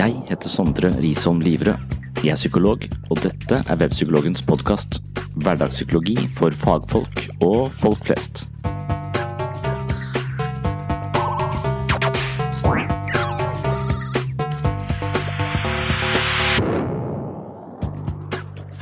Jeg 0.00 0.14
heter 0.30 0.48
Sondre 0.48 0.88
Risholm 0.96 1.42
Livrød. 1.44 1.96
Jeg 2.22 2.32
er 2.32 2.38
psykolog, 2.38 2.84
og 3.10 3.18
dette 3.20 3.56
er 3.60 3.78
Webpsykologens 3.82 4.40
podkast. 4.48 4.96
Hverdagspsykologi 5.44 6.14
for 6.38 6.54
fagfolk 6.56 7.26
og 7.44 7.66
folk 7.82 8.06
flest. 8.06 8.46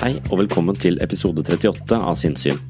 Hei 0.05 0.13
og 0.21 0.37
velkommen 0.45 0.79
til 0.79 1.03
episode 1.03 1.43
38 1.43 1.99
av 1.99 2.15
Sinnssyn. 2.21 2.63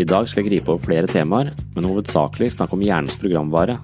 I 0.00 0.08
dag 0.08 0.24
skal 0.30 0.46
jeg 0.46 0.54
gripe 0.54 0.72
over 0.72 0.86
flere 0.86 1.12
temaer, 1.12 1.52
men 1.76 1.90
hovedsakelig 1.90 2.54
snakke 2.56 2.78
om 2.78 2.88
hjernens 2.88 3.20
programvare. 3.20 3.76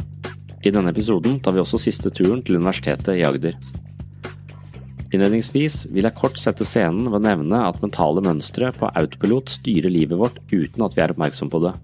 I 0.65 0.73
denne 0.73 0.97
episoden 0.97 1.43
tar 1.45 1.53
vi 1.53 1.61
også 1.61 1.85
siste 1.91 2.09
turen 2.09 2.41
til 2.41 2.57
Universitetet 2.63 3.21
i 3.21 3.29
Agder. 3.29 3.61
Innledningsvis 5.13 5.91
vil 5.93 6.07
jeg 6.07 6.17
kort 6.17 6.39
sette 6.41 6.65
scenen 6.65 7.11
ved 7.11 7.19
å 7.19 7.27
nevne 7.27 7.59
at 7.67 7.83
mentale 7.85 8.23
mønstre 8.25 8.71
på 8.73 8.89
autopilot 8.97 9.51
styrer 9.53 9.93
livet 9.93 10.17
vårt 10.17 10.39
uten 10.49 10.87
at 10.87 10.97
vi 10.97 11.03
er 11.05 11.13
oppmerksom 11.13 11.51
på 11.53 11.61
det. 11.67 11.75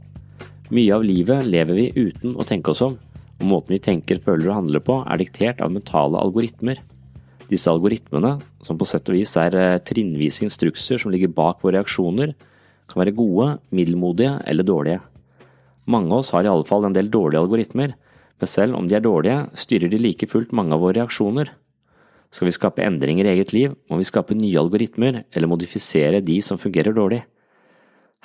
Mye 0.72 0.94
av 0.96 1.04
livet 1.04 1.44
lever 1.48 1.76
vi 1.76 2.06
uten 2.08 2.38
å 2.40 2.46
tenke 2.48 2.72
oss 2.72 2.80
om, 2.84 2.96
og 3.38 3.44
måten 3.50 3.76
vi 3.76 3.82
tenker, 3.84 4.22
føler 4.24 4.48
og 4.48 4.56
handler 4.62 4.84
på 4.84 4.96
er 5.04 5.20
diktert 5.20 5.60
av 5.64 5.74
mentale 5.74 6.20
algoritmer. 6.20 6.80
Disse 7.52 7.68
algoritmene, 7.72 8.38
som 8.64 8.80
på 8.80 8.88
sett 8.88 9.08
og 9.12 9.16
vis 9.16 9.36
er 9.40 9.56
eh, 9.56 9.78
trinnvise 9.84 10.44
instrukser 10.44 11.00
som 11.00 11.12
ligger 11.12 11.32
bak 11.32 11.62
våre 11.64 11.78
reaksjoner, 11.78 12.34
kan 12.88 13.02
være 13.02 13.16
gode, 13.16 13.54
middelmodige 13.76 14.34
eller 14.48 14.64
dårlige. 14.64 15.04
Mange 15.88 16.12
av 16.12 16.22
oss 16.22 16.32
har 16.32 16.44
i 16.44 16.52
alle 16.52 16.68
fall 16.68 16.88
en 16.88 16.96
del 16.96 17.12
dårlige 17.12 17.44
algoritmer, 17.44 17.96
men 18.38 18.48
selv 18.48 18.76
om 18.76 18.88
de 18.88 18.96
er 18.96 19.04
dårlige, 19.04 19.46
styrer 19.56 19.92
de 19.92 20.00
like 20.00 20.28
fullt 20.28 20.52
mange 20.56 20.76
av 20.76 20.84
våre 20.84 21.00
reaksjoner. 21.00 21.52
Skal 22.34 22.48
vi 22.48 22.54
skape 22.54 22.84
endringer 22.84 23.26
i 23.26 23.32
eget 23.32 23.54
liv, 23.56 23.74
må 23.88 23.98
vi 24.00 24.06
skape 24.06 24.36
nye 24.36 24.60
algoritmer 24.60 25.22
eller 25.32 25.50
modifisere 25.50 26.20
de 26.24 26.40
som 26.44 26.60
fungerer 26.60 26.96
dårlig. 26.96 27.22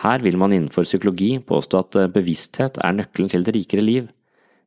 Her 0.03 0.23
vil 0.25 0.37
man 0.41 0.51
innenfor 0.51 0.83
psykologi 0.87 1.37
påstå 1.39 1.79
at 1.79 1.95
eh, 2.01 2.11
bevissthet 2.11 2.79
er 2.81 2.97
nøkkelen 2.97 3.31
til 3.31 3.45
et 3.45 3.53
rikere 3.55 3.85
liv. 3.85 4.09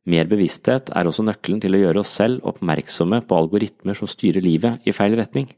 Mer 0.07 0.27
bevissthet 0.29 0.89
er 0.95 1.09
også 1.09 1.25
nøkkelen 1.27 1.59
til 1.61 1.75
å 1.75 1.81
gjøre 1.81 2.01
oss 2.01 2.13
selv 2.15 2.45
oppmerksomme 2.47 3.19
på 3.27 3.37
algoritmer 3.37 3.97
som 3.97 4.09
styrer 4.09 4.43
livet 4.43 4.87
i 4.87 4.95
feil 4.95 5.17
retning. 5.19 5.49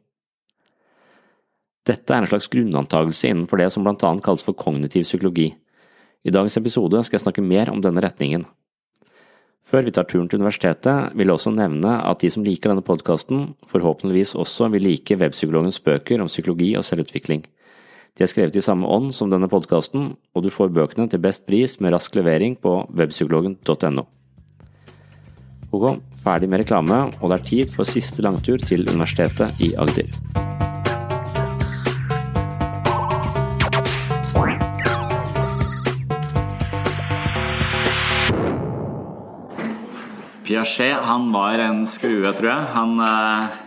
Dette 1.85 2.13
er 2.13 2.23
en 2.23 2.29
slags 2.29 2.49
grunnantagelse 2.51 3.29
innenfor 3.29 3.61
det 3.61 3.69
som 3.73 3.85
blant 3.85 4.03
annet 4.05 4.25
kalles 4.25 4.43
for 4.45 4.57
kognitiv 4.57 5.05
psykologi. 5.05 5.51
I 6.25 6.33
dagens 6.33 6.57
episode 6.59 6.99
skal 7.05 7.19
jeg 7.19 7.27
snakke 7.27 7.45
mer 7.45 7.71
om 7.71 7.79
denne 7.81 8.03
retningen. 8.03 8.43
Før 9.65 9.85
vi 9.85 9.93
tar 9.93 10.07
turen 10.09 10.29
til 10.29 10.39
universitetet, 10.39 11.13
vil 11.13 11.29
jeg 11.29 11.35
også 11.35 11.53
nevne 11.53 11.99
at 12.09 12.23
de 12.23 12.31
som 12.33 12.45
liker 12.45 12.71
denne 12.71 12.85
podkasten, 12.85 13.53
forhåpentligvis 13.69 14.33
også 14.39 14.69
vil 14.73 14.87
like 14.87 15.17
Webpsykologens 15.19 15.81
bøker 15.85 16.23
om 16.23 16.31
psykologi 16.31 16.71
og 16.79 16.85
selvutvikling. 16.87 17.43
De 18.17 18.25
er 18.25 18.31
skrevet 18.31 18.57
i 18.57 18.63
samme 18.65 18.89
ånd 18.89 19.13
som 19.15 19.29
denne 19.31 19.47
podkasten, 19.51 20.13
og 20.33 20.43
du 20.43 20.49
får 20.51 20.73
bøkene 20.75 21.07
til 21.11 21.21
best 21.23 21.45
pris 21.47 21.77
med 21.79 21.93
rask 21.93 22.17
levering 22.17 22.57
på 22.59 22.81
webpsykologen.no. 22.89 24.07
Ok, 25.69 26.01
ferdig 26.23 26.49
med 26.49 26.63
reklame, 26.63 27.03
og 27.21 27.29
det 27.29 27.37
er 27.37 27.47
tid 27.53 27.75
for 27.75 27.85
siste 27.85 28.25
langtur 28.25 28.57
til 28.57 28.87
Universitetet 28.89 29.61
i 29.61 29.75
Agder. 29.77 30.68
Piaget 40.49 41.03
han 41.05 41.27
var 41.29 41.61
en 41.61 41.83
skrue, 41.85 42.25
tror 42.33 42.47
jeg. 42.49 42.69
Han, 42.73 42.95
eh, 43.05 43.57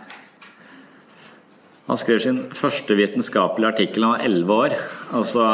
han 1.87 1.99
skrev 2.01 2.19
sin 2.19 2.41
første 2.51 2.97
vitenskapelige 2.99 3.69
artikkel 3.71 4.03
da 4.03 4.09
han 4.09 4.17
var 4.17 4.25
11 4.27 4.57
år. 4.65 4.75
Og 5.15 5.23
så 5.29 5.45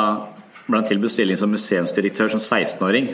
ble 0.65 0.79
han 0.79 0.87
tilbudt 0.89 1.13
stilling 1.13 1.37
som 1.37 1.53
museumsdirektør 1.53 2.33
som 2.33 2.41
16-åring. 2.41 3.11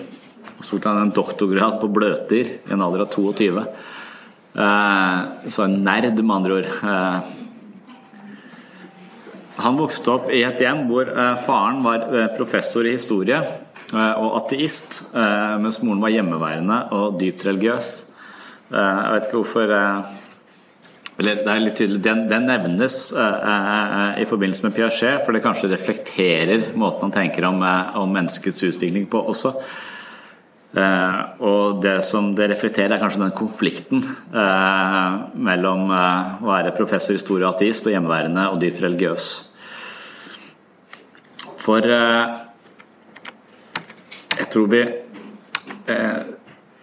Så 0.61 0.77
tok 0.77 0.87
han 0.87 1.01
en 1.01 1.11
doktorgrad 1.11 1.75
på 1.81 1.91
bløtdyr 1.91 2.53
i 2.55 2.71
en 2.71 2.85
alder 2.87 3.03
av 3.03 3.11
22. 3.11 3.67
Eh, 4.63 5.19
så 5.51 5.65
en 5.65 5.83
nerd, 5.83 6.15
med 6.23 6.35
andre 6.37 6.61
ord. 6.61 6.71
Eh, 6.71 7.19
han 9.59 9.75
vokste 9.83 10.15
opp 10.15 10.31
i 10.31 10.47
et 10.47 10.63
hjem 10.63 10.87
hvor 10.87 11.11
faren 11.43 11.83
var 11.83 12.07
professor 12.37 12.87
i 12.87 12.95
historie 12.95 13.43
og 13.95 14.37
ateist, 14.41 15.01
eh, 15.13 15.55
mens 15.61 15.81
moren 15.83 16.03
var 16.03 16.13
hjemmeværende 16.13 16.79
og 16.95 17.19
dypt 17.21 17.45
religiøs. 17.47 17.95
jeg 18.71 19.11
vet 19.13 19.25
ikke 19.27 19.41
hvorfor 19.43 19.71
eller 21.15 21.35
det 21.35 21.47
er 21.47 21.59
litt 21.61 21.77
tydelig, 21.77 22.03
Den, 22.03 22.27
den 22.27 22.43
nevnes 22.43 23.13
i 23.13 24.25
forbindelse 24.25 24.65
med 24.65 24.73
Piaget, 24.75 25.21
for 25.23 25.31
det 25.31 25.43
kanskje 25.43 25.69
reflekterer 25.71 26.73
måten 26.75 27.05
han 27.05 27.11
tenker 27.11 27.45
om, 27.45 27.61
om 27.95 28.09
menneskets 28.11 28.63
utvikling 28.67 29.05
på 29.07 29.21
også. 29.21 29.53
Eh, 30.75 31.19
og 31.39 31.79
det 31.83 32.01
som 32.03 32.33
det 32.35 32.49
reflekterer, 32.51 32.97
er 32.97 32.99
kanskje 32.99 33.21
den 33.21 33.35
konflikten 33.35 34.01
eh, 34.35 35.13
mellom 35.47 35.87
eh, 35.87 36.33
å 36.43 36.49
være 36.49 36.73
professor 36.75 37.15
i 37.15 37.19
historie 37.19 37.47
og 37.47 37.53
ateist 37.53 37.87
og 37.87 37.95
hjemmeværende 37.95 38.49
og 38.51 38.59
dypt 38.59 38.81
religiøs. 38.83 39.29
For 41.65 41.87
jeg 44.39 44.47
tror 44.51 44.69
vi 44.71 44.83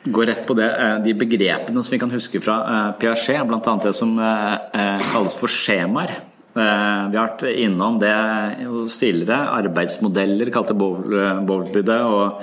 går 0.03 0.29
rett 0.29 0.43
på 0.47 0.55
det, 0.59 0.69
de 1.05 1.13
begrepene 1.19 1.83
som 1.83 1.95
vi 1.95 1.99
kan 2.03 2.11
huske 2.11 2.41
fra 2.43 2.57
Piaget, 2.99 3.43
bl.a. 3.49 3.75
det 3.83 3.93
som 3.99 4.15
kalles 5.13 5.35
for 5.39 5.51
skjemaer. 5.51 6.15
Vi 6.55 6.63
har 6.63 7.17
vært 7.17 7.47
innom 7.51 7.99
det 8.03 8.13
tidligere. 8.95 9.41
Arbeidsmodeller 9.63 10.53
kalte 10.55 10.77
Bowlby 10.79 11.83
det. 11.87 11.99
og 12.03 12.43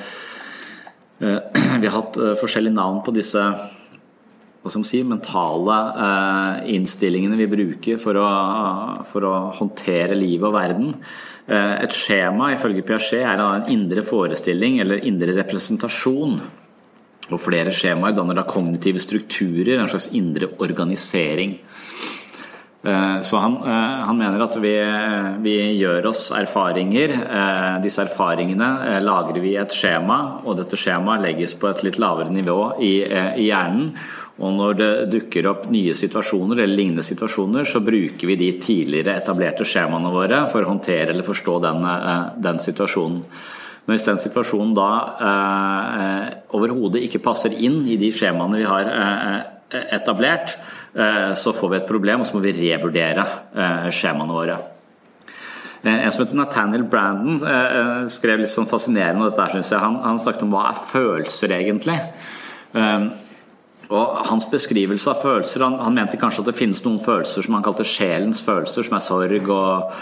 Eh, 1.19 1.39
vi 1.81 1.87
har 1.87 1.97
hatt 1.97 2.17
eh, 2.17 2.37
forskjellige 2.39 2.75
navn 2.75 3.03
på 3.03 3.13
disse 3.15 3.41
hva 4.59 4.67
skal 4.67 4.81
man 4.81 4.87
si, 4.89 4.99
mentale 5.07 5.75
eh, 6.05 6.69
innstillingene 6.75 7.39
vi 7.39 7.47
bruker 7.51 7.99
for 8.01 8.19
å, 8.19 8.29
for 9.07 9.27
å, 9.27 9.33
håndtere 9.55 10.17
livet 10.19 10.49
og 10.49 10.55
verden. 10.55 10.93
Et 11.49 11.95
skjema 11.95 12.51
ifølge 12.53 12.83
Piaget 12.85 13.23
er 13.25 13.41
en 13.41 13.69
indre 13.73 14.03
forestilling 14.05 14.79
eller 14.83 15.05
indre 15.09 15.33
representasjon. 15.39 16.35
Og 17.29 17.41
flere 17.41 17.73
skjemaer 17.73 18.15
danner 18.17 18.37
da 18.37 18.45
kognitive 18.49 19.01
strukturer, 19.01 19.79
en 19.79 19.89
slags 19.89 20.09
indre 20.17 20.49
organisering. 20.61 21.57
Eh, 22.83 23.21
så 23.21 23.37
han, 23.37 23.57
eh, 23.57 23.97
han, 24.07 24.17
mener 24.17 24.39
at 24.39 24.55
vi, 24.55 24.71
vi, 25.43 25.55
gjør 25.81 26.05
oss 26.13 26.29
erfaringer. 26.31 27.11
Eh, 27.11 27.75
disse 27.83 28.05
erfaringene 28.05 29.01
lagrer 29.03 29.41
vi 29.43 29.53
i 29.53 29.59
et 29.59 29.75
skjema, 29.75 30.19
og 30.45 30.55
dette 30.61 30.79
skjemaet 30.79 31.25
legges 31.25 31.57
på 31.59 31.67
et 31.67 31.83
litt 31.83 31.99
lavere 31.99 32.31
nivå 32.31 32.59
i, 32.79 32.93
i, 33.03 33.49
hjernen. 33.49 33.91
Og 34.39 34.55
når 34.55 34.79
det 34.79 34.91
dukker 35.11 35.51
opp 35.51 35.67
nye 35.73 35.91
situasjoner 35.97 36.63
eller 36.63 36.79
lignende 36.79 37.03
situasjoner, 37.03 37.67
så 37.67 37.83
bruker 37.83 38.31
vi 38.31 38.39
de 38.39 38.53
tidligere 38.63 39.17
etablerte 39.19 39.67
skjemaene 39.67 40.13
våre 40.13 40.45
for 40.47 40.63
å 40.63 40.71
håndtere 40.71 41.11
eller 41.11 41.27
forstå 41.27 41.59
den, 41.67 41.89
den 42.39 42.63
situasjonen. 42.63 43.25
Men 43.89 43.97
hvis 43.97 44.05
den 44.05 44.19
situasjonen 44.21 44.75
da 44.77 44.89
eh, 45.27 46.25
overhodet 46.53 47.01
ikke 47.07 47.23
passer 47.25 47.55
inn 47.57 47.79
i 47.89 47.95
de 47.97 48.11
skjemaene 48.13 48.59
vi 48.59 48.67
har 48.69 48.85
eh, 48.93 49.39
etablert, 49.69 50.57
eh, 50.95 51.33
så 51.33 51.53
får 51.53 51.69
vi 51.69 51.77
et 51.77 51.87
problem, 51.87 52.21
og 52.21 52.27
så 52.27 52.35
må 52.35 52.43
vi 52.43 52.55
revurdere 52.57 53.25
eh, 53.55 53.87
skjemaene 53.93 54.35
våre. 54.35 54.57
Eh, 55.83 55.93
en 55.93 56.11
som 56.11 56.25
heter 56.25 56.39
Nathaniel 56.39 56.83
Brandon 56.89 57.39
skrev 58.09 58.41
litt 58.41 58.51
sånn 58.51 58.69
fascinerende 58.69 59.23
om 59.23 59.29
dette. 59.29 59.47
syns 59.53 59.71
jeg. 59.71 59.79
Han, 59.79 60.19
snakket 60.19 60.45
om 60.47 60.53
hva 60.53 60.69
er 60.71 60.83
følelser 60.83 61.55
egentlig. 61.55 61.99
Og 63.89 64.17
Hans 64.29 64.45
beskrivelse 64.51 65.09
av 65.09 65.23
følelser 65.23 65.63
han, 65.65 65.79
han, 65.81 65.95
mente 65.95 66.19
kanskje 66.21 66.43
at 66.43 66.51
det 66.51 66.59
finnes 66.59 66.83
noen 66.85 66.99
følelser 67.01 67.45
som 67.45 67.55
han 67.57 67.65
kalte 67.65 67.87
sjelens 67.87 68.43
følelser, 68.45 68.85
som 68.85 68.99
er 68.99 69.05
sorg 69.05 69.55
og 69.55 69.95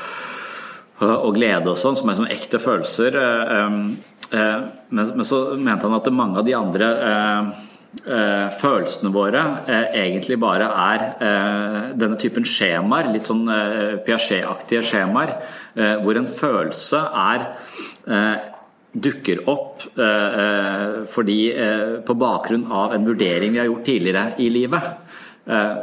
og 0.98 1.36
glede 1.36 1.70
og 1.70 1.78
sånn, 1.78 1.94
som 1.94 2.10
er 2.10 2.16
sånn 2.18 2.32
ekte 2.34 2.58
følelser. 2.58 3.14
Men 4.90 5.26
så 5.30 5.42
mente 5.54 5.86
han 5.86 5.94
at 5.94 6.10
mange 6.10 6.42
av 6.42 6.48
de 6.48 6.56
andre 6.58 6.88
eh, 7.06 7.52
følelsene 8.06 9.12
våre 9.14 9.42
eh, 9.68 9.88
egentlig 10.04 10.38
bare 10.40 10.68
er 10.70 11.06
eh, 11.24 11.80
denne 11.98 12.18
typen 12.20 12.46
skjemaer, 12.48 13.10
litt 13.14 13.30
sånn 13.30 13.48
eh, 13.52 13.98
Piaget-aktige 14.06 14.84
skjemaer, 14.86 15.34
eh, 15.76 15.96
hvor 16.04 16.20
en 16.20 16.30
følelse 16.30 17.02
er 17.24 17.48
eh, 18.08 18.54
dukker 18.98 19.44
opp 19.52 19.84
fordi 21.12 21.36
på 22.08 22.14
bakgrunn 22.18 22.64
av 22.74 22.96
en 22.96 23.04
vurdering 23.06 23.52
vi 23.54 23.60
har 23.60 23.68
gjort 23.68 23.84
tidligere 23.86 24.24
i 24.42 24.48
livet. 24.50 24.88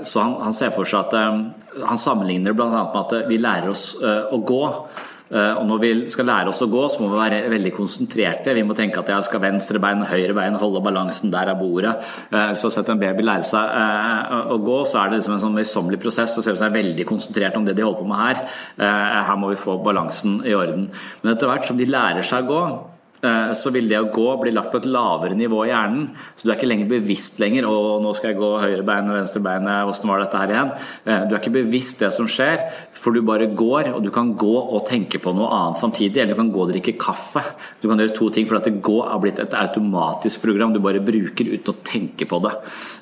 Så 0.08 0.24
han 0.24 0.56
ser 0.56 0.72
for 0.74 0.88
seg 0.88 1.04
at 1.04 1.84
Han 1.92 2.00
sammenligner 2.00 2.56
bl.a. 2.56 2.66
med 2.72 2.98
at 3.04 3.28
vi 3.28 3.38
lærer 3.38 3.70
oss 3.70 3.84
å 4.02 4.40
gå. 4.42 4.64
Eh, 5.32 5.54
og 5.56 5.64
når 5.68 5.80
vi 5.80 5.90
skal 6.12 6.28
lære 6.28 6.52
oss 6.52 6.62
å 6.64 6.68
gå, 6.70 6.82
så 6.92 7.00
må 7.00 7.08
vi 7.12 7.20
være 7.22 7.40
veldig 7.52 7.72
konsentrerte. 7.74 8.54
Vi 8.56 8.64
må 8.66 8.76
tenke 8.76 9.00
at 9.00 9.10
jeg 9.10 9.28
skal 9.28 9.42
venstre 9.44 9.80
bein, 9.82 10.04
høyre 10.08 10.36
bein, 10.36 10.58
holde 10.60 10.82
balansen 10.84 11.32
der 11.32 11.52
av 11.54 11.60
bordet. 11.62 11.94
Eh, 12.30 12.50
hvis 12.52 12.64
du 12.64 12.68
har 12.68 12.76
sett 12.76 12.92
en 12.92 13.00
baby 13.00 13.24
lære 13.24 13.48
seg 13.48 13.76
eh, 13.80 14.52
å 14.54 14.60
gå, 14.64 14.80
så 14.88 15.00
er 15.00 15.10
det 15.10 15.20
liksom 15.20 15.36
en 15.38 15.44
sånn 15.46 15.56
møysommelig 15.56 16.00
prosess. 16.04 16.36
Så 16.36 16.44
ser 16.44 16.58
om 16.58 16.62
de 16.62 16.68
er 16.68 16.80
veldig 16.80 17.08
konsentrert 17.08 17.56
om 17.58 17.66
det 17.66 17.76
de 17.78 17.86
holder 17.86 18.02
på 18.02 18.10
med 18.10 18.24
her. 18.24 18.42
Her 19.24 19.38
må 19.40 19.52
vi 19.52 19.60
få 19.60 19.78
balansen 19.84 20.42
i 20.44 20.56
orden. 20.56 20.90
Men 21.22 21.34
etter 21.34 21.50
hvert 21.50 21.68
som 21.68 21.78
de 21.80 21.88
lærer 21.88 22.26
seg 22.26 22.44
å 22.44 22.52
gå, 22.52 22.64
Eh, 22.64 22.93
så 23.56 23.70
vil 23.72 23.88
det 23.88 23.98
å 24.00 24.10
gå 24.12 24.26
bli 24.40 24.52
lagt 24.54 24.72
på 24.72 24.80
et 24.82 24.88
lavere 24.90 25.36
nivå 25.38 25.62
i 25.64 25.70
hjernen. 25.70 26.08
Så 26.36 26.44
du 26.44 26.52
er 26.52 26.58
ikke 26.58 26.68
lenger 26.68 26.90
bevisst 26.90 27.40
lenger. 27.40 27.64
'Å, 27.68 28.00
nå 28.02 28.12
skal 28.16 28.32
jeg 28.32 28.40
gå 28.40 28.50
høyre 28.60 28.84
bein 28.86 29.08
og 29.08 29.18
venstre 29.18 29.42
bein. 29.44 29.68
Åssen 29.88 30.10
var 30.10 30.22
dette 30.22 30.40
her 30.40 30.52
igjen?' 30.52 30.72
Eh, 31.04 31.24
du 31.28 31.34
er 31.34 31.40
ikke 31.40 31.54
bevisst 31.58 32.00
det 32.00 32.10
som 32.14 32.26
skjer, 32.30 32.64
for 32.92 33.12
du 33.12 33.20
bare 33.24 33.46
går. 33.46 33.92
Og 33.94 34.02
du 34.04 34.10
kan 34.14 34.32
gå 34.36 34.54
og 34.54 34.86
tenke 34.88 35.20
på 35.22 35.34
noe 35.36 35.50
annet 35.52 35.80
samtidig. 35.80 36.20
Eller 36.20 36.34
du 36.34 36.40
kan 36.42 36.52
gå 36.52 36.64
og 36.64 36.72
drikke 36.72 36.96
kaffe. 37.00 37.42
Du 37.80 37.88
kan 37.88 38.00
gjøre 38.00 38.14
to 38.16 38.28
ting, 38.30 38.46
for 38.46 38.56
at 38.58 38.68
gå 38.82 38.96
har 39.04 39.20
blitt 39.22 39.40
et 39.42 39.56
automatisk 39.58 40.42
program 40.42 40.72
du 40.74 40.80
bare 40.80 41.02
bruker 41.04 41.50
uten 41.52 41.72
å 41.72 41.76
tenke 41.84 42.28
på 42.28 42.40
det. 42.44 42.54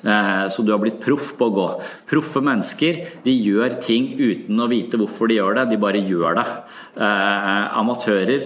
Eh, 0.05 0.45
så 0.53 0.65
du 0.65 0.71
har 0.71 0.81
blitt 0.83 1.01
proff 1.03 1.33
på 1.37 1.49
å 1.49 1.55
gå. 1.55 1.67
Proffe 2.09 2.43
mennesker 2.43 3.23
de 3.23 3.33
gjør 3.33 3.79
ting 3.81 4.13
uten 4.19 4.59
å 4.59 4.69
vite 4.69 4.99
hvorfor 4.99 5.27
de 5.27 5.39
gjør 5.39 5.59
det. 5.59 5.69
De 5.71 5.81
bare 5.81 6.03
gjør 6.03 6.39
det. 6.39 6.47
Amatører 6.93 8.43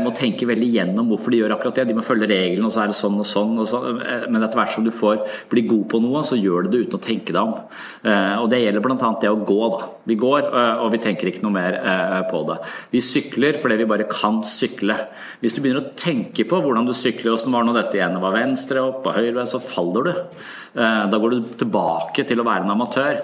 må 0.00 0.12
tenke 0.16 0.46
veldig 0.48 0.68
gjennom 0.72 1.10
hvorfor 1.10 1.19
hvorfor 1.20 1.34
de 1.34 1.40
gjør 1.42 1.54
akkurat 1.54 1.76
det. 1.78 1.86
De 1.90 1.96
må 1.96 2.04
følge 2.04 2.28
reglene, 2.30 2.66
og 2.66 2.72
så 2.74 2.82
er 2.84 2.90
det 2.90 2.96
sånn 2.98 3.18
og 3.20 3.28
sånn. 3.28 3.52
Og 3.60 3.68
sånn. 3.68 4.00
Men 4.32 4.42
etter 4.42 4.60
hvert 4.60 4.74
som 4.74 4.86
du 4.86 4.92
får 4.94 5.22
bli 5.52 5.64
god 5.68 5.86
på 5.92 6.00
noe, 6.02 6.22
så 6.26 6.38
gjør 6.40 6.66
du 6.66 6.72
det 6.72 6.82
uten 6.86 6.98
å 6.98 7.02
tenke 7.04 7.34
deg 7.36 7.40
om. 7.42 7.54
Eh, 8.02 8.36
og 8.40 8.48
Det 8.50 8.62
gjelder 8.62 8.84
bl.a. 8.84 9.10
det 9.22 9.30
å 9.30 9.40
gå. 9.46 9.60
da. 9.76 9.90
Vi 10.10 10.18
går, 10.20 10.48
eh, 10.48 10.84
og 10.84 10.92
vi 10.94 11.02
tenker 11.04 11.30
ikke 11.30 11.44
noe 11.46 11.56
mer 11.56 11.78
eh, 11.78 12.20
på 12.30 12.42
det. 12.48 12.60
Vi 12.94 13.04
sykler 13.04 13.58
fordi 13.60 13.80
vi 13.82 13.88
bare 13.90 14.08
kan 14.10 14.40
sykle. 14.46 14.96
Hvis 15.42 15.56
du 15.56 15.62
begynner 15.62 15.84
å 15.84 15.92
tenke 15.98 16.46
på 16.48 16.62
hvordan 16.64 16.88
du 16.88 16.94
sykler, 16.96 17.34
åssen 17.34 17.52
var 17.54 17.66
nå 17.66 17.76
dette 17.76 17.98
igjen, 17.98 18.20
var 18.22 18.36
venstre 18.36 18.82
opp 18.84 19.10
og 19.10 19.18
høyre, 19.18 19.46
så 19.48 19.62
faller 19.62 20.08
du. 20.08 20.24
Da 20.74 21.18
går 21.20 21.34
du 21.34 21.52
tilbake 21.60 22.24
til 22.28 22.40
å 22.40 22.46
være 22.46 22.66
en 22.66 22.74
amatør. 22.74 23.20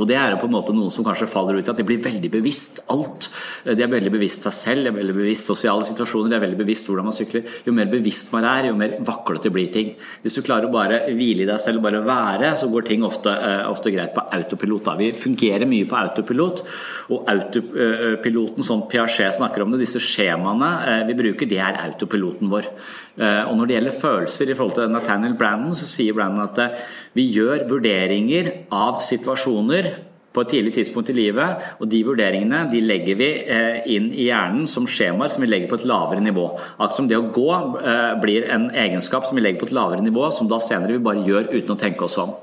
Og 0.00 0.08
det 0.08 0.16
er 0.16 0.32
jo 0.32 0.38
på 0.40 0.48
en 0.48 0.54
måte 0.54 0.72
noen 0.74 0.92
som 0.92 1.04
kanskje 1.04 1.28
faller 1.28 1.58
ut 1.58 1.68
i 1.68 1.72
at 1.72 1.78
de 1.78 1.84
blir 1.86 2.00
veldig 2.00 2.30
bevisst 2.32 2.80
alt. 2.92 3.28
De 3.66 3.84
er 3.84 3.90
veldig 3.92 4.12
bevisst 4.14 4.46
seg 4.46 4.54
selv, 4.56 4.86
de 4.86 4.92
er 4.92 4.96
veldig 4.96 5.16
bevisst 5.18 5.50
sosiale 5.50 5.84
situasjoner, 5.84 6.32
de 6.32 6.38
er 6.38 6.44
veldig 6.46 6.60
bevisst 6.62 6.88
hvordan 6.88 7.08
man 7.10 7.16
sykler. 7.16 7.44
Jo 7.66 7.74
mer 7.76 7.90
bevisst 7.92 8.32
man 8.32 8.46
er, 8.48 8.70
jo 8.70 8.78
mer 8.78 8.96
vaklete 9.04 9.52
blir 9.52 9.68
ting. 9.74 9.92
Hvis 10.24 10.38
du 10.38 10.42
klarer 10.46 10.70
å 10.70 10.72
bare 10.72 11.02
hvile 11.12 11.44
i 11.44 11.50
deg 11.50 11.60
selv 11.60 11.82
og 11.82 11.88
bare 11.90 12.00
være, 12.06 12.54
så 12.58 12.70
går 12.72 12.88
ting 12.88 13.04
ofte, 13.06 13.34
eh, 13.36 13.66
ofte 13.68 13.92
greit 13.92 14.14
på 14.16 14.24
autopilot. 14.38 14.84
Da. 14.88 14.96
Vi 14.96 15.12
fungerer 15.12 15.68
mye 15.68 15.88
på 15.88 16.00
autopilot, 16.00 16.64
og 17.12 17.28
autopiloten 17.28 18.64
som 18.64 18.86
Piaget 18.88 19.36
snakker 19.36 19.62
om 19.62 19.74
det, 19.74 19.84
disse 19.84 20.00
skjemaene 20.02 20.72
eh, 20.88 21.06
vi 21.10 21.18
bruker, 21.20 21.48
det 21.48 21.60
er 21.60 21.80
autopiloten 21.84 22.48
vår. 22.52 22.72
Eh, 23.16 23.42
og 23.44 23.56
når 23.58 23.68
det 23.68 23.76
gjelder 23.76 23.98
følelser 24.00 24.52
i 24.52 24.56
forhold 24.56 24.76
til 24.78 24.92
Nathaniel 24.92 25.36
Brandon, 25.38 25.74
så 25.76 25.88
sier 25.88 26.16
Brandon 26.16 26.46
at 26.46 26.82
vi 27.16 27.28
gjør 27.34 27.66
vurderinger 27.70 28.52
av 28.72 29.02
situasjoner 29.04 29.90
på 30.32 30.42
et 30.42 30.52
tidlig 30.54 30.72
tidspunkt 30.76 31.10
i 31.12 31.16
livet, 31.16 31.64
og 31.80 31.88
de 31.92 32.00
vurderingene 32.06 32.64
de 32.72 32.80
legger 32.84 33.18
vi 33.20 33.28
eh, 33.42 33.82
inn 33.92 34.08
i 34.12 34.28
hjernen 34.30 34.66
som 34.70 34.86
skjemaer 34.88 35.32
som 35.32 35.44
vi 35.44 35.50
legger 35.50 35.70
på 35.70 35.78
et 35.80 35.86
lavere 35.88 36.22
nivå. 36.24 36.46
Akkurat 36.56 36.96
som 36.96 37.08
det 37.10 37.18
å 37.18 37.28
gå 37.34 37.48
eh, 37.82 38.14
blir 38.22 38.48
en 38.52 38.70
egenskap 38.70 39.28
som 39.28 39.38
vi 39.38 39.44
legger 39.44 39.60
på 39.60 39.68
et 39.68 39.76
lavere 39.76 40.04
nivå, 40.04 40.28
som 40.34 40.48
da 40.50 40.60
senere 40.62 40.96
vi 40.96 41.04
bare 41.04 41.24
gjør 41.26 41.50
uten 41.52 41.74
å 41.74 41.78
tenke 41.80 42.06
oss 42.08 42.18
om. 42.22 42.34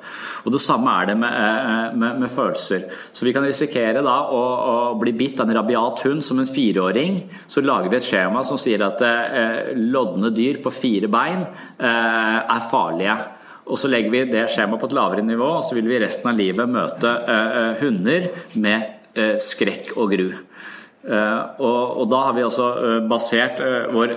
Og 0.45 0.53
Det 0.53 0.61
samme 0.63 0.93
er 1.01 1.09
det 1.11 1.17
med, 1.23 1.39
eh, 1.39 1.97
med, 2.03 2.21
med 2.25 2.33
følelser. 2.33 2.85
Så 3.11 3.25
vi 3.25 3.33
kan 3.35 3.47
risikere 3.47 4.05
da 4.05 4.19
å, 4.29 4.43
å, 4.43 4.77
bli 4.99 5.15
bitt 5.17 5.41
av 5.41 5.49
en 5.49 5.57
rabiat 5.59 6.05
hund 6.05 6.25
som 6.25 6.41
en 6.41 6.49
fireåring. 6.49 7.23
Så 7.49 7.65
lager 7.65 7.89
vi 7.89 7.99
et 7.99 8.09
skjema 8.09 8.43
som 8.45 8.59
sier 8.61 8.83
at 8.85 9.01
lodne 9.77 10.31
dyr 10.35 10.59
på 10.63 10.73
fire 10.73 11.09
bein 11.11 11.45
er 11.79 12.65
farlige. 12.69 13.15
Og 13.69 13.77
så 13.79 13.91
legger 13.91 14.13
vi 14.13 14.23
det 14.31 14.47
skjemaet 14.51 14.81
på 14.81 14.89
et 14.89 14.95
lavere 14.97 15.25
nivå, 15.25 15.51
og 15.59 15.65
så 15.65 15.77
vil 15.77 15.89
vi 15.89 16.01
resten 16.01 16.31
av 16.31 16.39
livet 16.39 16.71
møte 16.71 17.13
uh, 17.29 17.77
hunder 17.81 18.29
med 18.57 19.13
uh, 19.19 19.37
skrekk 19.41 19.93
og 19.97 20.15
gru. 20.15 20.29
Og, 21.09 21.83
og, 21.95 22.01
da 22.11 22.17
har 22.25 22.33
vi 22.35 22.41
altså 22.43 22.65
basert 23.07 23.61
vår 23.95 24.11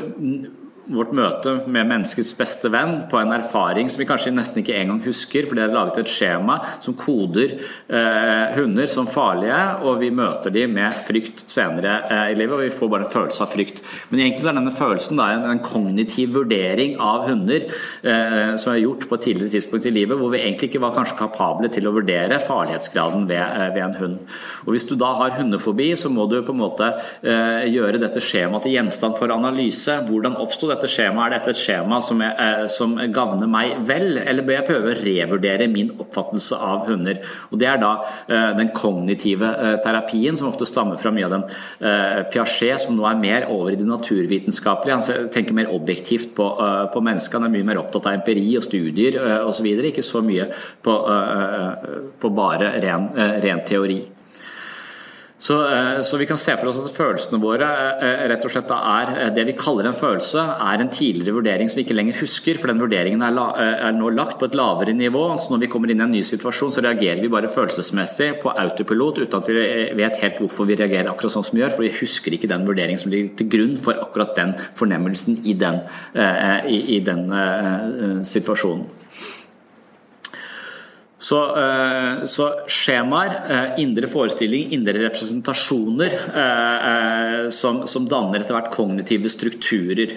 vårt 0.93 1.13
møte 1.17 1.55
med 1.67 1.89
menneskets 1.89 2.33
beste 2.39 2.71
venn 2.73 3.03
på 3.11 3.19
en 3.21 3.33
erfaring 3.35 3.91
som 3.91 4.03
vi 4.03 4.09
kanskje 4.09 4.35
nesten 4.35 4.63
ikke 4.63 4.77
engang 4.79 5.01
husker, 5.05 5.47
for 5.49 5.59
det 5.59 5.67
er 5.67 5.75
laget 5.75 6.03
et 6.03 6.13
skjema 6.13 6.59
som 6.83 6.97
koder 6.99 7.57
eh, 7.57 8.55
hunder 8.57 8.91
som 8.91 9.09
farlige, 9.11 9.59
og 9.87 10.01
vi 10.03 10.13
møter 10.15 10.55
dem 10.55 10.75
med 10.77 10.95
frykt 10.97 11.45
senere 11.51 11.99
eh, 12.07 12.33
i 12.33 12.39
livet, 12.39 12.55
og 12.57 12.65
vi 12.65 12.73
får 12.75 12.93
bare 12.93 13.07
en 13.07 13.13
følelse 13.13 13.45
av 13.45 13.53
frykt. 13.53 13.83
Men 14.11 14.23
egentlig 14.23 14.49
er 14.49 14.59
denne 14.59 14.75
følelsen 14.75 15.21
da, 15.21 15.29
en, 15.33 15.49
en, 15.53 15.63
kognitiv 15.63 16.35
vurdering 16.37 16.97
av 17.01 17.27
hunder 17.29 17.67
eh, 17.67 18.55
som 18.61 18.73
er 18.73 18.83
gjort 18.83 19.07
på 19.09 19.19
et 19.19 19.27
tidligere 19.29 19.57
tidspunkt 19.57 19.87
i 19.89 19.95
livet, 19.95 20.19
hvor 20.19 20.33
vi 20.33 20.43
egentlig 20.43 20.73
ikke 20.73 20.83
var 20.83 20.95
kanskje 20.97 21.19
kapable 21.21 21.71
til 21.73 21.89
å 21.89 21.95
vurdere 21.95 22.41
farlighetsgraden 22.43 23.29
ved, 23.31 23.43
eh, 23.43 23.69
ved 23.75 23.83
en 23.87 23.99
hund. 24.01 24.19
Og 24.67 24.73
Hvis 24.75 24.89
du 24.89 24.97
da 24.99 25.13
har 25.19 25.37
hundefobi, 25.39 25.93
så 25.99 26.11
må 26.13 26.27
du 26.31 26.41
på 26.43 26.55
en 26.55 26.63
måte 26.63 26.89
eh, 27.23 27.69
gjøre 27.73 28.01
dette 28.03 28.23
skjemaet 28.23 28.67
til 28.67 28.77
gjenstand 28.77 29.19
for 29.19 29.33
analyse. 29.35 29.99
Hvordan 30.09 30.39
oppsto 30.41 30.71
dette 30.71 30.82
skjemaet? 30.91 31.27
Er 31.27 31.35
dette 31.37 31.53
et 31.53 31.61
skjema 31.61 31.99
som, 32.05 32.21
er, 32.25 32.33
eh, 32.39 32.67
som, 32.73 32.95
gagner 33.13 33.51
meg 33.51 33.75
vel, 33.89 34.17
eller 34.19 34.47
bør 34.47 34.59
jeg 34.59 34.67
prøve 34.69 34.93
å 34.93 34.97
revurdere 34.99 35.69
min 35.73 35.93
oppfattelse 35.97 36.59
av 36.59 36.87
hunder? 36.89 37.21
Og 37.51 37.61
Det 37.63 37.69
er 37.69 37.81
da 37.83 37.93
uh, 38.03 38.53
den 38.59 38.73
kognitive 38.75 39.47
uh, 39.47 39.77
terapien, 39.85 40.37
som 40.39 40.49
ofte 40.51 40.67
stammer 40.69 40.99
fra 41.01 41.13
mye 41.15 41.29
av 41.29 41.37
den 41.37 41.45
Piaget, 42.33 42.83
som 42.85 42.97
nå 42.97 43.05
er 43.09 43.19
mer 43.21 43.47
over 43.53 43.73
i 43.75 43.79
det 43.79 43.87
naturvitenskapelige. 43.87 44.99
Han 44.99 45.29
tenker 45.35 45.57
mer 45.57 45.71
objektivt 45.75 46.33
på, 46.37 46.47
på 46.93 47.03
mennesket. 47.05 47.39
Han 47.39 47.49
er 47.49 47.55
mye 47.55 47.69
mer 47.69 47.81
opptatt 47.83 48.09
av 48.09 48.17
empiri 48.17 48.47
og 48.59 48.65
studier 48.65 49.19
osv., 49.47 49.69
ikke 49.91 50.05
så 50.05 50.23
mye 50.25 50.49
på, 50.85 50.97
på 52.23 52.33
bare 52.37 52.75
ren, 52.83 53.09
ren 53.43 53.65
teori. 53.69 54.01
Så, 55.43 55.57
eh, 55.75 56.01
så, 56.03 56.17
vi 56.17 56.27
kan 56.27 56.39
se 56.39 56.55
for 56.55 56.71
oss 56.71 56.77
at 56.79 56.93
følelsene 56.95 57.41
våre 57.43 57.67
eh, 57.99 58.21
rett 58.31 58.45
og 58.47 58.53
slett 58.53 58.69
er 58.77 59.09
eh, 59.11 59.31
det 59.35 59.43
vi 59.49 59.57
kaller 59.59 59.89
en 59.89 59.97
følelse, 59.99 60.39
er 60.39 60.85
en 60.85 60.93
tidligere 60.95 61.35
vurdering 61.35 61.71
som 61.71 61.81
vi 61.81 61.83
ikke 61.83 61.97
lenger 61.99 62.21
husker, 62.23 62.61
for 62.63 62.71
den 62.71 62.79
vurderingen 62.79 63.25
er, 63.27 63.41
er 63.89 63.97
nå 63.97 64.13
lagt 64.15 64.39
på 64.39 64.47
et 64.47 64.55
lavere 64.55 64.95
nivå. 64.95 65.25
Så 65.43 65.51
når 65.51 65.65
vi 65.65 65.73
kommer 65.73 65.91
inn 65.91 65.99
i 65.99 66.07
en 66.07 66.15
ny 66.15 66.23
situasjon, 66.29 66.71
så 66.77 66.87
reagerer 66.87 67.25
vi 67.25 67.33
bare 67.33 67.51
følelsesmessig 67.51 68.31
på 68.45 68.55
autopilot 68.55 69.19
uten 69.25 69.41
at 69.41 69.51
vi 69.51 69.67
vet 69.99 70.23
helt 70.23 70.39
hvorfor 70.45 70.71
vi 70.71 70.79
reagerer 70.79 71.11
akkurat 71.11 71.35
sånn 71.35 71.51
som 71.51 71.59
vi 71.59 71.65
gjør, 71.65 71.75
for 71.75 71.89
vi 71.89 71.95
husker 71.99 72.39
ikke 72.39 72.55
den 72.55 72.69
vurderingen 72.69 73.03
som 73.03 73.11
ligger 73.11 73.35
til 73.43 73.51
grunn 73.57 73.77
for 73.83 73.99
akkurat 73.99 74.39
den 74.39 74.55
fornemmelsen 74.79 75.43
i 75.43 75.59
den, 75.59 75.83
i, 76.71 76.83
i 76.99 77.03
den 77.03 77.27
situasjonen. 78.31 78.87
Så, 81.23 81.39
eh, 81.57 82.25
så, 82.25 82.49
skjemaer, 82.67 83.35
eh, 83.49 83.81
indre 83.83 84.09
forestilling, 84.11 84.73
indre 84.75 85.05
representasjoner 85.05 86.17
eh, 86.43 87.49
som, 87.55 87.85
som 87.87 88.09
danner 88.11 88.43
etter 88.43 88.57
hvert 88.57 88.73
kognitive 88.75 89.31
strukturer. 89.31 90.17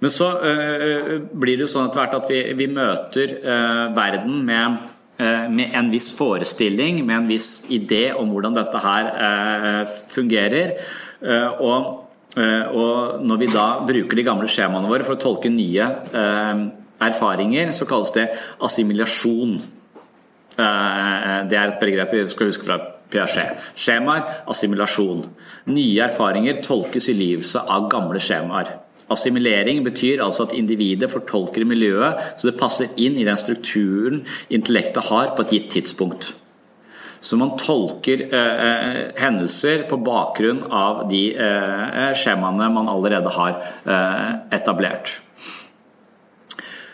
Men 0.00 0.12
så 0.14 0.28
blir 0.38 1.58
det 1.58 1.64
jo 1.64 1.70
sånn 1.72 1.88
etter 1.88 2.00
hvert 2.00 2.16
at 2.20 2.28
vi, 2.30 2.38
vi 2.54 2.68
møter 2.70 3.32
verden 3.96 4.36
med, 4.46 4.76
med 5.50 5.74
en 5.74 5.88
viss 5.90 6.12
forestilling, 6.14 7.00
med 7.02 7.16
en 7.16 7.26
viss 7.26 7.48
idé 7.66 8.04
om 8.14 8.30
hvordan 8.30 8.54
dette 8.54 8.82
her 8.84 9.88
fungerer. 10.12 10.76
Og, 11.66 11.88
og 12.38 13.26
når 13.26 13.42
vi 13.42 13.48
da 13.50 13.66
bruker 13.90 14.20
de 14.22 14.26
gamle 14.30 14.46
skjemaene 14.46 14.86
våre 14.86 15.08
for 15.08 15.18
å 15.18 15.24
tolke 15.24 15.50
nye 15.50 15.90
erfaringer, 17.02 17.74
så 17.74 17.90
kalles 17.90 18.14
det 18.14 18.28
assimilasjon. 18.62 19.58
Eh, 20.58 21.34
det 21.48 21.58
er 21.58 21.72
et 21.72 21.82
begrep 21.82 22.14
vi 22.14 22.24
skal 22.32 22.50
huske 22.50 22.66
fra 22.66 22.78
Piaget. 23.08 23.70
Skjemaer, 23.78 24.42
assimilasjon. 24.52 25.22
Nye 25.72 26.02
erfaringer 26.04 26.60
tolkes 26.64 27.08
i 27.08 27.16
livet 27.16 27.54
av 27.62 27.88
gamle 27.92 28.20
skjemaer. 28.20 28.74
Assimilering 29.08 29.80
betyr 29.86 30.20
altså 30.20 30.44
at 30.44 30.52
individet 30.56 31.08
fortolker 31.08 31.64
miljøet 31.64 32.34
så 32.36 32.50
det 32.50 32.58
passer 32.60 32.90
inn 33.00 33.16
i 33.16 33.24
den 33.24 33.40
strukturen 33.40 34.20
intellektet 34.52 35.08
har 35.08 35.32
på 35.32 35.46
et 35.46 35.54
gitt 35.56 35.70
tidspunkt. 35.78 36.34
Så 37.20 37.38
man 37.40 37.56
tolker 37.58 38.20
eh, 38.28 38.98
hendelser 39.18 39.86
på 39.90 39.98
bakgrunn 40.06 40.60
av 40.68 41.06
de 41.10 41.22
eh, 41.34 42.12
skjemaene 42.18 42.68
man 42.74 42.90
allerede 42.92 43.32
har 43.34 43.56
eh, 43.88 44.28
etablert. 44.54 45.16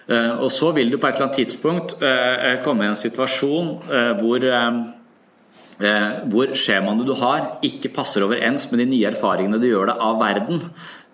Eh, 0.04 0.34
og 0.37 0.50
så 0.52 0.73
vil 0.76 0.92
du 0.92 0.99
på 0.99 1.08
et 1.08 1.16
eller 1.16 1.30
annet 1.30 1.40
tidspunkt 1.40 1.96
eh, 2.04 2.58
komme 2.64 2.84
i 2.84 2.92
en 2.92 2.99
situasjon 2.99 3.73
hvor 4.20 4.50
hvor 6.30 6.52
skjemaene 6.54 7.02
du 7.02 7.16
har 7.18 7.56
ikke 7.66 7.90
passer 7.96 8.23
overens 8.23 8.68
med 8.70 8.78
de 8.78 8.84
nye 8.92 9.08
erfaringene 9.08 9.58
du 9.58 9.64
gjør 9.66 9.88
det 9.88 9.96
av 10.06 10.20
verden. 10.20 10.61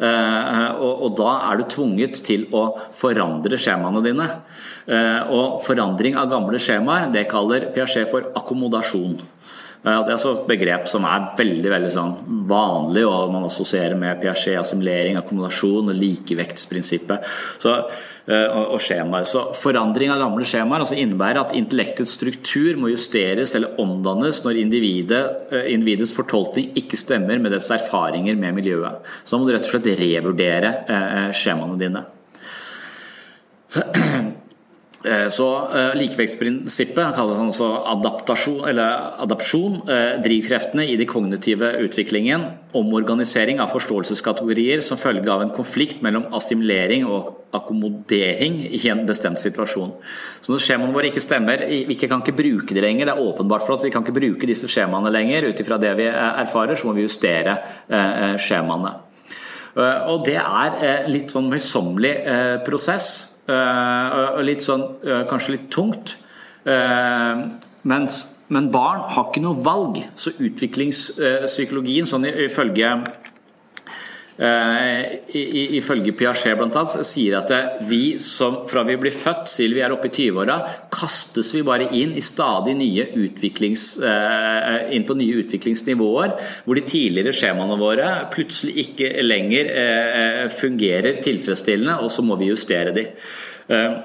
Og, 0.04 1.06
da 1.16 1.30
er 1.48 1.56
du 1.56 1.64
tvunget 1.72 2.20
til 2.26 2.44
å 2.52 2.66
forandre 2.76 3.56
skjemaene 3.56 4.02
dine. 4.04 4.26
Og 5.32 5.64
forandring 5.64 6.20
av 6.20 6.28
gamle 6.34 6.60
skjemaer 6.60 7.08
det 7.08 7.24
kaller 7.32 7.70
Piaget 7.72 8.12
for 8.12 8.28
akkommodasjon. 8.36 9.16
Det 9.80 9.88
er 9.88 10.12
altså 10.12 10.34
et 10.34 10.48
begrep 10.50 10.88
som 10.90 11.06
er 11.08 11.30
veldig 11.38 11.70
veldig 11.72 11.90
sånn 11.94 12.10
vanlig, 12.50 13.00
og 13.08 13.30
man 13.32 13.46
assosierer 13.48 13.96
med 13.96 14.18
Piaget, 14.20 14.58
assimilering, 14.60 15.16
akkommodasjon 15.16 15.88
og 15.88 15.96
likevektsprinsippet 15.96 17.24
så, 17.62 17.76
eh, 18.28 18.58
og 18.60 18.76
skjemaer. 18.84 19.24
Så 19.24 19.46
Forandring 19.56 20.12
av 20.12 20.20
gamle 20.20 20.44
skjemaer 20.44 20.84
altså 20.84 20.98
innebærer 21.00 21.40
at 21.46 21.54
intellektets 21.56 22.12
struktur 22.18 22.76
må 22.76 22.92
justeres 22.92 23.54
eller 23.56 23.80
omdannes 23.80 24.42
når 24.44 24.60
individet, 24.60 25.22
eh, 25.50 25.72
individets 25.72 26.12
fortolkning 26.12 26.74
ikke 26.76 27.00
stemmer 27.00 27.40
med 27.40 27.52
dets 27.56 27.70
erfaringer 27.72 28.36
med 28.36 28.60
miljøet. 28.60 29.00
Så 29.24 29.32
da 29.32 29.38
må 29.40 29.48
du 29.48 29.54
rett 29.54 29.64
og 29.64 29.72
slett 29.72 29.96
revurdere 29.96 30.74
eh, 30.92 31.32
skjemaene 31.32 31.80
dine. 31.80 32.04
Eh, 35.00 35.28
så 35.32 35.46
uh, 35.72 35.94
Likevektsprinsippet 35.96 37.14
kalles 37.16 37.38
også 37.40 37.68
adaptasjon, 37.94 38.66
eller 38.68 39.14
adapsjon. 39.24 39.78
Uh, 39.88 40.18
drivkreftene 40.20 40.84
i 40.92 40.98
de 41.00 41.06
kognitive 41.08 41.70
utviklingen. 41.86 42.44
Omorganisering 42.76 43.62
av 43.64 43.72
forståelseskategorier 43.72 44.84
som 44.84 45.00
følge 45.00 45.32
av 45.32 45.46
en 45.46 45.54
konflikt 45.56 46.04
mellom 46.04 46.28
assimilering 46.36 47.06
og 47.08 47.32
akkommodering 47.56 48.60
i 48.76 48.82
en 48.92 49.02
bestemt 49.08 49.40
situasjon. 49.40 49.96
Så 50.44 50.52
Når 50.52 50.64
skjemaene 50.66 50.94
våre 50.94 51.08
ikke 51.08 51.24
stemmer, 51.24 51.64
vi 51.64 51.96
kan 52.02 52.20
ikke 52.20 52.36
bruke 52.36 52.76
de 52.76 52.84
lenger. 52.84 53.08
Det 53.08 53.16
er 53.16 53.24
åpenbart 53.24 53.64
for 53.64 53.78
oss, 53.78 53.88
vi 53.88 53.94
kan 53.94 54.04
ikke 54.04 54.20
bruke 54.20 54.52
disse 54.52 54.68
skjemaene 54.68 55.10
lenger. 55.10 55.48
Ut 55.48 55.64
ifra 55.64 55.80
det 55.80 55.96
vi 55.96 56.12
erfarer, 56.12 56.76
så 56.76 56.86
må 56.86 56.94
vi 56.98 57.08
justere 57.08 57.56
skjemaene. 58.38 58.92
Og 59.80 60.24
Det 60.26 60.38
er 60.38 61.08
litt 61.10 61.32
sånn 61.32 61.50
møysommelig 61.50 62.14
prosess. 62.66 63.29
Eh, 63.48 64.36
og 64.36 64.44
litt 64.46 64.62
sånn, 64.64 64.84
eh, 65.04 65.24
kanskje 65.28 65.56
litt 65.56 65.70
tungt. 65.70 66.16
Eh, 66.66 67.48
mens, 67.82 68.36
men 68.48 68.70
barn 68.70 69.00
har 69.08 69.30
ikke 69.30 69.42
noe 69.42 69.62
valg. 69.64 70.02
Så 70.14 70.32
utviklingspsykologien, 70.38 72.06
sånn 72.06 72.26
ifølge 72.28 72.92
Ifølge 74.40 76.14
Piaget 76.16 76.56
blant 76.56 76.76
annet, 76.80 77.04
sier 77.04 77.36
at 77.42 77.50
vi 77.84 78.16
som 78.22 78.62
fra 78.70 78.86
vi 78.88 78.96
blir 78.96 79.12
født 79.12 79.50
til 79.52 79.74
vi 79.76 79.82
er 79.84 79.92
oppe 79.92 80.08
i 80.08 80.14
20-åra, 80.16 80.56
kastes 80.88 81.50
vi 81.58 81.60
bare 81.66 81.90
inn 81.98 82.14
i 82.16 82.24
stadig 82.24 82.72
nye 82.78 83.04
utviklings, 83.20 83.84
inn 84.96 85.04
på 85.04 85.18
nye 85.20 85.42
utviklingsnivåer, 85.42 86.32
hvor 86.64 86.80
de 86.80 86.86
tidligere 86.88 87.36
skjemaene 87.36 87.76
våre 87.80 88.08
plutselig 88.32 88.86
ikke 88.86 89.12
lenger 89.26 89.74
fungerer 90.56 91.20
tilfredsstillende, 91.20 92.00
og 92.00 92.08
så 92.08 92.24
må 92.24 92.40
vi 92.40 92.48
justere 92.54 92.96
de. 92.96 93.06
Eh, 93.70 93.98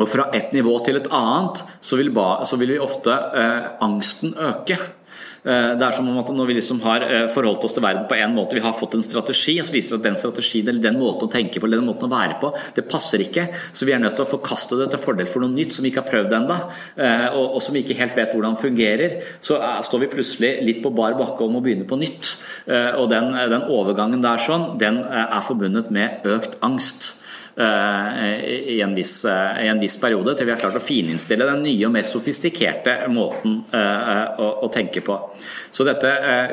og 0.00 0.08
fra 0.08 0.28
et 0.32 0.54
nivå 0.56 0.72
til 0.84 0.96
et 0.98 1.10
annet 1.12 1.62
så 1.84 1.98
vil, 2.00 2.12
så 2.48 2.58
vil 2.60 2.74
vi 2.74 2.80
ofte 2.80 3.12
eh, 3.12 3.70
angsten 3.84 4.34
øke. 4.34 4.78
Eh, 5.42 5.72
det 5.74 5.82
er 5.82 5.94
som 5.96 6.06
om 6.06 6.18
at 6.20 6.28
Når 6.30 6.46
vi 6.46 6.54
liksom 6.54 6.78
har 6.84 7.02
eh, 7.02 7.24
forholdt 7.34 7.64
oss 7.66 7.74
til 7.74 7.82
verden 7.82 8.06
på 8.06 8.14
en 8.14 8.34
måte, 8.34 8.54
vi 8.54 8.62
har 8.62 8.74
fått 8.76 8.94
en 8.94 9.02
strategi, 9.02 9.56
og 9.58 9.66
så 9.66 9.74
viser 9.74 9.96
det 9.96 10.00
at 10.00 10.06
den 10.06 10.18
strategien 10.20 10.68
eller 10.70 10.82
den 10.84 11.00
måten 11.00 11.26
å 11.26 11.32
tenke 11.32 11.58
på 11.58 11.66
eller 11.66 11.82
den 11.82 11.88
måten 11.90 12.06
å 12.06 12.12
være 12.12 12.36
på, 12.38 12.52
det 12.76 12.86
passer 12.86 13.24
ikke. 13.24 13.48
Så 13.74 13.88
vi 13.88 13.94
er 13.94 14.02
nødt 14.02 14.14
til 14.18 14.26
å 14.26 14.30
forkaste 14.30 14.78
det 14.78 14.92
til 14.92 15.02
fordel 15.02 15.26
for 15.26 15.42
noe 15.42 15.50
nytt 15.50 15.74
som 15.74 15.82
vi 15.82 15.90
ikke 15.90 16.04
har 16.04 16.10
prøvd 16.12 16.36
ennå, 16.38 16.58
og, 17.34 17.46
og, 17.56 17.58
som 17.64 17.74
vi 17.74 17.82
ikke 17.82 17.98
helt 17.98 18.16
vet 18.16 18.34
hvordan 18.34 18.58
fungerer. 18.60 19.16
Så 19.42 19.58
står 19.58 20.04
vi 20.04 20.10
plutselig 20.12 20.52
litt 20.66 20.82
på 20.84 20.92
bar 20.94 21.16
bakke 21.18 21.44
om 21.44 21.58
å 21.58 21.62
begynne 21.64 21.88
på 21.88 21.98
nytt. 22.00 22.34
Og 23.00 23.08
den, 23.10 23.32
den 23.52 23.66
overgangen 23.72 24.22
der 24.24 24.42
sånn, 24.42 24.76
den 24.80 25.00
er 25.02 25.42
forbundet 25.46 25.90
med 25.94 26.26
økt 26.28 26.58
angst. 26.64 27.12
Eh, 27.56 28.44
i 28.74 28.80
en, 28.80 28.94
viss, 28.94 29.24
eh, 29.24 29.64
i 29.64 29.68
en, 29.68 29.80
viss, 29.80 29.98
periode, 30.00 30.32
til 30.34 30.48
vi 30.48 30.54
har 30.54 30.60
klart 30.60 30.78
å 30.78 30.80
fininnstille 30.80 31.44
den 31.44 31.60
nye 31.66 31.84
og 31.84 31.92
mer 31.92 32.06
sofistikerte 32.08 32.94
måten 33.12 33.58
eh, 33.76 34.40
å, 34.40 34.46
å 34.64 34.70
tenke 34.72 35.02
på. 35.04 35.18
Så 35.72 35.84
dette 35.84 36.08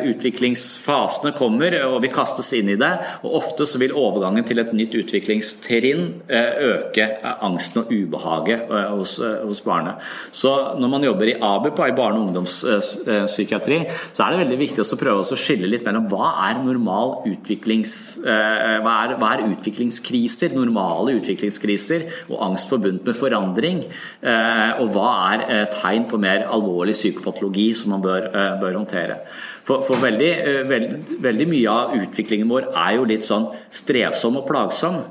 utviklingsfasene 0.10 1.32
kommer, 1.38 1.78
og 1.88 2.02
vi 2.04 2.12
kastes 2.12 2.52
inn 2.58 2.74
i 2.74 2.78
det. 2.80 2.92
og 3.24 3.38
Ofte 3.40 3.68
så 3.68 3.80
vil 3.80 3.96
overgangen 3.96 4.44
til 4.48 4.60
et 4.60 4.74
nytt 4.76 4.98
utviklingstrinn 5.00 6.04
øke 6.30 7.08
angsten 7.44 7.84
og 7.84 7.92
ubehaget 7.92 8.72
hos, 8.96 9.18
hos 9.20 9.60
barnet. 9.64 10.00
Så 10.36 10.52
når 10.80 10.92
man 10.92 11.08
jobber 11.08 11.32
i 11.32 11.36
ABUP, 11.36 11.82
i 11.84 11.96
barne- 11.96 12.20
og 12.20 12.30
ungdomspsykiatri, 12.30 13.82
så 14.12 14.26
er 14.26 14.32
det 14.34 14.42
veldig 14.44 14.60
viktig 14.64 14.84
å 14.84 15.00
prøve 15.00 15.24
å 15.24 15.40
skille 15.40 15.68
litt 15.72 15.88
mellom 15.88 16.08
hva 16.12 16.32
er 16.48 16.64
normal 16.64 17.20
utviklings, 17.30 17.98
hva 18.24 18.96
er, 19.04 19.18
hva 19.20 19.34
er 19.36 19.46
utviklingskriser, 19.50 20.56
normal 20.56 20.89
normale 20.90 21.18
utviklingskriser 21.20 22.08
og 22.30 22.42
angst 22.50 22.70
forbundet 22.72 23.06
med 23.06 23.18
forandring? 23.18 23.84
Eh, 24.22 24.82
og 24.82 24.92
hva 24.96 25.12
er 25.34 25.46
eh, 25.48 25.66
tegn 25.74 26.08
på 26.10 26.20
mer 26.22 26.48
alvorlig 26.50 26.96
psykopatologi 26.98 27.72
som 27.78 27.94
man 27.94 28.04
bør, 28.04 28.30
eh, 28.34 28.60
bør 28.62 28.80
håndtere? 28.82 29.22
For, 29.68 29.84
for 29.86 30.02
veldig, 30.02 30.32
veld, 30.70 30.96
veldig 31.22 31.50
mye 31.50 31.70
av 31.74 31.98
utviklingen 32.00 32.50
vår 32.50 32.72
er 32.74 32.96
jo 32.98 33.10
litt 33.10 33.28
sånn 33.28 33.52
strevsom 33.70 34.40
og 34.42 34.48
plagsom. 34.50 35.04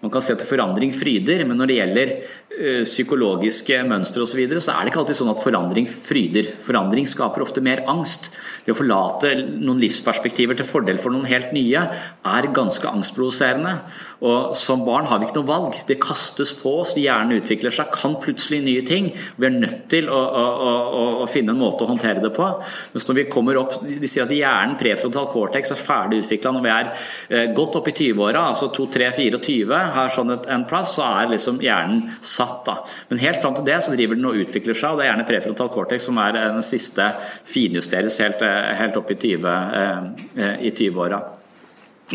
Man 0.00 0.12
kan 0.12 0.24
si 0.24 0.32
at 0.32 0.42
forandring 0.48 0.94
fryder, 0.96 1.44
men 1.44 1.58
når 1.60 1.68
det 1.68 1.76
gjelder 1.76 2.12
psykologiske 2.50 3.78
mønstre 3.86 4.24
osv., 4.24 4.32
så, 4.34 4.38
videre, 4.38 4.60
så 4.62 4.74
er 4.74 4.84
det 4.84 4.92
ikke 4.92 5.00
alltid 5.04 5.18
sånn 5.20 5.30
at 5.32 5.42
forandring 5.42 5.86
fryder. 5.90 6.48
Forandring 6.62 7.06
skaper 7.08 7.44
ofte 7.44 7.62
mer 7.64 7.84
angst. 7.90 8.28
Det 8.66 8.74
å 8.74 8.78
forlate 8.78 9.32
noen 9.40 9.80
livsperspektiver 9.80 10.58
til 10.58 10.68
fordel 10.68 10.98
for 11.00 11.14
noen 11.14 11.28
helt 11.30 11.54
nye 11.56 11.86
er 11.86 12.48
ganske 12.54 12.90
angstproduserende. 12.90 13.76
Og 14.26 14.56
som 14.58 14.84
barn 14.86 15.08
har 15.08 15.20
vi 15.20 15.28
ikke 15.28 15.38
noe 15.38 15.48
valg. 15.48 15.78
Det 15.88 15.98
kastes 16.02 16.52
på 16.58 16.74
oss, 16.82 16.96
hjernen 17.00 17.38
utvikler 17.38 17.74
seg, 17.74 17.92
kan 17.94 18.18
plutselig 18.20 18.60
nye 18.66 18.84
ting. 18.86 19.10
Vi 19.38 19.48
er 19.48 19.56
nødt 19.56 19.86
til 19.92 20.10
å, 20.12 20.18
å, 20.18 20.44
å, 20.60 21.04
å 21.24 21.28
finne 21.30 21.54
en 21.54 21.62
måte 21.62 21.86
å 21.86 21.90
håndtere 21.90 22.22
det 22.24 22.32
på. 22.36 22.50
Mens 22.94 23.08
når 23.08 23.20
vi 23.20 23.26
kommer 23.32 23.60
opp, 23.62 23.78
De 23.80 24.08
sier 24.08 24.26
at 24.26 24.34
hjernen 24.34 24.76
prefrontal 24.80 25.30
cortex 25.32 25.72
er 25.72 25.80
ferdig 25.80 26.22
utvikla 26.24 26.52
når 26.54 26.64
vi 26.66 26.72
er 26.74 26.90
eh, 26.90 27.46
godt 27.56 27.78
opp 27.80 27.88
i 27.90 27.94
20-åra, 27.96 28.48
altså 28.50 28.70
2-3-24, 28.74 29.80
har 29.94 30.12
sånn 30.12 30.34
en 30.34 30.66
plass, 30.68 30.94
så 30.98 31.06
er 31.06 31.32
liksom 31.34 31.60
hjernen 31.64 32.04
satt. 32.40 32.62
Da. 32.66 32.78
Men 33.10 33.22
helt 33.22 33.42
fram 33.42 33.56
til 33.58 33.68
det 33.68 33.78
så 33.84 33.94
driver 33.94 34.18
den 34.18 34.30
og 34.30 34.40
utvikler 34.44 34.76
seg, 34.76 34.92
og 34.92 35.00
det 35.00 35.06
er 35.06 35.12
gjerne 35.12 35.28
prefrontal 35.28 35.72
cortex 35.74 36.08
som 36.08 36.20
er 36.22 36.36
den 36.38 36.64
siste 36.66 37.12
finjusteres 37.48 38.20
helt, 38.24 38.42
eh, 38.46 38.72
helt 38.80 38.98
opp 39.00 39.14
i 39.14 39.20
20-åra. 39.20 41.22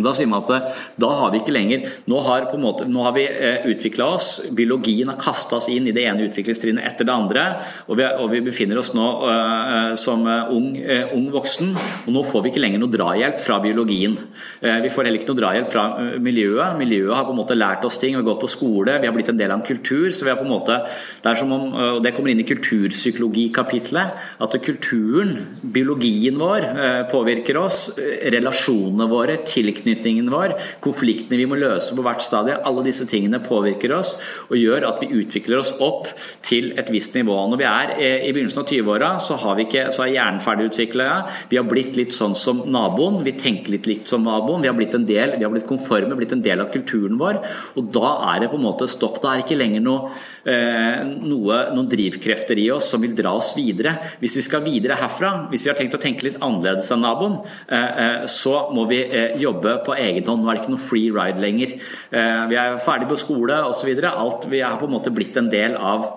Da 0.04 0.12
sier 0.16 0.28
man 0.28 0.44
at 0.44 0.52
eh, 0.52 0.80
da 1.00 1.10
har 1.22 1.32
vi 1.32 1.40
ikke 1.40 1.54
lenger 1.56 1.86
Nå 2.12 2.20
har, 2.26 2.50
måte, 2.60 2.88
nå 2.90 3.04
har 3.06 3.14
vi 3.16 3.24
eh, 3.30 3.64
utvikla 3.72 4.10
oss, 4.18 4.30
biologien 4.56 5.08
har 5.12 5.20
kasta 5.22 5.60
oss 5.60 5.70
inn 5.72 5.88
i 5.88 5.94
det 5.96 6.04
ene 6.10 6.26
utviklingstrinnet 6.28 6.84
etter 6.86 7.08
det 7.08 7.14
andre, 7.16 7.44
og 7.88 8.00
vi, 8.00 8.06
og 8.06 8.30
vi 8.34 8.42
befinner 8.44 8.80
oss 8.80 8.92
nå 8.96 9.06
uh, 9.24 9.94
som 10.00 10.24
ung, 10.26 10.68
uh, 10.80 11.14
ung, 11.16 11.28
voksen, 11.34 11.72
og 12.06 12.10
nå 12.14 12.24
får 12.28 12.44
vi 12.44 12.52
ikke 12.52 12.64
lenger 12.64 12.82
noe 12.82 12.92
drahjelp 12.92 13.40
fra 13.44 13.58
biologien. 13.64 14.16
Uh, 14.64 14.80
vi 14.84 14.92
får 14.94 15.08
heller 15.08 15.20
ikke 15.20 15.30
noe 15.32 15.40
drahjelp 15.40 15.72
fra 15.74 15.86
miljøet. 16.24 16.78
Miljøet 16.80 17.16
har 17.18 17.28
på 17.28 17.34
en 17.36 17.40
måte 17.40 17.58
lært 17.58 17.86
oss 17.88 18.00
ting, 18.02 18.16
vi 18.16 18.22
har 18.22 18.28
gått 18.28 18.44
på 18.44 18.52
skole, 18.52 18.98
vi 19.02 19.10
har 19.10 19.16
blitt 19.16 19.32
en 19.34 19.40
del 19.40 19.54
av 19.54 19.62
en 19.62 19.68
kultur. 19.68 20.10
så 20.12 20.28
vi 20.28 20.34
har 20.34 20.40
på 20.40 20.48
en 20.48 20.54
måte, 20.54 20.80
Det 21.24 21.32
er 21.32 21.40
som 21.40 21.52
om, 21.56 21.68
og 21.98 22.02
det 22.04 22.14
kommer 22.16 22.34
inn 22.34 22.44
i 22.44 22.48
kulturpsykologikapitlet, 22.48 24.26
at 24.46 24.60
kulturen, 24.66 25.36
biologien 25.62 26.40
vår, 26.40 26.70
påvirker 27.12 27.60
oss, 27.62 27.80
relasjonene 27.98 29.10
våre, 29.12 29.40
tilknytningen 29.46 29.85
tilknytningen 29.86 30.30
vår, 30.32 30.56
konfliktene 30.84 31.40
vi 31.40 31.48
må 31.50 31.58
løse 31.60 31.96
på 31.96 32.04
hvert 32.06 32.24
stadie. 32.24 32.58
Alle 32.66 32.86
disse 32.86 33.06
tingene 33.10 33.42
påvirker 33.44 33.94
oss 33.96 34.16
og 34.50 34.58
gjør 34.60 34.88
at 34.90 35.02
vi 35.04 35.12
utvikler 35.22 35.62
oss 35.62 35.74
opp 35.84 36.10
til 36.46 36.74
et 36.80 36.90
visst 36.94 37.16
nivå. 37.16 37.36
Når 37.52 37.62
vi 37.62 37.68
er 37.70 37.94
i 38.26 38.34
begynnelsen 38.34 38.64
av 38.64 38.70
20-åra, 38.70 39.12
så, 39.22 39.38
så 39.38 40.06
er 40.06 40.14
hjernen 40.14 40.42
ferdigutvikla. 40.44 41.10
Vi 41.52 41.60
har 41.60 41.68
blitt 41.70 41.96
litt 42.00 42.16
sånn 42.16 42.36
som 42.38 42.64
naboen. 42.72 43.22
Vi 43.26 43.36
tenker 43.40 43.76
litt 43.76 43.90
likt 43.90 44.12
som 44.12 44.26
naboen. 44.26 44.64
Vi 44.64 44.72
har 44.72 44.78
blitt 44.78 44.96
en 44.98 45.08
del, 45.08 45.38
vi 45.38 45.46
har 45.46 45.54
blitt 45.54 45.68
konforme, 45.70 46.18
blitt 46.18 46.36
en 46.36 46.44
del 46.46 46.64
av 46.64 46.72
kulturen 46.74 47.20
vår. 47.22 47.42
Og 47.80 47.92
da 47.96 48.16
er 48.34 48.44
det 48.44 48.52
på 48.54 48.60
en 48.60 48.66
måte 48.66 48.90
stopp. 48.92 49.22
Da 49.24 49.34
er 49.34 49.42
det 49.42 49.48
ikke 49.48 49.60
lenger 49.60 49.86
noe, 49.86 50.12
eh, 50.50 51.04
noe, 51.06 51.62
noen 51.76 51.90
drivkrefter 51.92 52.60
i 52.62 52.70
oss 52.74 52.90
som 52.94 53.04
vil 53.04 53.16
dra 53.18 53.36
oss 53.38 53.54
videre. 53.58 53.96
Hvis 54.22 54.38
vi 54.40 54.46
skal 54.48 54.66
videre 54.66 54.98
herfra, 55.00 55.34
hvis 55.52 55.66
vi 55.66 55.74
har 55.74 55.80
tenkt 55.80 55.98
å 55.98 56.02
tenke 56.02 56.28
litt 56.28 56.42
annerledes 56.42 56.92
enn 56.94 57.04
naboen, 57.06 57.40
eh, 57.70 57.92
eh, 58.06 58.26
så 58.32 58.56
må 58.74 58.88
vi 58.90 59.04
jobbe 59.40 59.75
på 59.86 59.96
egen 59.98 60.26
hånd. 60.28 60.44
Nå 60.44 60.52
er 60.52 60.58
det 60.58 60.64
ikke 60.64 60.76
noe 60.76 60.86
free 60.86 61.14
ride 61.14 61.44
lenger. 61.44 61.76
Eh, 62.12 62.44
vi 62.52 62.60
er 62.62 62.80
ferdig 62.84 63.10
på 63.12 63.20
skole 63.20 63.62
osv. 63.70 63.92
Alt 64.12 64.50
vi 64.52 64.64
er 64.64 64.78
på 64.80 64.90
en 64.90 64.96
måte 64.96 65.14
blitt 65.14 65.38
en 65.42 65.52
del 65.52 65.76
av 65.76 66.12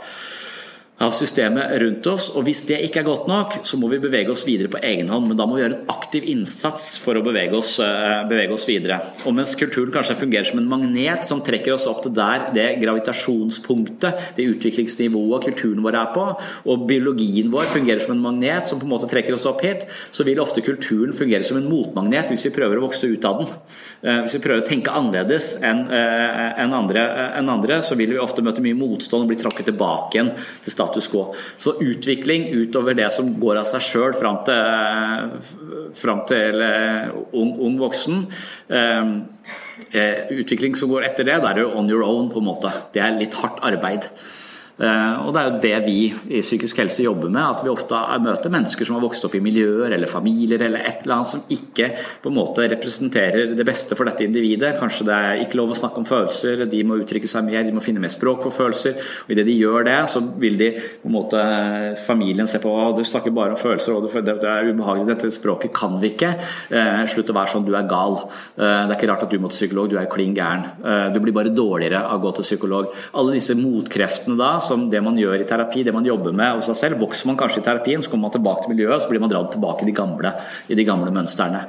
av 0.99 1.13
systemet 1.15 1.77
rundt 1.81 2.07
oss. 2.11 2.27
Og 2.35 2.43
hvis 2.49 2.65
det 2.67 2.81
ikke 2.89 3.03
er 3.03 3.07
godt 3.07 3.29
nok, 3.31 3.59
så 3.67 3.79
må 3.79 3.91
vi 3.93 4.01
bevege 4.03 4.33
oss 4.35 4.43
videre 4.47 4.71
på 4.73 4.81
egen 4.83 5.11
hånd. 5.13 5.29
Men 5.31 5.39
da 5.39 5.47
må 5.47 5.57
vi 5.57 5.63
gjøre 5.63 5.77
en 5.79 5.93
aktiv 5.95 6.27
innsats 6.33 6.97
for 6.99 7.19
å 7.19 7.23
bevege 7.23 7.55
oss, 7.55 7.77
eh, 7.79 8.25
bevege 8.29 8.57
oss 8.57 8.67
videre. 8.67 8.99
Og 9.25 9.35
mens 9.37 9.55
kulturen 9.59 9.93
kanskje 9.95 10.19
fungerer 10.19 10.47
som 10.47 10.59
en 10.59 10.69
magnet 10.69 11.25
som 11.25 11.41
trekker 11.41 11.75
oss 11.75 11.87
opp 11.87 12.03
til 12.03 12.13
der 12.13 12.51
det 12.53 12.81
gravitasjonspunktet, 12.83 14.35
det 14.37 14.49
utviklingsnivået 14.51 15.47
kulturen 15.47 15.85
vår 15.85 16.01
er 16.01 16.13
på, 16.15 16.27
og 16.67 16.87
biologien 16.89 17.51
vår 17.51 17.71
fungerer 17.71 18.03
som 18.03 18.17
en 18.17 18.23
magnet 18.23 18.69
som 18.69 18.81
på 18.81 18.87
en 18.89 18.91
måte 18.91 19.09
trekker 19.09 19.35
oss 19.35 19.47
opp 19.47 19.63
hit, 19.63 19.87
så 20.11 20.25
vil 20.25 20.41
ofte 20.41 20.65
kulturen 20.67 21.15
fungere 21.15 21.45
som 21.45 21.57
en 21.59 21.71
motmagnet 21.71 22.29
hvis 22.29 22.49
vi 22.51 22.57
prøver 22.59 22.79
å 22.79 22.89
vokse 22.89 23.07
ut 23.07 23.25
av 23.25 23.39
den. 23.39 23.47
Eh, 24.03 24.23
hvis 24.27 24.35
vi 24.35 24.43
prøver 24.43 24.65
å 24.65 24.67
tenke 24.67 24.91
annerledes 24.91 25.63
enn 25.63 25.87
andre, 26.75 27.07
enn 27.39 27.49
andre, 27.49 27.83
så 27.83 27.95
vil 27.95 28.11
vi 28.11 28.19
ofte 28.19 28.43
møte 28.43 28.61
mye 28.61 28.75
motstand 28.75 29.23
og 29.23 29.29
bli 29.31 29.39
tråkket 29.39 29.71
tilbake 29.71 30.19
igjen 30.19 30.35
til 30.35 30.73
status 30.73 30.88
status 30.89 31.09
quo. 31.13 31.29
Så 31.57 31.77
utvikling 31.85 32.49
utover 32.57 32.97
det 32.99 33.11
som 33.15 33.31
går 33.41 33.61
av 33.61 33.69
seg 33.69 33.85
sjøl 33.85 34.17
fram 34.17 34.43
til, 34.49 35.39
fram 35.99 36.25
til 36.29 36.61
uh, 36.65 37.15
ung, 37.37 37.55
ung, 37.55 37.79
voksen 37.81 38.25
um, 38.69 39.15
uh, 39.95 40.19
Utvikling 40.35 40.77
som 40.79 40.91
går 40.93 41.09
etter 41.11 41.29
det, 41.29 41.39
det 41.45 41.55
er 41.55 41.65
jo 41.65 41.73
on 41.79 41.91
your 41.91 42.05
own, 42.07 42.33
på 42.33 42.43
en 42.43 42.49
måte. 42.51 42.73
Det 42.95 43.05
er 43.05 43.17
litt 43.19 43.37
hardt 43.39 43.63
arbeid. 43.67 44.09
Eh, 44.79 45.27
og 45.27 45.33
Det 45.35 45.41
er 45.41 45.49
jo 45.49 45.61
det 45.63 45.79
vi 45.87 45.99
i 46.39 46.41
psykisk 46.43 46.79
helse 46.79 47.03
jobber 47.03 47.31
med. 47.33 47.43
At 47.43 47.65
vi 47.65 47.73
ofte 47.73 47.99
møter 48.23 48.53
mennesker 48.53 48.87
som 48.87 48.97
har 48.97 49.05
vokst 49.05 49.25
opp 49.27 49.35
i 49.35 49.43
miljøer 49.43 49.95
eller 49.95 50.11
familier 50.11 50.63
eller 50.63 50.87
et 50.87 51.03
eller 51.03 51.19
annet 51.19 51.33
som 51.33 51.43
ikke 51.51 51.91
på 52.23 52.31
en 52.31 52.37
måte 52.39 52.67
representerer 52.71 53.55
det 53.59 53.67
beste 53.67 53.99
for 53.99 54.09
dette 54.09 54.25
individet. 54.27 54.77
Kanskje 54.79 55.09
det 55.09 55.17
er 55.17 55.43
ikke 55.43 55.59
lov 55.61 55.75
å 55.75 55.79
snakke 55.79 56.03
om 56.03 56.09
følelser, 56.09 56.65
de 56.71 56.83
må 56.87 57.01
uttrykke 57.03 57.31
seg 57.31 57.47
mer, 57.49 57.65
de 57.67 57.75
må 57.75 57.83
finne 57.85 58.03
mer 58.03 58.13
språk 58.13 58.45
for 58.47 58.55
følelser. 58.55 58.99
og 59.25 59.35
Idet 59.35 59.47
de 59.49 59.57
gjør 59.59 59.89
det, 59.89 59.99
så 60.13 60.23
vil 60.39 60.59
de 60.61 60.71
på 61.03 61.11
en 61.11 61.17
måte 61.17 61.43
familien 62.07 62.49
se 62.51 62.61
på 62.63 62.75
du 62.99 63.03
snakker 63.05 63.35
bare 63.35 63.55
om 63.55 63.61
følelser, 63.61 63.95
og 63.95 64.07
det 64.09 64.37
er 64.39 64.71
ubehagelig, 64.71 65.09
dette 65.09 65.31
språket 65.35 65.75
kan 65.75 65.99
vi 66.01 66.13
ikke. 66.15 66.31
Eh, 66.71 67.03
slutt 67.11 67.31
å 67.33 67.37
være 67.37 67.53
sånn, 67.53 67.67
du 67.67 67.75
er 67.77 67.89
gal. 67.91 68.17
Eh, 68.57 68.63
det 68.87 68.95
er 68.95 68.97
ikke 68.97 69.11
rart 69.11 69.27
at 69.27 69.35
du 69.35 69.39
må 69.43 69.51
til 69.51 69.65
psykolog, 69.65 69.91
du 69.91 69.99
er 69.99 70.09
klin 70.11 70.37
gæren. 70.37 70.67
Du 71.13 71.19
blir 71.21 71.35
bare 71.35 71.53
dårligere 71.55 72.01
av 72.07 72.19
å 72.19 72.23
gå 72.27 72.35
til 72.39 72.47
psykolog. 72.47 72.93
Alle 73.19 73.37
disse 73.37 73.57
motkreftene 73.59 74.39
da 74.39 74.55
som 74.69 74.87
det 74.93 75.01
man 75.05 75.19
gjør 75.19 75.43
i 75.43 75.49
terapi, 75.49 75.83
det 75.87 75.95
man 75.97 76.07
jobber 76.07 76.37
med 76.37 76.59
hos 76.59 76.69
seg 76.71 76.79
selv. 76.83 77.03
Vokser 77.03 77.31
man 77.31 77.39
kanskje 77.41 77.63
i 77.63 77.67
terapien, 77.67 78.05
så 78.05 78.13
kommer 78.13 78.29
man 78.29 78.37
tilbake 78.37 78.65
til 78.65 78.75
miljøet, 78.75 79.03
så 79.03 79.11
blir 79.11 79.23
man 79.25 79.33
dratt 79.33 79.51
tilbake 79.55 79.85
i 79.85 79.91
de 79.91 79.97
gamle, 79.97 80.33
i 80.69 80.79
de 80.79 80.87
gamle 80.87 81.13
mønstrene. 81.15 81.65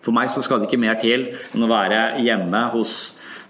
For 0.00 0.16
meg 0.16 0.30
så 0.32 0.42
skal 0.44 0.60
det 0.60 0.70
ikke 0.70 0.80
mer 0.80 0.96
til 1.00 1.26
enn 1.30 1.66
å 1.66 1.68
være 1.70 2.22
hjemme 2.24 2.62
hos 2.72 2.94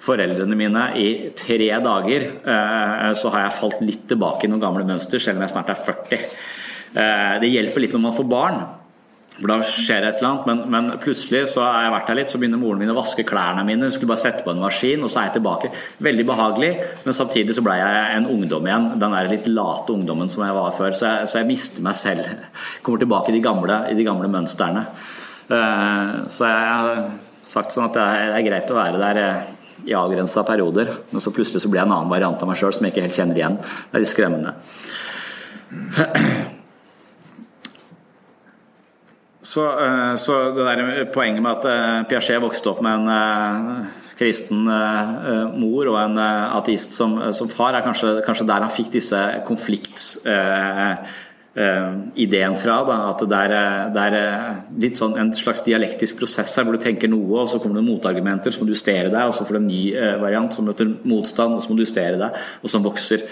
foreldrene 0.01 0.57
mine 0.57 0.87
i 0.99 1.09
tre 1.37 1.69
dager, 1.85 2.27
eh, 2.41 3.11
så 3.15 3.33
har 3.35 3.45
jeg 3.45 3.59
falt 3.59 3.83
litt 3.85 4.07
tilbake 4.11 4.47
i 4.47 4.51
noen 4.51 4.63
gamle 4.63 4.87
mønster, 4.89 5.21
selv 5.23 5.39
om 5.39 5.45
jeg 5.45 5.55
snart 5.55 5.73
er 5.73 5.81
40. 5.81 6.25
Eh, 6.91 7.35
det 7.43 7.53
hjelper 7.53 7.85
litt 7.85 7.95
når 7.95 8.07
man 8.09 8.17
får 8.17 8.31
barn. 8.31 8.63
For 9.41 9.49
da 9.49 9.57
skjer 9.65 10.05
et 10.05 10.21
eller 10.21 10.29
annet, 10.29 10.49
men, 10.51 10.59
men, 10.73 10.89
plutselig 11.01 11.47
så 11.55 11.63
har 11.65 11.87
jeg 11.87 11.93
vært 11.95 12.11
her 12.13 12.19
litt, 12.19 12.33
så 12.33 12.41
begynner 12.41 12.61
moren 12.61 12.83
min 12.83 12.93
å 12.93 12.97
vaske 12.99 13.25
klærne 13.25 13.65
mine. 13.65 13.89
Hun 13.89 13.95
skulle 13.95 14.13
bare 14.13 14.21
sette 14.21 14.45
på 14.45 14.53
en 14.53 14.61
maskin, 14.61 15.01
og 15.07 15.13
så 15.13 15.23
er 15.23 15.31
jeg 15.31 15.39
tilbake. 15.39 15.71
Veldig 16.05 16.27
behagelig, 16.29 16.71
men 17.07 17.17
samtidig 17.17 17.57
så 17.57 17.65
ble 17.65 17.79
jeg 17.81 18.19
en 18.19 18.29
ungdom 18.35 18.69
igjen. 18.69 18.91
Den 19.01 19.17
der 19.17 19.33
litt 19.33 19.49
late 19.49 19.97
ungdommen 19.97 20.29
som 20.33 20.45
jeg 20.45 20.59
var 20.59 20.77
før. 20.77 20.93
Så 20.93 21.09
jeg, 21.09 21.31
så 21.33 21.41
jeg 21.41 21.49
mister 21.49 21.87
meg 21.89 21.97
selv. 21.97 22.29
Kommer 22.85 23.01
tilbake 23.01 23.33
i 23.33 23.39
de 23.39 23.43
gamle, 23.49 23.81
i 23.89 23.97
de 23.97 24.07
gamle 24.07 24.29
mønstrene. 24.33 24.85
Uh, 25.51 26.29
så 26.31 26.47
jeg 26.47 26.69
har 26.69 27.01
sagt 27.51 27.73
sånn 27.75 27.89
at 27.89 27.97
det 27.97 28.05
er, 28.05 28.45
greit 28.47 28.71
å 28.71 28.77
være 28.77 29.01
der 29.01 29.19
eh, 29.25 29.49
i 29.91 29.97
avgrensa 29.97 30.45
perioder, 30.47 30.93
men 31.11 31.25
så 31.25 31.33
plutselig 31.35 31.65
så 31.65 31.71
blir 31.73 31.81
jeg 31.81 31.89
en 31.89 31.97
annen 31.97 32.13
variant 32.13 32.43
av 32.45 32.51
meg 32.51 32.61
sjøl 32.61 32.75
som 32.77 32.87
jeg 32.87 32.95
ikke 32.95 33.07
helt 33.09 33.17
kjenner 33.17 33.41
igjen. 33.41 33.57
Det 33.59 33.97
er 33.97 34.05
litt 34.05 34.13
skremmende. 34.13 34.55
Så, 39.51 39.65
eh, 39.85 40.15
så, 40.17 40.37
det 40.55 40.67
der 40.67 41.09
poenget 41.15 41.43
med 41.43 41.59
at 41.59 41.67
eh, 41.67 42.03
Piaget 42.11 42.43
vokste 42.43 42.71
opp 42.71 42.85
med 42.87 43.01
en 43.01 43.09
eh, 43.15 43.97
kristen 44.21 44.67
mor 44.69 45.89
og 45.89 45.97
en 45.97 46.19
ateist 46.21 46.93
som, 46.93 47.15
som 47.33 47.49
far, 47.49 47.73
er 47.73 47.87
kanskje, 47.87 48.19
kanskje, 48.27 48.45
der 48.51 48.67
han 48.67 48.73
fikk 48.73 48.91
disse 48.93 49.21
konflikt 49.49 50.03
ideen 51.51 52.55
fra. 52.55 52.77
Da, 52.87 52.97
at 53.11 53.25
det 53.27 53.39
er, 53.49 53.55
det 53.91 54.05
er 54.07 54.61
litt 54.85 55.01
sånn 55.01 55.17
en 55.19 55.33
slags 55.35 55.65
dialektisk 55.67 56.21
prosess 56.21 56.53
her 56.57 56.67
hvor 56.67 56.77
du 56.79 56.83
tenker 56.83 57.11
noe, 57.11 57.43
og 57.43 57.51
så 57.51 57.59
kommer 57.59 57.81
det 57.81 57.89
motargumenter, 57.89 58.55
så 58.55 58.63
må 58.63 58.69
du 58.69 58.75
justere 58.77 59.11
deg, 59.11 59.21
og 59.27 59.35
så 59.35 59.47
får 59.49 59.59
du 59.59 59.61
en 59.61 59.69
ny 59.69 59.83
variant 60.23 60.55
som 60.55 60.69
møter 60.71 60.93
motstand, 61.11 61.57
og 61.57 61.65
så 61.65 61.73
må 61.73 61.79
du 61.79 61.85
justere 61.85 62.21
deg, 62.21 62.39
og 62.63 62.71
så 62.71 62.83
vokser, 62.85 63.27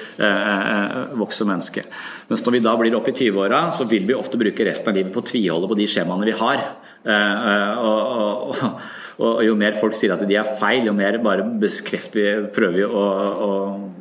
vokser 1.19 1.49
mennesket. 1.49 1.99
Mens 2.29 2.43
når 2.45 2.59
vi 2.59 2.65
da 2.67 2.77
blir 2.81 2.99
oppe 2.99 3.15
i 3.15 3.19
20-åra, 3.23 3.69
så 3.75 3.87
vil 3.89 4.09
vi 4.11 4.19
ofte 4.19 4.41
bruke 4.41 4.67
resten 4.67 4.91
av 4.91 4.99
livet 4.99 5.15
på 5.15 5.23
å 5.23 5.29
tviholde 5.31 5.71
på 5.71 5.79
de 5.79 5.91
skjemaene 5.91 6.27
vi 6.27 6.39
har. 6.43 6.65
og, 7.07 8.01
og, 8.19 8.65
og 8.67 9.07
og 9.19 9.41
jo 9.43 9.57
mer 9.59 9.75
folk 9.79 9.97
sier 9.99 10.15
at 10.15 10.23
de 10.29 10.37
er 10.39 10.51
feil, 10.61 10.85
jo 10.87 10.95
mer 10.95 11.19
bare 11.23 11.47
bekrefter 11.59 12.19
vi, 12.19 12.27
prøver 12.55 12.77
vi 12.77 12.85
å, 12.87 13.01
å, 13.03 13.49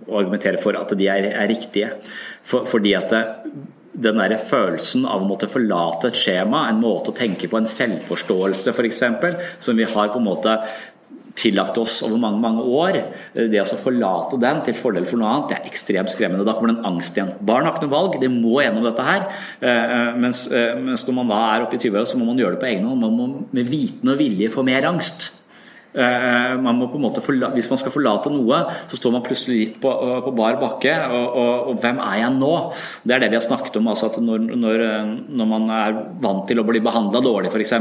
å, 0.06 0.20
argumentere 0.20 0.62
for 0.62 0.78
at 0.78 0.94
de 0.98 1.08
er, 1.10 1.32
er 1.32 1.50
riktige. 1.50 1.96
For, 2.46 2.68
fordi 2.70 2.94
at 2.98 3.10
det, 3.14 3.24
den 3.98 4.22
der 4.22 4.38
følelsen 4.38 5.08
av 5.10 5.24
å 5.24 5.30
måtte 5.30 5.50
forlate 5.50 6.12
et 6.12 6.20
skjema, 6.20 6.68
en 6.70 6.84
måte 6.84 7.12
å 7.12 7.18
tenke 7.18 7.50
på, 7.50 7.58
en 7.58 7.70
selvforståelse 7.70 8.74
f.eks., 8.76 9.04
som 9.64 9.80
vi 9.80 9.88
har 9.90 10.14
på 10.14 10.22
en 10.22 10.28
måte 10.28 10.60
tillagt 11.38 11.78
oss 11.78 12.00
over 12.06 12.18
mange 12.22 12.42
mange 12.42 12.64
år, 12.66 13.00
det 13.36 13.62
å 13.62 13.80
forlate 13.80 14.40
den 14.42 14.62
til 14.66 14.78
fordel 14.78 15.06
for 15.06 15.22
noe 15.22 15.30
annet, 15.30 15.52
det 15.52 15.58
er 15.60 15.70
ekstremt 15.70 16.12
skremmende. 16.14 16.46
Da 16.48 16.56
kommer 16.58 16.74
den 16.74 16.82
en 16.82 16.92
angst 16.96 17.18
igjen. 17.18 17.34
Barn 17.46 17.68
har 17.68 17.76
ikke 17.76 17.86
noe 17.86 17.94
valg, 17.94 18.20
de 18.22 18.32
må 18.34 18.58
gjennom 18.64 18.86
dette 18.88 19.06
her. 19.06 19.28
Eh, 19.62 19.70
eh, 19.70 20.08
eh, 20.18 20.78
mens 20.82 21.06
når 21.08 21.18
man 21.20 21.34
da 21.34 21.42
er 21.52 21.68
oppe 21.68 21.78
i 21.78 21.84
20-åra, 21.84 22.08
så 22.10 22.20
må 22.20 22.30
man 22.30 22.42
gjøre 22.42 22.58
det 22.58 22.64
på 22.64 22.72
egen 22.72 22.88
hånd. 22.90 23.06
Man 23.06 23.18
må 23.18 23.28
med 23.54 23.70
viten 23.70 24.14
og 24.14 24.22
vilje 24.22 24.50
få 24.54 24.66
mer 24.66 24.90
angst. 24.90 25.32
Eh, 25.98 26.54
man 26.62 26.78
må 26.78 26.90
på 26.92 27.00
en 27.00 27.06
måte 27.08 27.24
Hvis 27.26 27.70
man 27.72 27.80
skal 27.82 27.94
forlate 27.94 28.30
noe, 28.30 28.60
så 28.86 29.00
står 29.00 29.16
man 29.16 29.24
plutselig 29.26 29.58
litt 29.58 29.80
på, 29.82 29.90
eh, 29.90 30.20
på 30.26 30.34
bar 30.38 30.60
bakke. 30.62 30.94
Og, 31.10 31.28
og, 31.42 31.54
og, 31.72 31.80
hvem 31.82 32.02
er 32.06 32.20
jeg 32.22 32.34
nå? 32.38 32.54
Det 33.04 33.16
er 33.16 33.24
det 33.24 33.32
vi 33.34 33.40
har 33.40 33.46
snakket 33.46 33.80
om. 33.82 33.90
Altså 33.90 34.12
at 34.12 34.20
når, 34.22 34.46
når, 34.54 34.86
når, 35.28 35.50
man 35.50 35.70
er 35.74 35.98
vant 36.22 36.46
til 36.50 36.62
å 36.62 36.68
bli 36.68 36.84
behandla 36.86 37.22
dårlig, 37.24 37.50
f.eks., 37.50 37.74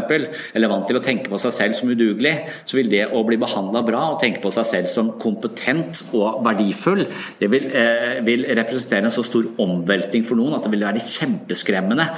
eller 0.56 0.72
vant 0.72 0.86
til 0.88 0.98
å 0.98 1.04
tenke 1.04 1.32
på 1.32 1.40
seg 1.40 1.54
selv 1.54 1.76
som 1.76 1.92
udugelig, 1.92 2.34
så 2.64 2.78
vil 2.78 2.90
det 2.92 3.04
å 3.12 3.24
bli 3.26 3.38
behandla 3.40 3.82
bra 3.86 4.06
og 4.14 4.20
tenke 4.22 4.40
på 4.44 4.52
seg 4.54 4.68
selv 4.70 4.90
som 4.90 5.12
kompetent 5.20 6.06
og 6.16 6.40
verdifull, 6.46 7.04
det 7.40 7.50
vil, 7.52 7.68
eh, 7.68 8.18
vil 8.26 8.46
representere 8.56 9.08
en 9.08 9.14
så 9.14 9.24
stor 9.26 9.48
omveltning 9.62 10.24
for 10.26 10.38
noen 10.38 10.56
at 10.56 10.64
det 10.64 10.72
vil 10.72 10.86
være 10.86 11.04
kjempeskremmende 11.04 12.08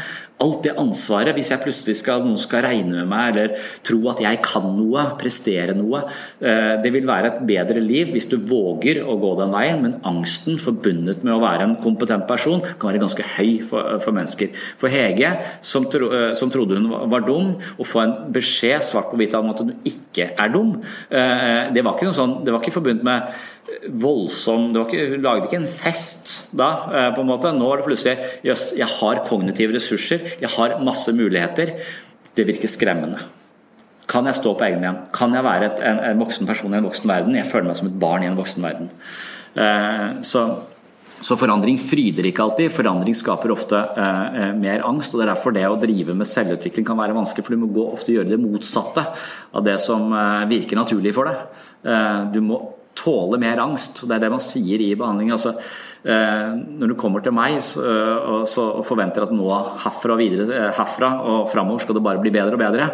alt 0.44 0.62
det 0.66 0.74
ansvaret, 0.78 1.34
hvis 1.34 1.50
jeg 1.52 1.62
plutselig 1.62 1.96
skal, 1.98 2.22
noen 2.22 2.38
skal 2.38 2.62
regne 2.66 3.00
med 3.00 3.08
meg 3.10 3.32
eller 3.32 3.70
tro 3.86 3.98
at 4.12 4.22
jeg 4.22 4.40
kan 4.44 4.68
noe, 4.76 5.04
prestere 5.18 5.74
noe 5.76 6.04
eh, 6.04 6.76
Det 6.82 6.92
vil 6.94 7.08
være 7.08 7.32
et 7.32 7.40
bedre 7.48 7.82
liv 7.82 8.12
hvis 8.14 8.28
du 8.30 8.36
våger 8.38 9.00
å 9.02 9.16
gå 9.18 9.32
den 9.40 9.54
veien, 9.54 9.82
men 9.82 9.98
angsten 10.06 10.60
forbundet 10.62 11.24
med 11.26 11.34
å 11.34 11.42
være 11.42 11.66
en 11.66 11.76
kompetent 11.82 12.28
person 12.28 12.62
kan 12.62 12.90
være 12.90 13.02
ganske 13.02 13.26
høy 13.34 13.58
for, 13.66 13.98
for 14.04 14.14
mennesker. 14.14 14.54
For 14.78 14.92
Hege, 14.92 15.34
som, 15.64 15.88
tro, 15.90 16.10
eh, 16.14 16.32
som, 16.38 16.52
trodde 16.54 16.78
hun 16.78 16.90
var 17.10 17.26
dum, 17.26 17.54
å 17.58 17.86
få 17.86 18.04
en 18.04 18.16
beskjed 18.34 18.86
svart 18.86 19.10
på 19.10 19.18
hvitt 19.18 19.36
om 19.38 19.50
at 19.52 19.62
hun 19.64 19.74
ikke 19.88 20.30
er 20.38 20.54
dum, 20.54 20.76
eh, 21.10 21.68
det 21.74 21.84
var 21.84 21.98
ikke, 21.98 22.14
sånn, 22.14 22.40
det 22.46 22.54
var 22.54 22.62
ikke 22.62 22.78
forbundet 22.78 23.06
med 23.06 23.38
voldsom 23.88 24.70
du 24.74 24.82
lagde 25.22 25.48
ikke 25.48 25.60
en 25.60 25.70
fest 25.70 26.50
da, 26.56 26.70
eh, 26.92 27.08
på 27.14 27.24
en 27.24 27.30
måte. 27.30 27.52
Nå 27.54 27.70
er 27.72 27.80
det 27.80 27.88
plutselig 27.88 28.30
jøss, 28.46 28.70
jeg 28.78 28.88
har 28.98 29.24
kognitive 29.28 29.76
ressurser, 29.76 30.24
jeg 30.40 30.52
har 30.56 30.78
masse 30.84 31.12
muligheter. 31.12 31.76
Det 32.34 32.46
virker 32.46 32.70
skremmende. 32.70 33.20
Kan 34.08 34.28
jeg 34.28 34.38
stå 34.38 34.54
på 34.56 34.64
egne 34.64 34.80
ben? 34.86 35.02
Kan 35.12 35.36
jeg 35.36 35.44
være 35.44 35.68
et, 35.68 35.84
en, 35.84 36.00
en, 36.00 36.22
voksen 36.22 36.48
person 36.48 36.72
i 36.72 36.78
en 36.80 36.88
voksen 36.88 37.10
verden? 37.10 37.36
Jeg 37.36 37.48
føler 37.50 37.68
meg 37.68 37.76
som 37.76 37.90
et 37.90 38.00
barn 38.00 38.24
i 38.24 38.30
en 38.30 38.38
voksen 38.38 38.64
verden. 38.64 38.88
Eh, 39.58 40.06
så, 40.24 40.44
så, 41.18 41.36
forandring 41.36 41.76
fryder 41.82 42.30
ikke 42.30 42.46
alltid. 42.46 42.72
Forandring 42.72 43.16
skaper 43.18 43.52
ofte 43.52 43.76
eh, 43.76 44.38
eh, 44.46 44.54
mer 44.56 44.86
angst. 44.88 45.12
og 45.12 45.20
Det 45.20 45.26
er 45.26 45.32
derfor 45.34 45.56
det 45.56 45.66
å 45.68 45.76
drive 45.82 46.16
med 46.16 46.30
selvutvikling 46.30 46.88
kan 46.88 47.00
være 47.00 47.18
vanskelig, 47.18 47.44
for 47.44 47.56
du 47.56 47.66
må 47.66 47.68
gå 47.74 47.84
ofte 47.98 48.16
gjøre 48.16 48.32
det 48.32 48.40
motsatte 48.40 49.04
av 49.52 49.68
det 49.68 49.76
som 49.84 50.08
eh, 50.08 50.48
virker 50.56 50.80
naturlig 50.80 51.12
for 51.18 51.28
deg. 51.28 51.62
Eh, 51.84 52.20
du 52.32 52.40
må 52.48 52.62
tåle 52.98 53.38
mer 53.40 53.60
angst. 53.62 54.02
Det 54.08 54.16
er 54.16 54.24
det 54.24 54.32
man 54.34 54.44
sier 54.44 54.82
i 54.84 54.92
behandling. 54.98 55.32
Altså, 55.34 55.54
eh, 56.02 56.50
når 56.82 56.92
du 56.92 56.98
kommer 56.98 57.24
til 57.24 57.36
meg 57.36 57.60
så, 57.64 57.84
og 58.68 58.84
forventer 58.86 59.26
at 59.26 59.34
nå 59.34 59.48
herfra 59.84 60.16
og 60.16 60.22
videre, 60.22 60.48
eh, 60.50 60.74
herfra 60.76 61.14
og 61.22 61.48
framover 61.52 61.84
skal 61.84 61.98
det 61.98 62.04
bare 62.04 62.22
bli 62.22 62.34
bedre 62.34 62.58
og 62.58 62.62
bedre, 62.62 62.90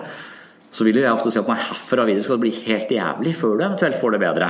så 0.74 0.87
vil 0.87 0.98
jeg 0.98 1.12
ofte 1.12 1.30
si 1.30 1.38
at 1.38 1.46
nei, 1.50 1.58
herfra 1.60 2.04
videre 2.08 2.24
skal 2.24 2.38
det 2.38 2.44
bli 2.48 2.54
helt 2.66 2.90
jævlig 2.90 3.34
før 3.38 3.54
du 3.54 3.62
eventuelt 3.62 3.98
får 4.00 4.14
det 4.14 4.20
bedre. 4.24 4.48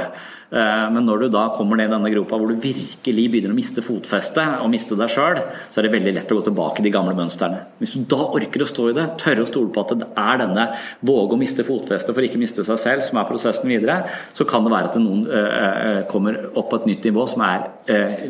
Eh, 0.54 0.84
men 0.94 1.04
når 1.04 1.24
du 1.24 1.26
da 1.34 1.44
kommer 1.56 1.76
ned 1.76 1.90
i 1.90 1.92
denne 1.92 2.12
gropa 2.14 2.38
hvor 2.40 2.52
du 2.52 2.60
virkelig 2.60 3.26
begynner 3.32 3.52
å 3.52 3.58
miste 3.58 3.84
fotfestet 3.84 4.62
og 4.64 4.70
miste 4.72 4.96
deg 4.96 5.12
sjøl, 5.12 5.40
så 5.68 5.80
er 5.80 5.86
det 5.86 5.92
veldig 5.96 6.14
lett 6.16 6.32
å 6.32 6.38
gå 6.38 6.46
tilbake 6.46 6.80
i 6.80 6.86
de 6.86 6.92
gamle 6.94 7.16
mønstrene. 7.18 7.60
Hvis 7.80 7.92
du 7.96 8.06
da 8.08 8.22
orker 8.38 8.64
å 8.64 8.70
stå 8.70 8.88
i 8.90 8.96
det, 8.96 9.08
tørre 9.20 9.44
å 9.44 9.50
stole 9.50 9.72
på 9.74 9.84
at 9.84 9.92
det 10.00 10.08
er 10.24 10.40
denne 10.44 10.68
våge 11.04 11.36
å 11.36 11.40
miste 11.40 11.66
fotfestet 11.66 12.16
for 12.16 12.28
ikke 12.28 12.40
å 12.40 12.44
miste 12.44 12.64
seg 12.66 12.80
selv, 12.80 13.04
som 13.04 13.20
er 13.20 13.28
prosessen 13.28 13.74
videre, 13.74 14.00
så 14.32 14.48
kan 14.48 14.64
det 14.64 14.72
være 14.72 14.92
at 14.92 14.98
noen 15.02 15.26
eh, 15.28 16.00
kommer 16.10 16.40
opp 16.54 16.72
på 16.72 16.80
et 16.80 16.90
nytt 16.92 17.10
nivå 17.10 17.28
som 17.28 17.44
er 17.44 17.68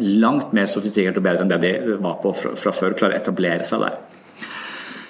langt 0.02 0.50
mer 0.56 0.66
sofistikert 0.66 1.20
og 1.20 1.28
bedre 1.28 1.44
enn 1.44 1.52
det 1.52 1.62
de 1.62 1.96
var 2.02 2.18
på 2.22 2.34
fra 2.34 2.74
før, 2.74 2.98
klarer 2.98 3.20
å 3.20 3.22
etablere 3.22 3.66
seg 3.68 3.86
der. 3.86 4.13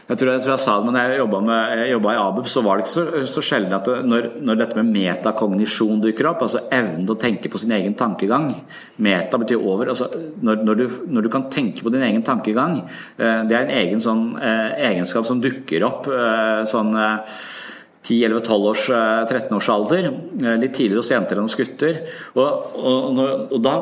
Jeg 0.05 0.21
tror 0.21 0.35
jeg, 0.35 0.41
tror 0.45 0.53
jeg 0.53 0.61
sa 0.61 0.75
det, 0.77 0.85
men 0.91 0.99
jeg 1.01 1.93
jobba 1.95 2.13
i 2.13 2.19
ABUP, 2.21 2.49
så 2.53 2.61
var 2.65 2.77
det 2.77 2.85
ikke 2.85 2.93
så, 2.93 3.05
så 3.35 3.43
sjelden 3.47 3.73
at 3.73 3.87
det, 3.89 3.95
når, 4.05 4.27
når, 4.45 4.59
dette 4.61 4.77
med 4.77 4.91
metakognisjon 4.93 6.03
dukker 6.05 6.29
opp, 6.29 6.43
altså 6.45 6.67
evnen 6.69 7.07
til 7.07 7.15
å 7.15 7.21
tenke 7.23 7.49
på 7.49 7.61
sin 7.63 7.73
egen 7.73 7.97
tankegang 7.97 8.51
Meta 9.01 9.41
betyr 9.41 9.63
over. 9.63 9.89
altså 9.95 10.11
når, 10.45 10.61
når, 10.69 10.81
du, 10.83 10.99
når 11.09 11.25
du, 11.25 11.31
kan 11.33 11.47
tenke 11.53 11.87
på 11.87 11.93
din 11.95 12.05
egen 12.05 12.25
tankegang, 12.27 12.83
eh, 13.17 13.41
det 13.49 13.57
er 13.57 13.65
en 13.65 13.77
egen 13.79 14.05
sånn 14.05 14.27
eh, 14.37 14.75
egenskap 14.91 15.25
som 15.29 15.41
dukker 15.41 15.87
opp 15.89 16.11
eh, 16.13 16.61
sånn 16.69 16.93
10-11-12 18.05 18.69
års, 18.69 18.85
13 19.31 19.57
års 19.57 19.71
alder, 19.73 20.11
litt 20.61 20.75
tidligere 20.77 21.01
hos 21.01 21.09
jenter 21.15 21.39
enn 21.41 21.47
hos 21.49 21.57
gutter. 21.57 22.03
Og, 22.37 22.75
og, 22.77 23.23
og, 23.49 23.57
da 23.65 23.73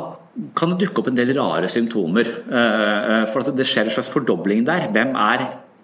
kan 0.55 0.71
det 0.71 0.85
dukke 0.85 1.03
opp 1.03 1.11
en 1.11 1.19
del 1.19 1.35
rare 1.35 1.67
symptomer. 1.67 2.31
For 3.33 3.51
det 3.51 3.67
skjer 3.67 3.91
en 3.91 3.97
slags 3.97 4.13
fordobling 4.15 4.63
der. 4.69 4.87
Hvem 4.95 5.19
er 5.19 5.43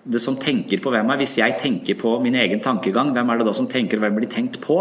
det 0.08 0.20
som 0.22 0.36
tenker 0.40 0.80
på 0.82 0.92
hvem 0.92 1.10
er. 1.12 1.20
Hvis 1.20 1.36
jeg 1.40 1.56
tenker 1.60 1.98
på 2.00 2.14
min 2.24 2.36
egen 2.40 2.62
tankegang, 2.64 3.12
hvem 3.12 3.32
er 3.32 3.40
det 3.40 3.48
da 3.48 3.54
som 3.56 3.68
tenker, 3.70 3.98
og 3.98 4.06
hvem 4.06 4.16
blir 4.16 4.30
tenkt 4.32 4.60
på? 4.64 4.78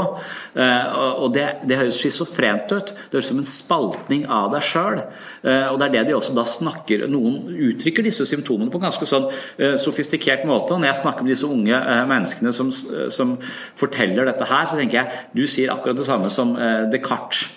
Eh, 0.55 0.97
og 1.19 1.33
det, 1.35 1.45
det 1.67 1.79
høres 1.81 1.99
schizofrent 1.99 2.71
ut. 2.71 2.93
Det 2.95 3.19
høres 3.19 3.31
som 3.33 3.41
en 3.41 3.49
spaltning 3.49 4.25
av 4.31 4.49
deg 4.55 4.65
sjøl. 4.65 5.03
Eh, 5.43 5.67
og 5.67 5.81
det 5.81 5.89
er 5.89 5.95
det 5.97 6.05
de 6.09 6.17
også 6.17 6.35
da 6.37 6.47
snakker 6.47 7.05
Noen 7.11 7.51
uttrykker 7.69 8.05
disse 8.05 8.25
symptomene 8.27 8.71
på 8.71 8.79
en 8.79 8.87
ganske 8.87 9.09
sånn 9.09 9.29
eh, 9.29 9.75
sofistikert 9.81 10.47
måte. 10.47 10.73
Og 10.73 10.81
når 10.81 10.93
jeg 10.93 11.01
snakker 11.03 11.27
med 11.27 11.35
disse 11.35 11.51
unge 11.51 11.83
menneskene 12.07 12.55
som, 12.55 12.71
som 12.71 13.37
forteller 13.77 14.27
dette 14.27 14.47
her, 14.47 14.67
så 14.67 14.79
tenker 14.79 15.01
jeg 15.01 15.23
du 15.37 15.45
sier 15.49 15.73
akkurat 15.73 15.99
det 15.99 16.07
samme 16.07 16.31
som 16.33 16.55
Descartes 16.91 17.47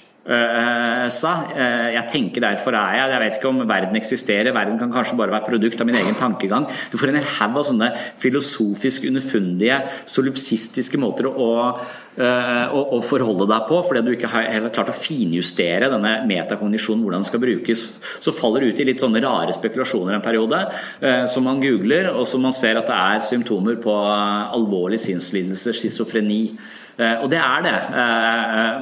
sa. 1.11 1.33
Eh, 1.51 1.95
jeg 1.97 2.07
tenker 2.13 2.45
derfor 2.45 2.77
er 2.79 2.99
jeg. 2.99 3.11
Jeg 3.11 3.23
vet 3.25 3.39
ikke 3.39 3.51
om 3.51 3.63
verden 3.69 3.97
eksisterer. 3.99 4.55
Verden 4.55 4.79
kan 4.79 4.93
kanskje 4.93 5.17
bare 5.19 5.35
være 5.35 5.49
produkt 5.49 5.81
av 5.81 5.87
min 5.87 5.99
egen 5.99 6.15
tankegang. 6.15 6.69
Du 6.93 6.99
får 6.99 7.11
en 7.11 7.19
hel 7.21 7.31
haug 7.39 7.59
av 7.59 7.67
sånne 7.67 7.91
filosofisk 8.21 9.09
underfundige, 9.11 9.81
solipsistiske 10.07 10.99
måter 10.99 11.31
å, 11.31 11.51
eh, 11.77 11.85
å, 12.21 12.81
å, 12.97 13.01
forholde 13.05 13.47
deg 13.51 13.67
på, 13.69 13.81
fordi 13.87 14.03
du 14.05 14.13
ikke 14.15 14.31
har 14.33 14.69
klart 14.75 14.93
å 14.93 14.97
finjustere 14.97 15.91
denne 15.93 16.15
metakognisjonen, 16.29 17.05
hvordan 17.05 17.25
den 17.25 17.29
skal 17.29 17.43
brukes. 17.43 17.87
Så 18.21 18.35
faller 18.37 18.65
du 18.65 18.71
ut 18.71 18.83
i 18.83 18.89
litt 18.89 19.03
sånne 19.03 19.23
rare 19.25 19.55
spekulasjoner 19.57 20.19
en 20.19 20.25
periode, 20.25 20.61
som 21.31 21.47
man 21.47 21.63
googler, 21.63 22.11
og 22.13 22.29
som 22.29 22.45
man 22.45 22.55
ser 22.57 22.81
at 22.81 22.91
det 22.91 22.99
er 22.99 23.27
symptomer 23.27 23.81
på 23.83 23.95
alvorlig 23.95 25.01
sinnslidelse, 25.03 25.75
schizofreni. 25.77 26.43
Og 27.23 27.31
det 27.33 27.41
er 27.41 27.63
det, 27.65 27.77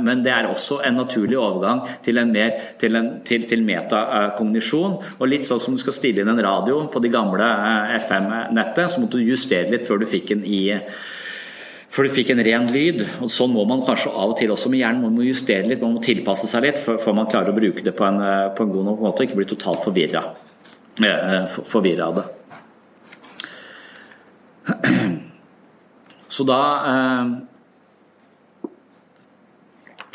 men 0.03 0.25
det 0.25 0.33
er 0.35 0.49
også 0.51 0.81
en 0.87 0.99
naturlig 0.99 1.39
overgang 1.39 1.85
til, 2.03 2.19
en 2.19 2.33
mer, 2.35 2.75
til, 2.81 2.99
en, 2.99 3.11
til, 3.27 3.47
til 3.49 3.63
metakognisjon. 3.67 4.99
Og 5.19 5.31
litt 5.31 5.47
sånn 5.49 5.63
som 5.63 5.77
du 5.77 5.83
skal 5.83 5.97
stille 5.97 6.25
inn 6.25 6.33
en 6.33 6.43
radio 6.45 6.81
på 6.93 7.03
de 7.05 7.13
gamle 7.13 7.47
eh, 7.47 7.97
FM-nettet, 8.01 8.93
så 8.93 9.03
måtte 9.03 9.21
du 9.21 9.29
justere 9.29 9.71
litt 9.73 9.87
før 9.89 10.03
du 10.03 10.09
fikk 10.09 10.35
en 10.35 10.45
i 10.47 10.63
før 11.89 12.09
du 12.09 12.15
fikk 12.15 12.33
en 12.35 12.45
ren 12.45 12.69
lyd. 12.73 13.05
og 13.23 13.31
Sånn 13.33 13.55
må 13.55 13.65
man 13.69 13.85
kanskje 13.87 14.13
av 14.13 14.35
og 14.35 14.39
til 14.41 14.53
også 14.55 14.71
med 14.73 14.83
hjernen. 14.83 15.05
Man 15.07 15.17
må 15.17 15.27
justere 15.27 15.67
litt, 15.69 15.83
man 15.85 15.97
må 15.97 16.05
tilpasse 16.05 16.51
seg 16.51 16.67
litt 16.67 16.79
før 16.85 17.17
man 17.17 17.31
klarer 17.31 17.53
å 17.53 17.59
bruke 17.59 17.85
det 17.85 17.95
på 17.97 18.05
en, 18.09 18.21
eh, 18.23 18.49
på 18.55 18.67
en 18.67 18.73
god 18.75 18.85
nok 18.91 19.05
måte 19.07 19.23
og 19.23 19.29
ikke 19.29 19.41
bli 19.41 19.49
totalt 19.49 19.85
forvirra 19.85 20.25
eh, 21.03 22.07
av 22.09 22.13
det. 22.19 22.27
Så 26.29 26.45
da 26.45 26.63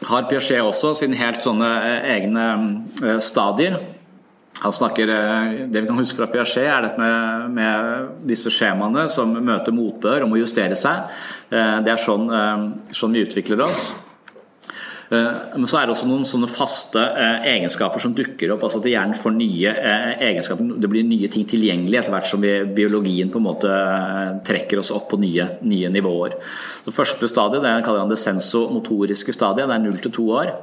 har 0.07 0.27
Piaget 0.29 0.61
også 0.63 0.93
sine 0.97 1.17
helt 1.19 1.43
sånne 1.45 1.69
eh, 1.79 2.07
egne 2.17 2.45
eh, 3.03 3.19
stadier. 3.23 3.79
Han 4.61 4.71
snakker, 4.71 5.09
eh, 5.09 5.67
Det 5.67 5.81
vi 5.81 5.87
kan 5.87 5.97
huske 5.97 6.17
fra 6.17 6.27
Piaget, 6.27 6.63
er 6.63 6.81
dette 6.81 6.97
med, 6.97 7.51
med 7.51 8.27
disse 8.29 8.53
skjemaene 8.53 9.09
som 9.09 9.33
møter 9.33 9.73
motbør 9.73 10.23
og 10.23 10.29
må 10.29 10.41
justere 10.41 10.75
seg. 10.75 11.09
Det 11.49 11.91
er 11.91 12.01
sånn, 12.01 12.29
sånn 12.89 13.13
vi 13.13 13.25
utvikler 13.25 13.61
oss. 13.65 13.93
Eh, 15.13 15.31
men 15.55 15.67
så 15.69 15.79
er 15.79 15.87
det 15.87 15.93
også 15.93 16.07
noen 16.09 16.25
sånne 16.27 16.49
faste 16.49 17.01
eh, 17.01 17.47
egenskaper 17.53 18.01
som 18.01 18.15
dukker 18.17 18.53
opp. 18.55 18.65
altså 18.65 18.81
At 18.81 18.89
hjernen 18.89 19.17
får 19.17 19.35
nye 19.35 19.73
eh, 19.73 20.09
egenskaper. 20.29 20.73
Det 20.81 20.89
blir 20.91 21.05
nye 21.07 21.29
ting 21.31 21.45
tilgjengelig 21.49 21.99
etter 21.99 22.15
hvert 22.15 22.29
som 22.29 22.43
biologien 22.43 23.31
på 23.33 23.41
en 23.41 23.47
måte 23.47 23.73
trekker 24.47 24.81
oss 24.81 24.93
opp 24.95 25.09
på 25.13 25.19
nye, 25.21 25.47
nye 25.69 25.91
nivåer. 25.93 26.37
Så 26.85 26.95
Første 26.95 27.29
stadiet 27.29 27.65
det 27.65 27.79
kaller 27.85 28.05
han 28.05 28.13
det 28.13 28.21
sensomotoriske 28.21 29.35
stadiet. 29.35 29.69
Det 29.69 29.77
er 29.77 29.83
null 29.85 29.99
til 30.01 30.15
to 30.15 30.29
år. 30.39 30.53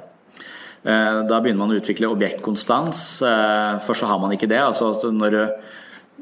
Da 0.82 1.38
begynner 1.42 1.60
man 1.60 1.74
å 1.74 1.78
utvikle 1.80 2.08
objektkonstans. 2.08 3.02
Først 3.84 4.00
så 4.00 4.08
har 4.08 4.20
man 4.22 4.32
ikke 4.32 4.48
det. 4.48 4.62
altså 4.64 5.10
når 5.12 5.36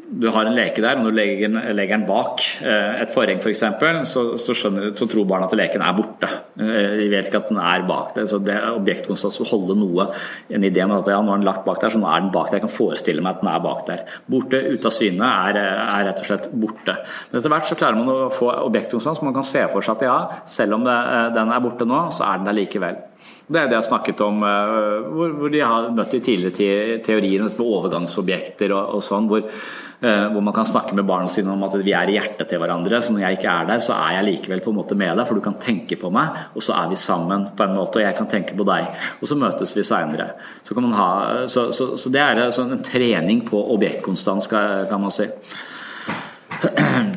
du 0.09 0.29
har 0.33 0.49
en 0.49 0.57
leke 0.57 0.81
der, 0.81 0.97
og 0.97 1.05
når 1.05 1.12
du 1.12 1.18
legger, 1.18 1.55
legger 1.77 1.99
den 1.99 2.07
bak 2.09 2.42
eh, 2.64 3.01
et 3.03 3.12
forheng 3.12 3.42
f.eks., 3.42 3.64
for 3.81 3.99
så, 4.09 4.23
så, 4.40 4.55
så 4.97 5.09
tror 5.11 5.27
barna 5.29 5.49
at 5.49 5.57
leken 5.59 5.85
er 5.85 5.97
borte. 5.97 6.31
Eh, 6.57 6.94
de 7.03 7.09
vet 7.12 7.29
ikke 7.29 7.42
at 7.42 7.51
den 7.53 7.61
er 7.61 7.85
bak 7.88 8.14
der. 8.16 8.29
så 8.31 8.40
det 8.42 8.57
Objektkonstans 8.71 9.38
holde 9.51 9.77
noe, 9.79 10.09
en 10.49 10.64
idé 10.64 10.85
om 10.85 10.94
at 10.97 11.11
ja, 11.12 11.21
nå 11.21 11.35
er 11.35 11.42
den 11.42 11.49
lagt 11.49 11.66
bak 11.66 11.83
der, 11.83 11.92
så 11.92 12.01
nå 12.01 12.09
er 12.09 12.25
den 12.25 12.33
bak 12.35 12.49
der. 12.49 12.61
Jeg 12.61 12.66
kan 12.66 12.75
forestille 12.75 13.25
meg 13.25 13.37
at 13.37 13.44
den 13.44 13.53
er 13.53 13.66
bak 13.66 13.85
der. 13.90 14.07
Borte, 14.33 14.62
ute 14.73 14.90
av 14.90 14.97
syne, 14.97 15.35
er, 15.51 15.61
er, 15.61 16.09
rett 16.09 16.25
og 16.25 16.31
slett 16.31 16.49
borte. 16.55 16.97
Men 17.29 17.42
etter 17.42 17.57
hvert 17.57 17.68
så 17.68 17.79
klarer 17.79 18.01
man 18.01 18.14
å 18.14 18.33
få 18.33 18.51
objektkonstans, 18.64 19.23
man 19.27 19.37
kan 19.37 19.47
se 19.47 19.66
for 19.73 19.85
seg 19.85 19.99
at 19.99 20.09
ja, 20.09 20.18
selv 20.49 20.81
om 20.81 20.88
det, 20.88 20.97
eh, 20.97 21.29
den 21.37 21.53
er 21.53 21.64
borte 21.64 21.88
nå, 21.88 22.07
så 22.16 22.31
er 22.31 22.40
den 22.40 22.49
der 22.49 22.61
likevel. 22.62 23.03
Det 23.48 23.57
er 23.57 23.68
det 23.68 23.78
jeg 23.78 23.81
har 23.81 23.87
snakket 23.88 24.20
om, 24.26 24.42
hvor, 24.42 25.33
hvor 25.40 25.52
de 25.52 25.61
har 25.64 25.88
møtt 25.96 26.12
de 26.12 26.20
tidligere 26.20 26.98
teoriene 27.04 27.48
med 27.48 27.64
overgangsobjekter 27.64 28.74
og, 28.76 29.00
sånn. 29.04 29.31
Eh, 30.00 30.33
hvor 30.33 30.40
man 30.40 30.54
kan 30.54 30.66
snakke 30.66 30.94
med 30.94 31.04
barna 31.04 31.26
sine 31.28 31.50
om 31.50 31.62
at 31.66 31.72
vi 31.83 31.90
er 31.90 32.07
i 32.07 32.12
hjertet 32.14 32.46
til 32.46 32.61
hverandre. 32.62 33.00
Så 33.02 33.11
når 33.11 33.24
jeg 33.24 33.38
ikke 33.38 33.50
er 33.50 33.64
der, 33.66 33.81
så 33.83 33.96
er 33.96 34.12
jeg 34.14 34.26
likevel 34.28 34.61
på 34.62 34.70
en 34.70 34.78
måte 34.78 34.94
med 34.98 35.16
deg, 35.18 35.26
for 35.26 35.35
du 35.35 35.42
kan 35.42 35.57
tenke 35.59 35.98
på 35.98 36.11
meg, 36.14 36.37
og 36.54 36.62
så 36.62 36.76
er 36.78 36.92
vi 36.92 36.98
sammen 37.02 37.48
på 37.59 37.66
en 37.66 37.74
måte, 37.74 37.98
og 37.98 38.04
jeg 38.07 38.14
kan 38.14 38.31
tenke 38.31 38.54
på 38.54 38.66
deg. 38.68 38.87
Og 39.18 39.26
så 39.26 39.38
møtes 39.40 39.74
vi 39.74 39.83
seinere. 39.83 40.28
Så, 40.62 40.76
så, 41.50 41.64
så, 41.74 41.88
så, 41.98 42.12
det 42.14 42.22
er 42.22 42.44
sånn 42.54 42.76
en 42.76 42.85
trening 42.87 43.42
på 43.48 43.59
objektkonstans, 43.74 44.46
kan 44.52 45.02
man 45.02 45.14
si. 45.14 45.26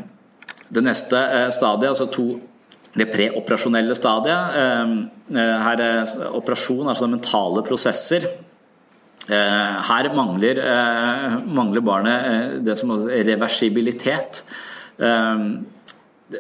Det 0.71 0.79
neste 0.79 1.19
eh, 1.19 1.49
stadiet, 1.51 1.91
altså 1.91 2.05
to 2.07 2.25
det 2.97 3.08
preoperasjonelle 3.13 3.95
stadiet. 3.95 4.56
Eh, 5.32 5.60
her 5.65 5.84
er 5.86 6.15
operasjon, 6.32 6.89
altså 6.91 7.10
mentale 7.12 7.63
prosesser. 7.67 8.27
Eh, 9.30 9.82
her 9.86 10.10
mangler, 10.15 10.58
eh, 10.58 11.36
mangler 11.45 11.84
barnet 11.86 12.25
eh, 12.25 12.47
det 12.65 12.77
som 12.80 12.89
heter 12.89 13.23
reversibilitet. 13.30 14.43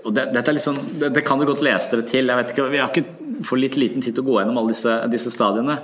Og 0.05 0.13
det, 0.15 1.23
kan 1.25 1.39
du 1.39 1.45
godt 1.45 1.63
lese 1.65 1.91
dere 1.91 2.07
til. 2.07 2.29
ikke, 2.29 2.69
Vi 2.69 2.77
har 2.77 2.89
ikke 2.89 3.43
for 3.43 3.57
litt 3.57 3.77
liten 3.77 4.01
tid 4.01 4.15
til 4.15 4.23
å 4.23 4.27
gå 4.27 4.39
gjennom 4.39 4.57
alle 4.57 4.73
disse, 4.73 4.93
disse 5.11 5.31
stadiene. 5.33 5.79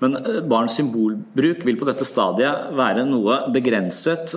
Men 0.00 0.16
barns 0.48 0.76
symbolbruk 0.76 1.64
vil 1.64 1.76
på 1.76 1.88
dette 1.88 2.04
stadiet 2.04 2.72
være 2.76 3.04
noe 3.08 3.46
begrenset. 3.52 4.34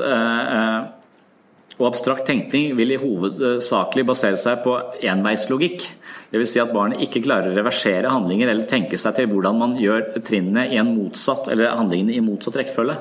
Og 1.79 1.87
abstrakt 1.87 2.27
tenkning 2.27 2.73
vil 2.75 2.91
i 2.91 2.99
hovedsakelig 2.99 4.03
basere 4.09 4.39
seg 4.39 4.59
på 4.65 4.75
enveislogikk. 4.99 5.85
Dvs. 6.33 6.51
Si 6.51 6.61
at 6.61 6.73
barnet 6.75 7.01
ikke 7.05 7.23
klarer 7.23 7.49
å 7.49 7.55
reversere 7.55 8.11
handlinger 8.11 8.51
eller 8.51 8.67
tenke 8.69 8.99
seg 8.99 9.15
til 9.15 9.29
hvordan 9.31 9.57
man 9.61 9.77
gjør 9.79 10.09
trinnene 10.19 10.67
i 10.73 10.79
en 10.81 10.91
motsatt, 10.91 11.47
eller 11.53 11.77
handlingene 11.79 12.17
i 12.17 12.25
motsatt 12.25 12.59
rekkefølge. 12.59 12.99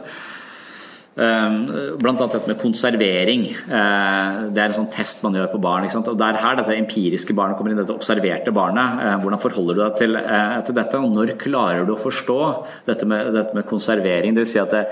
Bl.a. 1.18 1.96
blant 1.98 2.20
annet 2.22 2.36
dette 2.36 2.46
med 2.46 2.60
konservering. 2.60 3.48
Eh, 3.50 4.36
det 4.54 4.62
er 4.62 4.68
en 4.68 4.76
sånn 4.76 4.90
test 4.94 5.24
man 5.26 5.34
gjør 5.34 5.50
på 5.56 5.60
barn. 5.64 5.88
Og 5.88 6.06
Det 6.14 6.28
er 6.28 6.38
her 6.38 6.60
dette 6.60 6.76
empiriske 6.78 7.34
barnet 7.34 7.58
kommer 7.58 7.74
inn, 7.74 7.80
dette 7.80 7.96
observerte 7.96 8.54
barnet. 8.54 9.02
Eh, 9.02 9.16
hvordan 9.24 9.42
forholder 9.42 9.74
du 9.74 9.82
deg 9.82 9.96
til, 9.98 10.16
eh, 10.16 10.60
til 10.62 10.78
dette, 10.78 10.94
og 11.02 11.10
når 11.10 11.34
klarer 11.42 11.84
du 11.86 11.96
å 11.96 11.98
forstå 11.98 12.38
dette 12.86 13.04
med, 13.04 13.34
dette 13.34 13.54
med 13.54 13.66
konservering? 13.66 14.38
Dvs. 14.38 14.52
Si 14.52 14.62
at 14.62 14.70
det, 14.70 14.86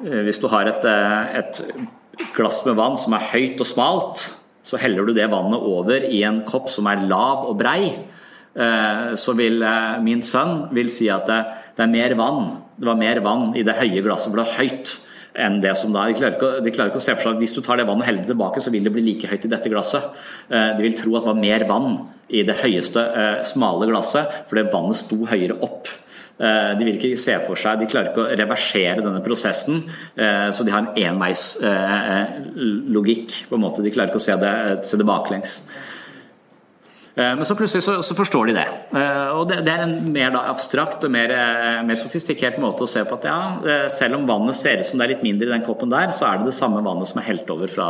hvis 0.00 0.40
du 0.40 0.48
har 0.48 0.72
et, 0.72 0.84
et 0.84 1.62
glass 2.36 2.62
med 2.66 2.78
vann 2.78 2.96
som 2.98 3.14
er 3.16 3.26
høyt 3.32 3.60
og 3.62 3.68
smalt, 3.68 4.22
så 4.66 4.78
heller 4.80 5.08
du 5.08 5.14
det 5.16 5.30
vannet 5.32 5.64
over 5.64 6.04
i 6.04 6.22
en 6.28 6.42
kopp 6.46 6.68
som 6.72 6.88
er 6.90 7.06
lav 7.08 7.46
og 7.48 7.58
brei, 7.60 7.88
eh, 7.88 9.04
så 9.16 9.34
vil 9.38 9.62
eh, 9.64 9.98
min 10.04 10.22
sønn 10.24 10.68
vil 10.76 10.90
si 10.92 11.08
at 11.12 11.28
det, 11.28 11.42
er 11.84 11.92
mer 11.92 12.16
vann. 12.18 12.48
Det 12.76 12.88
var 12.88 12.98
mer 13.00 13.22
vann 13.24 13.52
i 13.56 13.64
det 13.66 13.78
høye 13.78 14.02
glasset, 14.04 14.32
for 14.32 14.40
det 14.40 14.48
var 14.48 14.58
høyt, 14.58 14.96
enn 15.38 15.60
det 15.62 15.72
som 15.78 15.94
da 15.94 16.08
de 16.08 16.16
klarer, 16.18 16.34
ikke, 16.36 16.52
de 16.64 16.74
klarer 16.74 16.90
ikke 16.90 17.00
å 17.00 17.04
se 17.04 17.14
for 17.14 17.28
seg 17.28 17.36
at 17.36 17.42
hvis 17.44 17.54
du 17.54 17.62
tar 17.62 17.78
det 17.78 17.86
vannet 17.86 18.02
og 18.02 18.08
heller 18.10 18.24
det 18.24 18.32
tilbake, 18.32 18.62
så 18.62 18.72
vil 18.74 18.86
det 18.86 18.92
bli 18.94 19.04
like 19.06 19.30
høyt 19.30 19.46
i 19.46 19.50
dette 19.52 19.70
glasset. 19.70 20.08
De 20.50 20.82
vil 20.82 20.96
tro 20.98 21.14
at 21.14 21.22
det 21.22 21.30
var 21.30 21.38
mer 21.38 21.64
vann 21.68 21.92
i 22.26 22.42
det 22.48 22.56
høyeste, 22.58 23.04
smale 23.46 23.86
glasset, 23.86 24.40
for 24.50 24.58
det 24.58 24.72
vannet 24.72 24.98
sto 24.98 25.20
høyere 25.30 25.60
opp. 25.62 25.92
De 26.38 26.84
vil 26.86 26.94
ikke 26.94 27.18
se 27.18 27.34
for 27.42 27.58
seg, 27.58 27.80
de 27.80 27.90
klarer 27.90 28.12
ikke 28.12 28.22
å 28.22 28.30
reversere 28.38 29.02
denne 29.02 29.18
prosessen, 29.24 29.80
så 30.14 30.62
de 30.62 30.70
har 30.70 30.80
en 30.84 30.94
enveislogikk. 31.10 33.28
på 33.48 33.54
en 33.58 33.64
måte, 33.64 33.82
De 33.82 33.90
klarer 33.90 34.08
ikke 34.12 34.22
å 34.22 34.28
se 34.28 34.36
det, 34.38 34.54
se 34.86 34.94
det 35.00 35.08
baklengs. 35.08 35.66
Eh, 37.18 37.34
men 37.34 37.44
så 37.44 37.56
plutselig 37.58 37.82
så, 37.82 37.96
så 38.02 38.14
forstår 38.14 38.50
de 38.50 38.54
det. 38.60 38.66
Eh, 38.94 39.30
og 39.34 39.48
det, 39.50 39.58
det 39.66 39.74
er 39.74 39.82
en 39.82 39.96
mer 40.14 40.30
da, 40.34 40.44
abstrakt 40.52 41.02
og 41.06 41.10
mer, 41.10 41.32
eh, 41.34 41.80
mer, 41.86 41.98
sofistikert 41.98 42.60
måte 42.62 42.86
å 42.86 42.90
se 42.90 43.02
på 43.08 43.18
at 43.18 43.26
ja, 43.26 43.38
selv 43.90 44.20
om 44.20 44.28
vannet 44.28 44.54
ser 44.54 44.78
ut 44.78 44.86
som 44.86 45.00
det 45.00 45.08
er 45.08 45.14
litt 45.16 45.26
mindre 45.26 45.48
i 45.48 45.54
den 45.56 45.66
koppen 45.66 45.90
der, 45.90 46.12
så 46.14 46.28
er 46.28 46.38
det 46.38 46.52
det 46.52 46.58
samme 46.58 46.84
vannet 46.86 47.10
som 47.10 47.18
er 47.18 47.26
helt 47.32 47.50
over 47.50 47.72
fra, 47.72 47.88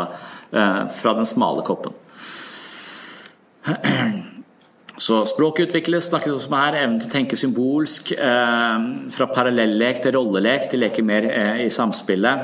fra 0.49 1.13
den 1.19 1.29
smale 1.29 1.65
koppen. 1.67 1.93
Så 5.09 5.23
språket 5.31 5.71
utvikles, 5.71 6.11
snakkes 6.11 6.35
også 6.35 6.51
om 6.51 6.57
her, 6.59 6.75
evnen 6.83 6.99
til 7.01 7.09
å 7.09 7.15
tenke 7.15 7.37
symbolsk. 7.41 8.13
fra 9.17 9.29
parallellek 9.33 10.03
til 10.05 10.13
rollelek, 10.19 10.69
de 10.71 10.83
leker 10.83 11.07
mer 11.07 11.31
i 11.65 11.71
samspillet. 11.73 12.43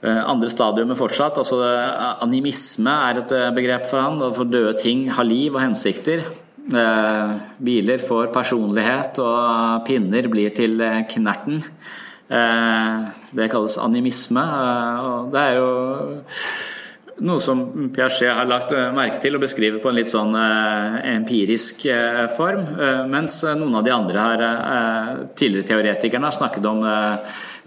Eh, 0.00 0.20
andre 0.24 0.48
stadiumet 0.48 0.96
fortsatt. 0.96 1.38
altså 1.38 1.60
eh, 1.66 2.22
Animisme 2.24 2.92
er 3.10 3.20
et 3.20 3.32
eh, 3.36 3.50
begrep 3.56 3.88
for 3.90 4.00
han. 4.00 4.22
For 4.36 4.48
døde 4.48 4.72
ting 4.80 5.08
har 5.12 5.28
liv 5.28 5.54
og 5.54 5.60
hensikter. 5.64 6.24
Biler 6.70 7.98
får 7.98 8.28
personlighet, 8.30 9.18
og 9.18 9.80
pinner 9.88 10.28
blir 10.30 10.52
til 10.54 10.76
knerten. 11.10 11.64
Det 12.30 13.48
kalles 13.50 13.78
animisme. 13.80 14.44
og 15.02 15.32
Det 15.32 15.40
er 15.40 15.56
jo 15.56 15.70
noe 17.26 17.42
som 17.44 17.90
Piaget 17.94 18.32
har 18.32 18.48
lagt 18.48 18.72
merke 18.96 19.20
til 19.22 19.36
og 19.36 19.44
beskriver 19.44 19.82
på 19.82 19.90
en 19.90 19.98
litt 19.98 20.12
sånn 20.12 20.34
empirisk 20.36 21.84
form. 22.36 22.64
Mens 23.12 23.42
noen 23.44 23.78
av 23.80 23.86
de 23.86 23.94
andre 23.94 24.26
her, 24.26 24.44
tidligere 25.36 25.68
teoretikerne 25.72 26.30
har 26.30 26.36
snakket 26.36 26.68
om 26.70 26.84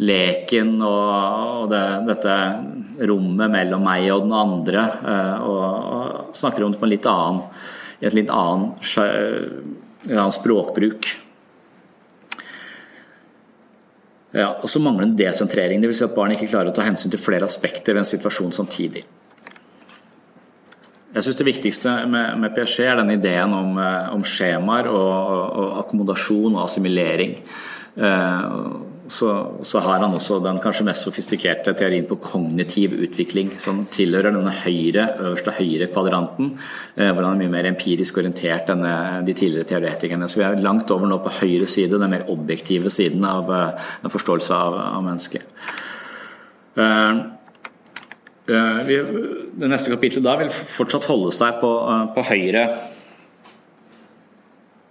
leken 0.01 0.77
og, 0.81 1.69
det, 1.71 1.83
dette 2.07 2.37
rommet 3.07 3.51
mellom 3.51 3.83
meg 3.85 4.09
og 4.13 4.25
den 4.25 4.35
andre. 4.37 4.85
Eh, 5.03 5.47
og, 5.47 6.31
snakker 6.33 6.65
om 6.65 6.73
det 6.73 6.81
på 6.81 6.87
en 6.87 6.93
litt 6.93 7.09
annen, 7.09 7.43
i 8.01 8.07
et 8.09 8.15
litt 8.17 8.31
annen 8.33 8.73
språkbruk. 10.33 11.11
Ja, 14.33 14.47
og 14.49 14.65
så 14.71 14.81
mangler 14.81 15.05
en 15.05 15.17
desentrering, 15.17 15.83
dvs. 15.83 15.99
Si 15.99 16.07
at 16.07 16.15
barn 16.15 16.33
ikke 16.33 16.49
klarer 16.49 16.71
å 16.71 16.73
ta 16.73 16.87
hensyn 16.87 17.13
til 17.13 17.21
flere 17.21 17.45
aspekter 17.45 17.93
ved 17.93 18.01
en 18.01 18.09
situasjon 18.09 18.55
samtidig. 18.55 19.03
Jeg 21.13 21.25
syns 21.25 21.37
det 21.37 21.45
viktigste 21.45 21.91
med, 22.09 22.39
med 22.41 22.55
Piaget 22.55 22.87
er 22.87 22.97
den 23.01 23.13
ideen 23.13 23.53
om, 23.53 23.77
eh, 23.77 24.09
om 24.15 24.23
skjemaer 24.25 24.89
og, 24.89 25.11
og, 25.13 25.67
akkommodasjon 25.83 26.55
og 26.55 26.63
assimilering. 26.65 27.37
Uh, 27.93 28.89
så, 29.07 29.59
så, 29.61 29.79
har 29.79 29.99
han 29.99 30.15
også 30.15 30.39
den 30.43 30.57
kanskje 30.63 30.85
mest 30.87 31.05
sofistikerte 31.05 31.73
teorien 31.77 32.05
på 32.07 32.17
kognitiv 32.23 32.95
utvikling, 32.95 33.51
som 33.59 33.83
tilhører 33.91 34.33
denne 34.33 34.53
høyre, 34.63 35.05
øverste 35.19 35.53
høyre 35.57 35.89
kvadranten, 35.91 36.53
eh, 36.95 37.11
hvor 37.11 37.27
han 37.27 37.35
er 37.35 37.43
mye 37.43 37.53
mer 37.57 37.69
empirisk 37.73 38.17
orientert 38.21 38.71
enn 38.73 38.85
eh, 38.87 39.19
de 39.27 39.35
tidligere 39.35 39.69
teoretikerne. 39.73 40.29
Så 40.31 40.39
vi 40.39 40.47
er 40.47 40.63
langt 40.63 40.91
over 40.95 41.09
nå 41.09 41.19
på 41.23 41.35
høyre 41.41 41.67
side, 41.69 41.99
den 41.99 42.15
mer 42.15 42.25
objektive 42.31 42.91
siden 42.93 43.27
av 43.27 43.51
eh, 43.53 43.87
en 44.03 44.13
forståelse 44.13 44.55
av, 44.55 44.81
av 44.87 45.07
mennesket. 45.11 45.45
Uh, 48.43 48.81
vi, 48.83 48.97
det 49.55 49.69
neste 49.71 49.93
kapitlet 49.93 50.25
da 50.25 50.35
vil 50.41 50.49
fortsatt 50.51 51.07
holde 51.07 51.31
seg 51.31 51.61
på, 51.61 51.69
uh, 51.87 52.09
på 52.15 52.25
høyre 52.27 52.65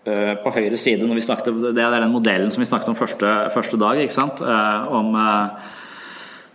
Eh, 0.03 0.33
på 0.43 0.51
høyre 0.51 0.75
side 0.81 1.07
når 1.07 1.21
vi 1.21 1.23
snakket, 1.23 1.61
Det 1.77 1.79
er 1.79 2.01
den 2.01 2.11
modellen 2.11 2.51
som 2.51 2.61
vi 2.61 2.67
snakket 2.67 2.88
om 2.88 2.95
første, 2.95 3.51
første 3.55 3.79
dag. 3.79 4.01
ikke 4.01 4.12
sant? 4.12 4.41
Eh, 4.41 4.93
om, 4.93 5.15
eh, 5.15 5.49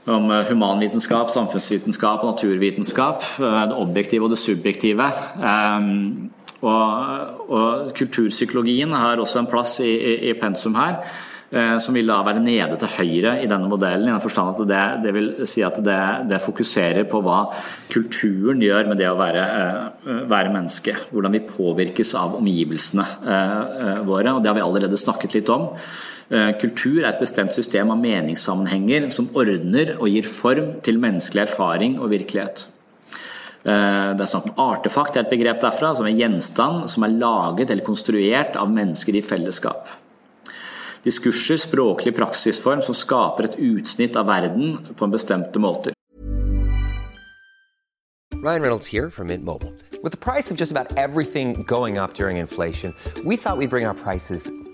om 0.07 0.29
humanvitenskap, 0.49 1.29
samfunnsvitenskap 1.29 2.23
og 2.23 2.35
naturvitenskap. 2.35 3.23
Det 3.37 3.73
objektive 3.73 4.23
og 4.23 4.29
det 4.29 4.37
subjektive. 4.37 5.11
Og, 6.61 7.49
og 7.49 7.93
kulturpsykologien 7.93 8.91
har 8.91 9.17
også 9.17 9.39
en 9.39 9.45
plass 9.45 9.79
i, 9.79 9.93
i, 9.95 10.29
i 10.29 10.33
pensum 10.33 10.75
her. 10.75 11.03
Eh, 11.47 11.77
som 11.79 11.95
vil 11.95 12.09
da 12.09 12.17
være 12.27 12.41
nede 12.43 12.75
til 12.75 12.89
høyre 12.91 13.37
i 13.39 13.47
denne 13.47 13.69
modellen. 13.71 14.09
i 14.09 14.11
den 14.11 14.21
forstand 14.21 14.49
at 14.51 14.67
det, 14.67 14.81
det 15.05 15.13
vil 15.15 15.27
si 15.47 15.61
at 15.63 15.77
det, 15.79 15.99
det, 16.27 16.41
fokuserer 16.43 17.05
på 17.07 17.21
hva 17.23 17.45
kulturen 17.87 18.59
gjør 18.59 18.89
med 18.89 18.97
det 18.99 19.07
å 19.07 19.15
være, 19.15 19.45
eh, 19.45 20.25
være 20.27 20.51
menneske. 20.51 20.97
Hvordan 21.13 21.37
vi 21.37 21.45
påvirkes 21.47 22.11
av 22.19 22.35
omgivelsene 22.41 23.05
eh, 23.23 24.01
våre. 24.03 24.33
og 24.33 24.43
Det 24.43 24.51
har 24.51 24.57
vi 24.57 24.65
allerede 24.65 24.99
snakket 24.99 25.37
litt 25.39 25.49
om. 25.53 25.69
Kultur 26.59 27.05
er 27.05 27.13
et 27.13 27.21
bestemt 27.21 27.55
system 27.55 27.87
av 27.93 28.01
meningssammenhenger 28.01 29.05
som 29.15 29.29
ordner 29.31 29.93
og 29.95 30.09
gir 30.11 30.25
form 30.27 30.73
til 30.83 30.99
menneskelig 30.99 31.45
erfaring 31.45 31.93
og 32.01 32.11
virkelighet. 32.11 32.65
Det 33.63 34.25
er 34.25 34.27
snakk 34.27 34.49
om 34.49 34.59
artefakt, 34.65 35.13
det 35.15 35.21
er 35.21 35.29
et 35.29 35.31
begrep 35.31 35.61
derfra, 35.63 35.93
som 35.95 36.09
er 36.09 36.19
gjenstand 36.19 36.91
som 36.91 37.07
er 37.07 37.15
laget 37.15 37.71
eller 37.71 37.87
konstruert 37.87 38.59
av 38.59 38.67
mennesker 38.75 39.15
i 39.15 39.23
fellesskap. 39.23 39.87
Diskurser, 41.07 41.55
språklig 41.57 42.11
praksisform 42.17 42.81
som 42.83 42.95
skaper 42.95 43.47
et 43.47 43.55
utsnitt 43.63 44.17
av 44.19 44.27
verden 44.27 44.75
på 44.91 45.07
en 45.07 45.13
bestemte 45.13 45.59
måter. 45.59 45.95
Ryan 48.35 48.61
Reynolds 48.61 48.91
her 48.91 49.09
fra 49.09 49.23
Mint 49.23 49.45
Mobile. 49.45 49.71
Med 50.03 50.19
prisen 50.19 50.57
på 50.57 50.63
nesten 50.63 50.77
alt 50.99 51.31
som 51.31 51.63
går 51.63 51.99
opp 52.03 52.19
under 52.19 52.41
inflasjonen, 52.43 52.95
trodde 53.15 53.29
vi 53.29 53.35
at 53.35 53.59
vi 53.59 53.67
skulle 53.67 53.67
bringe 53.71 53.93
prisene 53.93 54.03
prices 54.03 54.66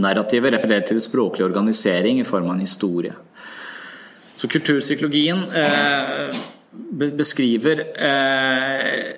Narrativet 0.00 0.54
refererer 0.54 0.86
til 0.88 1.00
språklig 1.04 1.44
organisering 1.44 2.20
i 2.20 2.28
form 2.28 2.48
av 2.48 2.56
en 2.56 2.64
historie. 2.64 3.12
Så 4.40 4.48
kulturpsykologien 4.50 5.42
eh, 5.52 6.38
beskriver 7.12 7.84
eh, 7.92 9.12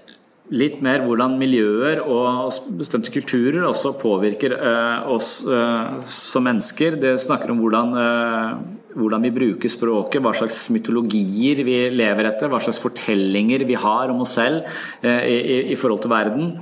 litt 0.52 0.82
mer 0.84 1.04
hvordan 1.06 1.38
miljøer 1.40 2.02
og 2.02 2.74
bestemte 2.76 3.12
kulturer 3.14 3.64
også 3.64 3.94
påvirker 4.02 4.56
eh, 4.58 5.08
oss 5.14 5.38
eh, 5.46 5.94
som 6.10 6.44
mennesker. 6.44 6.98
Det 7.00 7.14
snakker 7.22 7.54
om 7.54 7.62
hvordan, 7.62 7.96
eh, 8.02 8.52
hvordan, 8.98 9.24
vi 9.24 9.34
bruker 9.38 9.72
språket, 9.72 10.20
hva 10.24 10.34
slags 10.37 10.66
mytologier 10.74 11.64
vi 11.64 11.78
lever 11.94 12.28
etter, 12.28 12.52
hva 12.52 12.60
slags 12.60 12.82
fortellinger 12.82 13.64
vi 13.64 13.78
har 13.80 14.12
om 14.12 14.26
oss 14.26 14.37
selv 14.37 14.66
eh, 15.00 15.22
i, 15.24 15.60
i 15.72 15.78
forhold 15.80 16.04
til 16.04 16.12
verden. 16.12 16.56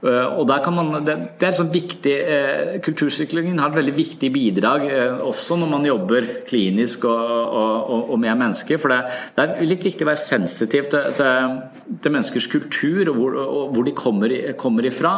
Eh, 0.00 0.38
og 0.40 0.46
der 0.48 0.62
kan 0.64 0.72
man, 0.72 0.94
det, 1.04 1.14
er 1.44 1.52
sånn 1.52 1.68
viktig, 1.72 2.12
eh, 2.24 2.78
Kultursyklingen 2.80 3.58
har 3.60 3.68
et 3.68 3.76
veldig 3.82 3.92
viktig 3.98 4.30
bidrag 4.32 4.86
eh, 4.88 5.18
også 5.28 5.58
når 5.60 5.68
man 5.74 5.84
jobber 5.84 6.28
klinisk 6.48 7.04
og, 7.10 7.24
og, 7.60 8.14
og 8.14 8.20
med 8.22 8.38
mennesker. 8.40 8.80
For 8.80 8.94
det, 8.94 9.00
det, 9.36 9.44
er 9.44 9.68
litt 9.68 9.84
viktig 9.84 10.06
å 10.06 10.08
være 10.08 10.22
sensitiv 10.22 10.88
til, 10.92 11.10
til, 11.18 11.58
til 12.00 12.14
menneskers 12.14 12.48
kultur 12.48 13.12
og 13.12 13.18
hvor, 13.18 13.36
og 13.42 13.74
hvor 13.74 13.84
de 13.90 13.94
kommer, 13.96 14.36
kommer, 14.60 14.88
ifra. 14.88 15.12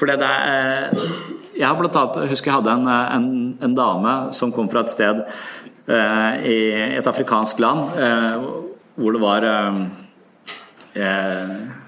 For 0.00 0.08
det, 0.08 0.16
er, 0.24 0.96
jeg 1.58 1.68
har 1.68 1.76
blant 1.76 2.00
annet, 2.00 2.32
husker 2.32 2.54
jeg 2.54 2.62
hadde 2.62 2.78
en, 2.78 2.88
en, 2.88 3.28
en 3.68 3.76
dame 3.76 4.16
som 4.32 4.54
kom 4.54 4.72
fra 4.72 4.86
et 4.86 4.94
sted 4.94 5.20
eh, 5.28 6.32
i 6.48 6.58
et 6.96 7.12
afrikansk 7.12 7.60
land 7.60 8.00
eh, 8.00 8.48
hvor 8.96 9.12
det 9.12 9.22
var 9.22 9.44
eh, 10.96 11.81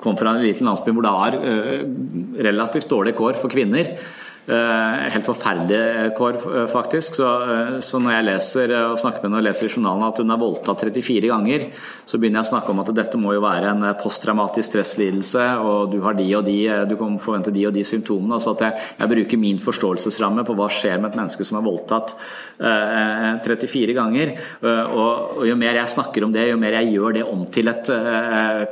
kom 0.00 0.16
fra 0.18 0.36
en 0.36 0.44
liten 0.46 0.68
landsby 0.68 0.94
hvor 0.94 1.04
det 1.04 1.14
var 1.14 1.36
eh, 1.38 1.84
relativt 2.48 2.90
dårlige 2.90 3.18
kår 3.18 3.38
for 3.40 3.52
kvinner. 3.52 3.94
Eh, 4.42 5.10
helt 5.14 5.26
forferdelige 5.26 6.10
kår, 6.18 6.34
eh, 6.34 6.66
faktisk. 6.66 7.14
Så, 7.14 7.26
eh, 7.42 7.78
så, 7.78 7.98
når 8.02 8.10
jeg 8.10 8.24
leser 8.26 8.72
og 8.90 8.98
snakker 8.98 9.22
med 9.22 9.30
henne 9.30 9.38
og 9.38 9.46
leser 9.46 9.68
i 9.68 9.70
journalen 9.70 10.02
at 10.02 10.18
hun 10.18 10.34
er 10.34 10.40
voldtatt 10.40 10.82
34 10.82 11.28
ganger, 11.30 11.66
så 12.04 12.18
begynner 12.18 12.42
jeg 12.42 12.48
å 12.48 12.58
snakke 12.58 12.70
om 12.70 12.80
at 12.82 12.90
dette 12.92 13.20
må 13.22 13.34
jo 13.36 13.40
være 13.44 13.70
en 13.70 13.94
posttraumatisk 14.02 14.72
stresslidelse, 14.72 15.44
og 15.62 15.92
du 15.92 16.00
har 16.02 16.14
de 16.18 16.26
og 16.34 16.44
de, 16.44 16.58
du 16.90 16.96
kan 16.98 17.14
forvente 17.22 17.52
de 17.54 17.68
og 17.68 17.72
de 17.72 17.84
symptomene. 17.86 18.34
Altså 18.34 18.56
at 18.56 18.64
jeg, 18.66 18.88
jeg 18.98 19.12
bruker 19.14 19.38
min 19.38 19.62
forståelsesramme 19.62 20.42
på 20.44 20.58
hva 20.58 20.66
skjer 20.66 20.98
med 20.98 21.12
et 21.12 21.20
menneske 21.22 21.46
som 21.46 21.60
er 21.60 21.66
voldtatt 21.68 22.16
eh, 22.58 23.38
34 23.46 23.94
ganger. 23.94 24.34
Og, 24.66 25.38
og, 25.38 25.46
jo 25.46 25.54
mer 25.54 25.78
jeg 25.78 25.94
snakker 25.94 26.26
om 26.26 26.34
det, 26.34 26.48
jo 26.50 26.58
mer 26.58 26.80
jeg 26.80 26.96
gjør 26.96 27.14
det 27.20 27.24
om 27.30 27.46
til 27.46 27.70
et 27.70 27.92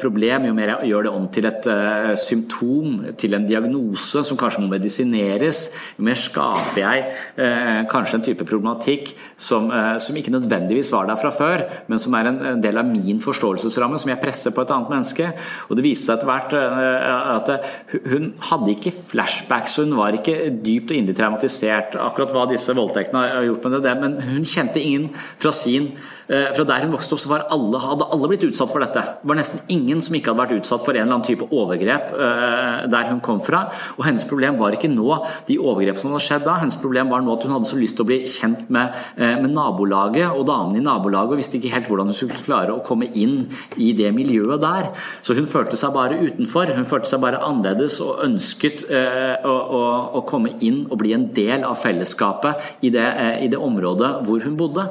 problem, 0.03 0.51
jo 0.51 0.59
mer 0.59 0.75
jeg 0.75 0.91
gjør 0.91 1.07
det 1.07 1.15
om 1.15 1.31
til 1.31 1.47
et 1.47 1.71
symptom, 2.19 3.15
til 3.15 3.39
en 3.39 3.47
diagnose 3.47 4.27
som 4.27 4.39
kanskje 4.41 4.65
må 4.65 4.75
medisineres, 4.75 5.60
jo 5.99 6.07
mer 6.07 6.19
skaper 6.19 6.81
jeg 6.81 7.05
eh, 7.41 7.81
kanskje 7.91 8.19
en 8.19 8.25
type 8.25 8.47
problematikk 8.49 9.13
som, 9.37 9.69
eh, 9.75 9.97
som, 10.03 10.17
ikke 10.17 10.35
nødvendigvis 10.35 10.93
var 10.95 11.09
der 11.09 11.19
fra 11.21 11.33
før, 11.35 11.65
men 11.91 12.03
som 12.03 12.15
er 12.19 12.31
en, 12.31 12.41
en, 12.53 12.63
del 12.63 12.81
av 12.81 12.89
min 12.89 13.21
forståelsesramme, 13.23 13.99
som 14.01 14.13
jeg 14.13 14.23
presser 14.23 14.55
på 14.55 14.65
et 14.65 14.75
annet 14.75 14.93
menneske. 14.93 15.31
Og 15.69 15.77
Det 15.79 15.87
viste 15.87 16.09
seg 16.11 16.19
etter 16.19 16.31
hvert 16.31 16.57
eh, 16.59 17.11
at 17.37 17.53
eh, 17.55 17.99
hun 18.13 18.31
hadde 18.51 18.75
ikke 18.75 18.95
flashbacks, 18.95 19.79
hun 19.83 19.97
var 19.99 20.17
ikke 20.17 20.39
dypt 20.61 20.95
og 20.95 21.01
inderlig 21.01 21.19
traumatisert. 21.19 21.99
Akkurat 22.01 22.35
hva 22.37 22.47
disse 22.51 22.77
voldtektene 22.77 23.27
har 23.27 23.49
gjort 23.49 23.69
med 23.69 23.83
det, 23.87 23.97
men 24.01 24.19
hun 24.31 24.49
kjente 24.49 24.83
ingen 24.83 25.11
fra 25.15 25.55
sin 25.57 25.93
fra 26.31 26.65
der 26.67 26.85
hun 26.85 26.93
vokste 26.95 27.17
opp, 27.17 27.23
så 27.23 27.39
alle, 27.41 27.79
hadde 27.83 28.07
alle 28.15 28.29
blitt 28.31 28.45
utsatt 28.47 28.71
for 28.71 28.83
dette. 28.83 29.03
Det 29.23 29.29
var 29.29 29.39
nesten 29.39 29.63
ingen 29.73 30.03
som 30.05 30.15
ikke 30.17 30.31
hadde 30.31 30.43
vært 30.45 30.61
utsatt 30.61 30.85
for 30.85 30.95
en 30.95 31.03
eller 31.03 31.17
annen 31.17 31.27
type 31.27 31.47
overgrep 31.51 32.13
eh, 32.15 32.87
der 32.93 33.11
hun 33.11 33.23
kom 33.25 33.41
fra. 33.43 33.65
Og 33.97 34.05
hennes 34.07 34.27
problem 34.29 34.59
var 34.61 34.77
ikke 34.77 34.91
nå 34.93 35.09
de 35.49 35.59
overgrep 35.59 35.99
som 36.01 36.15
hadde 36.15 36.25
skjedd 36.27 36.47
da, 36.47 36.59
hennes 36.63 36.79
problem 36.81 37.11
var 37.13 37.25
nå 37.25 37.35
at 37.35 37.47
hun 37.47 37.55
hadde 37.57 37.71
så 37.71 37.79
lyst 37.81 37.99
til 37.99 38.07
å 38.07 38.11
bli 38.11 38.21
kjent 38.31 38.67
med, 38.73 38.97
eh, 39.17 39.37
med 39.41 39.55
nabolaget 39.57 40.31
og 40.31 40.47
damene 40.49 40.81
i 40.81 40.85
nabolaget, 40.87 41.35
og 41.35 41.43
visste 41.43 41.59
ikke 41.59 41.75
helt 41.75 41.91
hvordan 41.91 42.13
hun 42.13 42.19
skulle 42.19 42.39
klare 42.45 42.77
å 42.77 42.85
komme 42.87 43.11
inn 43.11 43.43
i 43.81 43.91
det 43.97 44.13
miljøet 44.15 44.63
der. 44.63 44.91
Så 45.27 45.37
hun 45.39 45.51
følte 45.51 45.79
seg 45.81 45.95
bare 45.97 46.21
utenfor. 46.21 46.71
Hun 46.77 46.89
følte 46.89 47.11
seg 47.11 47.23
bare 47.25 47.43
annerledes 47.47 47.99
og 48.05 48.23
ønsket 48.25 48.87
å, 48.91 49.51
å, 49.51 49.83
å 50.21 50.25
komme 50.29 50.55
inn 50.65 50.85
og 50.89 50.99
bli 51.03 51.13
en 51.17 51.27
del 51.35 51.65
av 51.67 51.79
fellesskapet 51.81 52.85
i 52.87 52.93
det, 52.95 53.07
i 53.45 53.49
det 53.51 53.59
området 53.61 54.13
hvor 54.27 54.45
hun 54.45 54.57
bodde. 54.59 54.87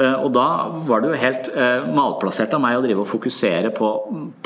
Og 0.00 0.30
da 0.34 0.46
var 0.86 1.02
det 1.02 1.10
jo 1.10 1.20
helt 1.20 1.48
eh, 1.52 1.86
malplassert 1.94 2.54
av 2.56 2.62
meg 2.62 2.78
å 2.78 2.82
drive 2.84 3.04
og 3.04 3.08
fokusere 3.08 3.72
på 3.76 3.90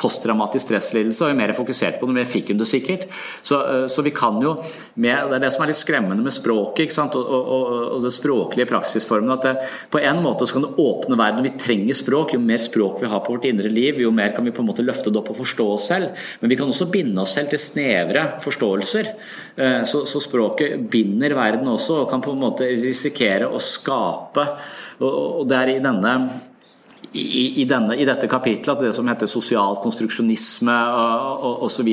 posttraumatisk 0.01 0.69
stresslidelse, 0.69 1.25
og 1.25 1.33
jo 1.33 1.39
mer 1.39 1.53
jeg 1.53 1.59
fokuserte 1.59 2.01
på 2.01 2.09
det, 2.09 2.17
mer 2.17 2.29
fikk 2.29 2.53
hun 2.53 2.61
det 2.61 2.69
sikkert. 2.71 3.07
Så, 3.41 3.61
eh, 3.61 3.87
så, 3.91 4.05
vi 4.05 4.13
kan 4.15 4.39
jo 4.43 4.57
med, 4.95 5.31
Det 5.31 5.39
er 5.39 5.45
det 5.47 5.53
som 5.55 5.65
er 5.65 5.73
litt 5.73 5.81
skremmende 5.81 6.25
med 6.25 6.35
språket 6.35 6.93
og, 7.01 7.17
og, 7.17 7.49
og, 7.57 7.65
og, 7.95 8.03
det 8.05 8.13
språklige 8.15 8.69
praksisformen, 8.69 9.33
at 9.37 9.47
det, 9.47 9.55
på 9.91 10.03
en 10.03 10.23
måte 10.25 10.47
så 10.47 10.59
kan 10.59 10.67
det 10.67 10.75
åpne 10.81 11.19
verden. 11.19 11.47
Vi 11.47 11.55
trenger 11.61 11.97
språk. 11.97 12.35
Jo 12.35 12.43
mer 12.43 12.61
språk 12.63 13.01
vi 13.03 13.11
har 13.11 13.23
på 13.25 13.35
vårt 13.35 13.49
indre 13.49 13.71
liv, 13.73 14.01
jo 14.03 14.13
mer 14.15 14.35
kan 14.37 14.45
vi 14.45 14.53
på 14.55 14.63
en 14.63 14.71
måte 14.71 14.85
løfte 14.85 15.13
det 15.13 15.21
opp 15.21 15.33
og 15.33 15.41
forstå 15.41 15.69
oss 15.77 15.89
selv. 15.93 16.27
Men 16.41 16.53
vi 16.53 16.59
kan 16.61 16.71
også 16.71 16.91
binde 16.93 17.23
oss 17.23 17.35
selv 17.39 17.53
til 17.53 17.63
snevre 17.63 18.27
forståelser. 18.45 19.13
Eh, 19.57 19.81
så, 19.89 20.05
så 20.09 20.23
språket 20.23 20.89
binder 20.91 21.37
verden 21.39 21.71
også, 21.71 22.03
og 22.03 22.11
kan 22.11 22.23
på 22.25 22.35
en 22.35 22.43
måte 22.43 22.69
risikere 22.69 23.49
å 23.49 23.61
skape 23.63 24.47
og 25.03 25.47
det 25.51 25.61
er 25.61 25.73
i 25.75 25.83
denne 25.85 26.17
i, 27.15 27.63
i, 27.63 27.65
denne, 27.69 27.95
i, 27.95 28.07
dette 28.09 28.29
kapitlet 28.31 28.73
at 28.73 28.83
det 28.83 28.95
som 28.97 29.07
heter 29.07 29.31
sosial 29.31 29.79
konstruksjonisme 29.83 30.75
osv. 31.63 31.91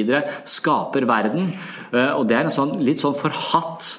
skaper 0.50 1.06
verden. 1.10 1.52
Eh, 1.94 2.12
og 2.16 2.26
Det 2.30 2.38
er 2.38 2.48
en 2.48 2.54
sånn, 2.54 2.74
litt 2.82 3.04
sånn 3.04 3.18
forhatt 3.18 3.92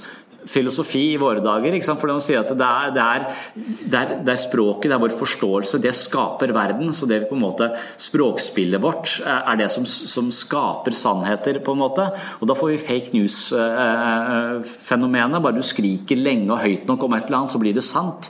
filosofi 0.48 1.12
i 1.12 1.18
våre 1.20 1.40
dager. 1.44 1.76
For 1.98 2.08
de 2.08 2.14
at 2.38 2.48
det 2.58 2.66
er, 2.66 2.90
det, 2.94 3.02
er, 3.02 3.22
det, 3.54 3.98
er, 3.98 4.06
det 4.26 4.32
er, 4.34 4.40
språket, 4.40 4.90
det 4.90 4.96
er 4.96 5.04
vår 5.04 5.14
forståelse, 5.18 5.82
det 5.82 5.94
skaper 5.96 6.52
verden. 6.54 6.92
Så 6.94 7.06
det 7.10 7.28
på 7.28 7.34
en 7.38 7.44
måte 7.44 7.66
språkspillet 8.00 8.80
vårt 8.82 9.08
er 9.26 9.56
det 9.60 9.70
som, 9.74 9.84
som 9.86 10.30
skaper 10.34 10.92
sannheter, 10.96 11.54
på 11.64 11.72
en 11.76 11.82
måte. 11.84 12.04
Og 12.40 12.46
da 12.50 12.54
får 12.58 12.68
vi 12.72 12.86
fake 12.86 13.10
news-fenomenet. 13.16 15.42
Bare 15.42 15.58
du 15.58 15.64
skriker 15.66 16.16
lenge 16.20 16.52
og 16.52 16.62
høyt 16.64 16.84
nok 16.90 17.00
om 17.06 17.14
et 17.16 17.24
eller 17.28 17.38
annet, 17.42 17.54
så 17.54 17.62
blir 17.62 17.74
det 17.76 17.86
sant. 17.86 18.22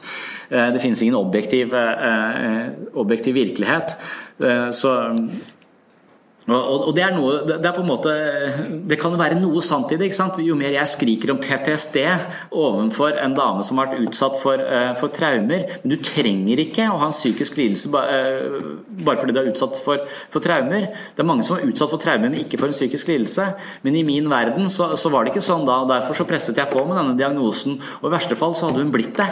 Eh, 0.52 0.68
det 0.74 0.82
finnes 0.82 1.02
ingen 1.02 1.20
objektiv, 1.20 1.66
eh, 1.74 2.66
objektiv 2.94 3.34
virkelighet. 3.34 3.88
Eh, 4.44 4.70
så 4.70 4.90
og, 6.50 6.88
det 6.96 7.04
er 7.04 7.12
noe 7.14 7.44
Det 7.46 7.60
er 7.62 7.74
på 7.74 7.84
en 7.84 7.88
måte 7.88 8.12
Det 8.88 8.98
kan 8.98 9.14
være 9.18 9.38
noe 9.38 9.62
sant 9.62 9.92
i 9.94 9.98
det. 9.98 10.08
ikke 10.08 10.18
sant? 10.18 10.40
Jo 10.42 10.56
mer 10.58 10.74
jeg 10.74 10.90
skriker 10.90 11.30
om 11.34 11.40
PTSD 11.42 11.98
overfor 12.50 13.14
en 13.22 13.36
dame 13.36 13.62
som 13.66 13.78
har 13.78 13.92
vært 13.92 14.08
utsatt 14.08 14.38
for, 14.40 14.58
uh, 14.58 14.90
for 14.98 15.12
traumer 15.14 15.68
Men 15.82 15.92
du 15.94 15.96
trenger 16.02 16.64
ikke 16.64 16.88
å 16.90 16.98
ha 16.98 17.10
en 17.10 17.14
psykisk 17.14 17.60
lidelse 17.60 17.92
uh, 17.92 18.58
bare 19.02 19.20
fordi 19.20 19.34
du 19.34 19.40
er 19.40 19.50
utsatt 19.50 19.78
for, 19.82 20.02
for, 20.30 20.42
traumer. 20.44 20.88
Det 21.14 21.22
er 21.22 21.26
mange 21.26 21.44
som 21.46 21.56
er 21.56 21.66
utsatt 21.66 21.90
for 21.90 22.00
traumer, 22.02 22.30
men 22.30 22.42
ikke 22.42 22.58
for 22.60 22.70
en 22.70 22.74
psykisk 22.74 23.08
lidelse. 23.10 23.48
Men 23.82 23.96
i 23.98 24.04
min 24.06 24.28
verden 24.30 24.68
så, 24.70 24.92
så 25.00 25.10
var 25.12 25.24
det 25.24 25.32
ikke 25.32 25.44
sånn 25.44 25.64
da. 25.66 25.80
Derfor 25.88 26.18
så 26.18 26.26
presset 26.28 26.58
jeg 26.58 26.70
på 26.70 26.84
med 26.86 26.98
denne 26.98 27.16
diagnosen. 27.18 27.78
Og 28.00 28.08
i 28.08 28.12
verste 28.14 28.38
fall 28.38 28.54
så 28.58 28.68
hadde 28.68 28.84
hun 28.84 28.92
blitt 28.94 29.16
det. 29.18 29.28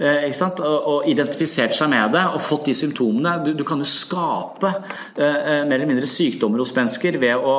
Uh, 0.00 0.24
ikke 0.26 0.38
sant? 0.38 0.62
Og, 0.64 0.78
og, 0.94 1.08
identifisert 1.10 1.76
seg 1.76 1.92
med 1.92 2.14
det 2.16 2.24
og 2.32 2.42
fått 2.42 2.70
de 2.70 2.76
symptomene. 2.78 3.36
Du, 3.44 3.52
du 3.58 3.64
kan 3.66 3.82
jo 3.82 3.88
skape 3.88 4.72
mer 5.14 5.76
eller 5.76 5.88
mindre 5.90 6.08
sykdom 6.10 6.43
sykdommer 6.44 6.60
hos 6.60 6.74
mennesker 6.76 7.16
å, 7.40 7.56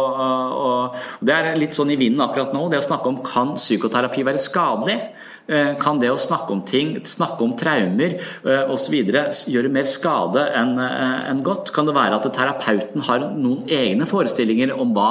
å, 0.53 0.69
Det 1.19 1.33
er 1.33 1.57
litt 1.57 1.73
sånn 1.75 1.91
i 1.91 1.97
vinden 1.97 2.21
akkurat 2.21 2.53
nå, 2.53 2.69
det 2.69 2.79
å 2.79 2.85
snakke 2.85 3.09
om 3.09 3.21
kan 3.25 3.55
psykoterapi 3.57 4.23
være 4.25 4.41
skadelig? 4.41 4.99
Eh, 5.45 5.75
kan 5.77 5.99
det 6.01 6.09
å 6.09 6.17
snakke 6.17 6.49
om 6.55 6.63
ting, 6.65 6.95
snakke 7.05 7.45
om 7.45 7.51
traumer 7.57 8.15
eh, 8.17 8.71
osv. 8.73 8.95
gjøre 8.97 9.69
mer 9.69 9.85
skade 9.85 10.41
enn 10.57 10.73
eh, 10.81 11.29
en 11.29 11.43
godt? 11.45 11.69
Kan 11.75 11.85
det 11.85 11.93
være 11.93 12.17
at 12.17 12.25
terapeuten 12.33 13.05
har 13.05 13.27
noen 13.35 13.61
egne 13.69 14.07
forestillinger 14.09 14.73
om 14.73 14.95
hva 14.95 15.05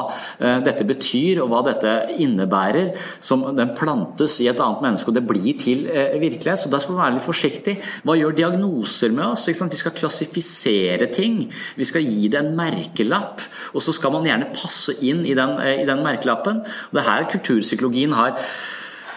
dette 0.64 0.84
betyr 0.86 1.40
og 1.42 1.50
hva 1.52 1.60
dette 1.66 1.90
innebærer, 2.20 2.92
som 3.22 3.44
den 3.54 3.72
plantes 3.78 4.36
i 4.42 4.48
et 4.50 4.60
annet 4.62 4.82
menneske 4.82 5.10
og 5.10 5.16
det 5.16 5.24
blir 5.28 5.54
til 5.60 5.84
virkelighet? 5.86 6.64
Så 6.64 6.72
Da 6.72 6.80
skal 6.82 6.96
man 6.96 7.04
være 7.04 7.16
litt 7.16 7.26
forsiktig. 7.26 7.76
Hva 8.02 8.16
gjør 8.18 8.36
diagnoser 8.38 9.14
med 9.14 9.26
oss? 9.30 9.46
Vi 9.46 9.54
skal 9.54 9.94
klassifisere 9.94 11.10
ting. 11.12 11.44
Vi 11.78 11.86
skal 11.86 12.06
gi 12.06 12.30
det 12.32 12.40
en 12.40 12.54
merkelapp, 12.58 13.44
og 13.74 13.84
så 13.84 13.94
skal 13.94 14.14
man 14.16 14.26
gjerne 14.26 14.50
passe 14.56 14.96
inn 15.04 15.22
i 15.26 15.36
den, 15.38 15.58
i 15.60 15.86
den 15.86 16.02
merkelappen. 16.06 16.64
Det 16.90 17.04
det 17.04 17.10
her 17.12 17.30
kulturpsykologien 17.30 18.14
har 18.16 18.38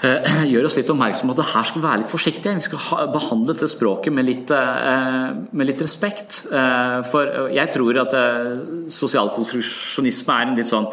gjør 0.52 0.68
oss 0.68 0.78
litt 0.78 0.90
oppmerksom 0.94 1.32
på 1.32 1.38
at 1.38 1.54
her 1.56 1.68
skal 1.68 1.82
vi 1.82 1.88
være 1.88 2.02
litt 2.04 2.14
forsiktige. 2.14 2.58
Vi 2.60 2.66
skal 2.68 3.14
behandle 3.14 3.54
dette 3.54 3.70
språket 3.72 4.14
med 4.14 4.28
litt, 4.28 4.52
eh, 4.54 5.30
med 5.52 5.70
litt 5.70 5.82
respekt. 5.82 6.44
Eh, 6.52 6.98
for 7.10 7.48
jeg 7.54 7.74
tror 7.74 8.04
at 8.06 8.18
sosialkonstruksjonisme 8.94 10.36
er 10.36 10.52
en 10.52 10.60
litt 10.60 10.70
sånn 10.70 10.92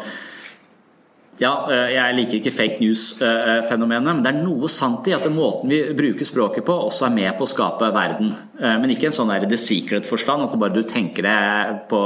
ja, 1.35 1.49
jeg 1.91 2.15
liker 2.15 2.37
ikke 2.37 2.51
fake 2.55 2.77
news-fenomenet, 2.79 4.05
men 4.07 4.21
det 4.23 4.29
er 4.29 4.37
noe 4.37 4.69
sant 4.71 5.03
i 5.11 5.15
at 5.17 5.25
måten 5.27 5.67
vi 5.67 5.81
bruker 5.91 6.23
språket 6.23 6.63
på, 6.63 6.77
også 6.87 7.09
er 7.09 7.11
med 7.11 7.35
på 7.35 7.43
å 7.43 7.51
skape 7.51 7.89
verden. 7.91 8.31
Men 8.55 8.93
ikke 8.93 9.09
en 9.09 9.17
sånn 9.17 9.33
der 9.33 9.43
the 9.43 9.59
secret-forstand, 9.59 10.47
at 10.47 10.55
bare 10.55 10.71
du 10.71 10.87
tenker 10.87 11.27
deg 11.27 11.81
på 11.91 11.99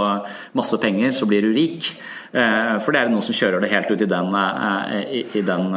masse 0.58 0.82
penger, 0.82 1.14
så 1.14 1.30
blir 1.30 1.46
du 1.46 1.54
rik. 1.54 1.92
For 2.34 2.90
det 2.90 3.04
er 3.04 3.14
noen 3.14 3.22
som 3.22 3.38
kjører 3.38 3.62
det 3.62 3.70
helt 3.70 3.94
ut 3.94 4.02
i 4.02 4.10
den, 4.10 4.34
i 5.14 5.46
den 5.46 5.70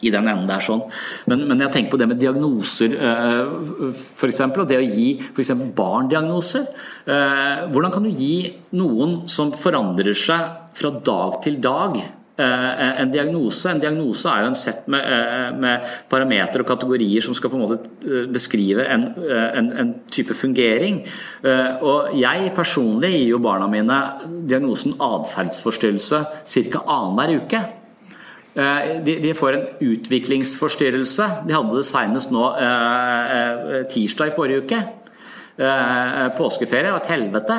i 0.00 0.12
den 0.14 0.28
enden 0.28 0.48
der 0.48 0.62
sånn. 0.64 0.84
Men, 1.30 1.46
men, 1.48 1.64
jeg 1.64 1.74
tenker 1.74 1.94
på 1.94 2.00
det 2.00 2.10
med 2.10 2.20
diagnoser, 2.22 2.94
eh, 2.94 3.88
f.eks. 3.92 4.44
Og 4.48 4.68
det 4.68 4.78
å 4.78 4.84
gi 4.84 5.08
f.eks. 5.32 5.54
barn 5.76 6.10
diagnoser. 6.10 6.68
Eh, 7.08 7.66
hvordan 7.72 7.94
kan 7.94 8.06
du 8.06 8.12
gi 8.12 8.52
noen 8.78 9.20
som 9.30 9.52
forandrer 9.56 10.16
seg 10.16 10.70
fra 10.78 10.92
dag 11.04 11.40
til 11.42 11.58
dag, 11.62 11.96
eh, 11.98 12.68
en 13.02 13.10
diagnose? 13.10 13.72
En 13.72 13.82
diagnose 13.82 14.30
er 14.30 14.44
jo 14.44 14.52
en 14.52 14.58
sett 14.58 14.86
med, 14.92 15.58
med 15.58 15.88
parametere 16.10 16.62
og 16.62 16.70
kategorier 16.70 17.24
som 17.24 17.34
skal 17.34 17.50
på 17.50 17.58
en 17.58 17.64
måte 17.66 18.28
beskrive 18.30 18.86
en, 18.86 19.08
en, 19.18 19.72
en 19.82 19.92
type 20.06 20.36
fungering. 20.38 21.02
Og 21.82 22.14
jeg 22.18 22.54
personlig 22.54 23.10
gir 23.16 23.34
jo 23.34 23.42
barna 23.42 23.66
mine 23.70 23.98
diagnosen 24.46 24.94
atferdsforstyrrelse 25.02 26.22
ca. 26.46 26.86
annenhver 26.86 27.36
uke. 27.42 27.66
Eh, 28.54 29.02
de, 29.04 29.34
får 29.36 29.56
en 29.56 29.66
utviklingsforstyrrelse. 29.80 31.28
De 31.46 31.54
hadde 31.54 31.76
det 31.76 31.86
senest 31.86 32.32
nå 32.34 32.46
eh, 32.58 33.36
eh, 33.36 33.84
tirsdag 33.92 34.32
i 34.32 34.34
forrige 34.36 34.64
uke. 34.64 34.80
Påskeferie 36.38 36.92
var 36.94 37.00
et 37.02 37.08
helvete. 37.10 37.54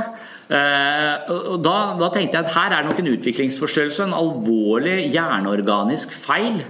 Da, 0.49 1.73
da, 1.99 2.07
tenkte 2.13 2.37
jeg 2.37 2.45
at 2.45 2.53
her 2.53 2.71
er 2.71 2.85
det 2.85 2.93
nok 2.93 3.01
en 3.01 3.09
utviklingsforstyrrelse, 3.11 4.05
en 4.05 4.15
alvorlig 4.15 5.09
hjerneorganisk 5.11 6.13
feil. 6.15 6.61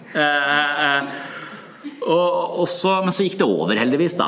Og, 2.07 2.67
så, 2.69 2.93
men 3.03 3.13
så 3.13 3.25
gikk 3.25 3.37
det 3.41 3.47
over, 3.47 3.75
heldigvis. 3.75 4.15
da. 4.19 4.27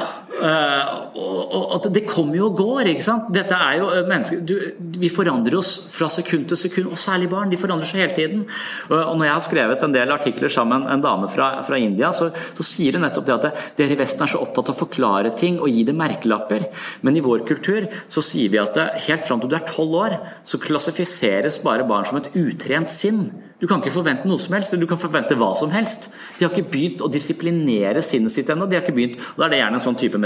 og 1.15 1.75
at 1.77 1.87
det 1.93 2.03
kommer 2.09 2.35
jo 2.37 2.49
og 2.49 2.57
går. 2.59 2.89
ikke 2.91 3.05
sant? 3.05 3.29
Dette 3.33 3.55
er 3.55 3.79
jo 3.79 3.89
mennesker, 4.09 4.41
du, 4.43 4.55
Vi 5.01 5.11
forandrer 5.13 5.55
oss 5.59 5.73
fra 5.91 6.09
sekund 6.11 6.49
til 6.51 6.59
sekund, 6.59 6.91
og 6.91 6.99
særlig 6.99 7.29
barn. 7.31 7.51
De 7.51 7.59
forandrer 7.59 7.87
seg 7.89 8.03
hele 8.03 8.17
tiden. 8.17 8.43
Og 8.89 9.13
når 9.17 9.25
jeg 9.27 9.33
har 9.33 9.45
skrevet 9.47 9.85
en 9.85 9.95
del 9.95 10.13
artikler 10.13 10.51
sammen 10.51 10.85
med 10.85 10.95
en 10.97 11.05
dame 11.05 11.29
fra, 11.31 11.51
fra 11.67 11.79
India, 11.79 12.11
så, 12.15 12.29
så, 12.51 12.65
sier 12.65 12.97
hun 12.97 13.05
nettopp 13.05 13.27
det 13.27 13.37
at 13.37 13.61
dere 13.79 13.95
i 13.95 13.99
Vesten 13.99 14.25
er 14.25 14.33
så 14.33 14.41
opptatt 14.43 14.71
av 14.71 14.77
å 14.77 14.83
forklare 14.83 15.33
ting 15.37 15.59
og 15.61 15.71
gi 15.71 15.85
det 15.87 15.95
merkelapper. 15.97 16.67
Men 17.05 17.17
i 17.17 17.23
vår 17.23 17.45
kultur 17.47 17.87
så 18.07 18.23
sier 18.25 18.51
vi 18.51 18.61
at 18.61 18.79
helt 19.07 19.27
fram 19.27 19.41
til 19.41 19.51
du 19.51 19.57
er 19.57 19.67
tolv 19.67 19.95
år, 20.01 20.17
så 20.47 20.59
klassifiseres 20.61 21.61
bare 21.63 21.87
barn 21.87 22.07
som 22.07 22.19
et 22.19 22.31
utrent 22.35 22.91
sinn. 22.91 23.25
Du 23.61 23.67
kan 23.69 23.77
ikke 23.77 23.93
forvente 23.93 24.25
noe 24.25 24.41
som 24.41 24.55
helst, 24.57 24.73
eller 24.73 24.87
du 24.87 24.89
kan 24.89 24.99
forvente 24.99 25.37
hva 25.37 25.51
som 25.57 25.69
helst. 25.69 26.09
De 26.39 26.47
har 26.47 26.51
ikke 26.51 26.71
begynt 26.73 27.03
å 27.05 27.11
disiplinere 27.13 28.01
sinnet 28.01 28.33
sitt 28.33 28.49
ennå. 28.49 28.65
Og 28.65 28.71
Da 28.73 28.81
er 28.81 29.53
det 29.53 29.61
gjerne 29.61 29.77
en 29.77 29.85
sånn 29.85 29.99
type 30.01 30.17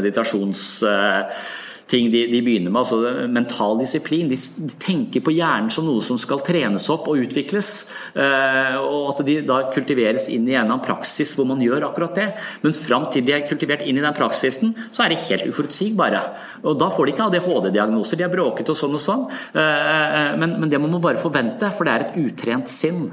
meditasjonsting 1.86 2.12
de, 2.12 2.28
de, 2.28 2.42
begynner 2.42 2.72
med. 2.72 2.80
altså 2.80 3.28
Mental 3.28 3.78
disiplin. 3.80 4.30
De, 4.30 4.36
de, 4.36 4.76
tenker 4.80 5.22
på 5.22 5.32
hjernen 5.32 5.70
som 5.70 5.86
noe 5.86 6.02
som 6.02 6.18
skal 6.18 6.42
trenes 6.42 6.90
opp 6.90 7.08
og 7.08 7.18
utvikles. 7.18 7.88
Eh, 8.14 8.78
og 8.80 9.14
at 9.14 9.26
de 9.26 9.42
da 9.46 9.72
kultiveres 9.72 10.28
inn 10.30 10.48
i 10.48 10.56
en 10.56 10.66
annen 10.66 10.84
praksis 10.84 11.36
hvor 11.36 11.46
man 11.46 11.62
gjør 11.62 11.90
akkurat 11.90 12.16
det. 12.16 12.28
Men 12.62 12.74
fram 12.74 13.10
til 13.12 13.26
de 13.26 13.34
er 13.34 13.48
kultivert 13.48 13.86
inn 13.86 13.98
i 13.98 14.04
den 14.04 14.16
praksisen, 14.16 14.76
så 14.92 15.06
er 15.06 15.14
de 15.14 15.22
helt 15.30 15.48
uforutsigbare. 15.48 16.22
Og 16.66 16.78
da 16.80 16.90
får 16.90 17.06
de 17.06 17.16
ikke 17.16 17.30
ADHD-diagnoser. 17.30 18.20
De 18.20 18.28
er 18.28 18.34
bråkete 18.34 18.74
og 18.74 18.80
sånn 18.80 18.96
og 18.96 19.04
sånn. 19.04 19.28
Eh, 19.56 20.36
men, 20.40 20.60
men 20.60 20.72
det 20.72 20.82
må 20.82 20.90
man 20.92 21.04
bare 21.04 21.22
forvente, 21.22 21.72
for 21.76 21.86
det 21.86 21.96
er 21.96 22.08
et 22.08 22.24
utrent 22.26 22.72
sinn. 22.72 23.12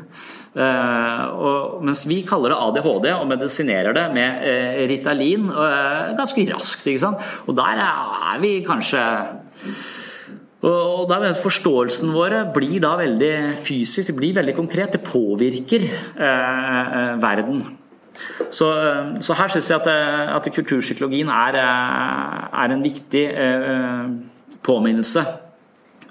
Uh, 0.52 1.22
og, 1.32 1.76
mens 1.80 2.02
vi 2.04 2.18
kaller 2.28 2.52
det 2.52 2.58
ADHD 2.60 3.06
og 3.14 3.22
medisinerer 3.30 3.94
det 3.96 4.02
med 4.12 4.42
uh, 4.44 4.82
Ritalin 4.90 5.46
uh, 5.48 6.12
ganske 6.18 6.44
raskt. 6.50 6.90
Og 7.48 7.56
der 7.56 7.80
er 7.80 8.42
vi 8.42 8.58
kanskje 8.66 9.02
og 10.62 11.08
der 11.10 11.32
Forståelsen 11.34 12.12
vår 12.14 12.36
blir 12.54 12.78
da 12.84 12.92
veldig 13.00 13.32
fysisk, 13.58 14.12
det 14.12 14.14
blir 14.14 14.36
veldig 14.36 14.52
konkret. 14.54 14.92
Det 14.94 15.00
påvirker 15.02 15.88
verden. 17.18 17.64
Så, 18.46 18.68
så, 19.18 19.34
her 19.34 19.50
syns 19.50 19.72
jeg 19.72 19.80
at, 19.80 19.88
at 20.36 20.46
kulturpsykologien 20.54 21.32
er, 21.34 21.58
er 21.58 22.76
en 22.76 22.84
viktig 22.86 23.24
påminnelse 24.62 25.24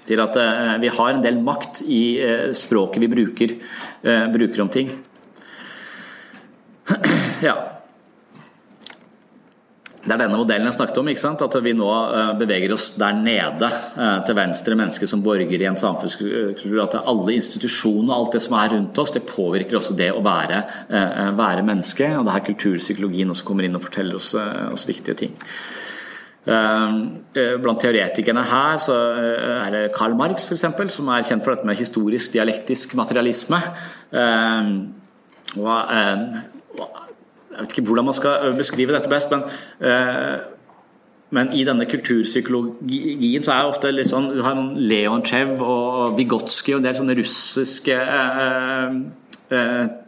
til 0.06 0.22
at 0.22 0.36
eh, 0.38 0.74
vi 0.82 0.90
har 0.92 1.14
en 1.14 1.24
del 1.24 1.38
makt 1.44 1.82
i 1.86 2.02
eh, 2.22 2.48
språket 2.56 3.02
vi 3.02 3.10
bruker, 3.12 3.54
eh, 4.02 4.26
bruker 4.34 4.64
om 4.64 4.72
ting. 4.72 4.92
Ja. 7.42 7.71
Det 10.02 10.10
er 10.10 10.18
denne 10.18 10.38
modellen 10.38 10.66
jeg 10.66 10.74
snakket 10.74 10.98
om. 10.98 11.10
At 11.46 11.56
vi 11.62 11.74
nå 11.78 11.90
beveger 12.40 12.72
oss 12.74 12.88
der 12.98 13.14
nede 13.14 13.68
til 14.26 14.34
venstre, 14.34 14.74
mennesker 14.78 15.10
som 15.10 15.22
borger 15.22 15.62
i 15.62 15.68
en 15.68 15.78
samfunnskultur. 15.78 16.80
At 16.82 16.98
alle 16.98 17.36
institusjoner 17.36 18.10
og 18.10 18.16
alt 18.16 18.34
det 18.34 18.42
som 18.42 18.56
er 18.58 18.74
rundt 18.74 18.98
oss, 18.98 19.14
det 19.14 19.22
påvirker 19.28 19.78
også 19.78 19.94
det 19.98 20.10
å 20.10 20.24
være, 20.24 20.64
være 21.38 21.62
menneske. 21.68 22.10
Og 22.16 22.26
det 22.26 22.32
er 22.32 22.38
her 22.40 22.48
kulturpsykologien 22.50 23.30
også 23.30 23.46
kommer 23.46 23.68
inn 23.68 23.78
og 23.78 23.86
forteller 23.86 24.18
oss, 24.18 24.32
oss 24.34 24.88
viktige 24.90 25.20
ting. 25.22 25.38
Eh, 26.42 27.56
blant 27.62 27.78
teoretikerne 27.78 28.42
her 28.50 28.78
så 28.82 28.96
eh, 29.14 29.60
er 29.62 29.74
det 29.74 29.82
Karl 29.94 30.16
Marx 30.18 30.48
eksempel, 30.50 30.90
som 30.90 31.10
er 31.14 31.22
kjent 31.26 31.44
for 31.44 31.54
dette 31.54 31.68
med 31.68 31.78
historisk 31.78 32.34
dialektisk 32.34 32.96
materialisme. 32.98 33.60
Og, 35.52 35.76
eh, 35.94 36.42
jeg 37.52 37.60
vet 37.60 37.76
ikke 37.76 37.86
hvordan 37.90 38.08
man 38.08 38.16
skal 38.16 38.56
beskrive 38.58 38.94
dette 38.96 39.10
best, 39.12 39.32
men, 39.32 39.44
men 41.32 41.52
i 41.56 41.64
denne 41.68 41.86
kulturpsykologien 41.88 43.44
så 43.44 43.54
er 43.54 43.60
det 43.62 43.72
ofte 43.72 43.92
litt 43.92 44.10
sånn 44.10 44.30
Du 44.34 44.42
har 44.44 44.58
Leonchev 44.76 45.60
og 45.60 46.16
Vygotsky 46.18 46.74
og 46.74 46.80
en 46.80 46.88
del 46.88 46.98
sånne 46.98 47.16
russiske 47.18 47.98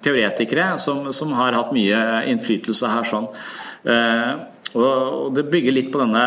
teoretikere 0.05 0.75
som, 0.81 1.11
som 1.13 1.33
har 1.37 1.57
hatt 1.59 1.73
mye 1.77 2.01
innflytelse 2.33 2.93
her. 2.93 3.09
sånn. 3.09 3.29
Og 4.75 5.35
Det 5.35 5.47
bygger 5.51 5.77
litt 5.77 5.91
på 5.95 6.01
denne 6.03 6.23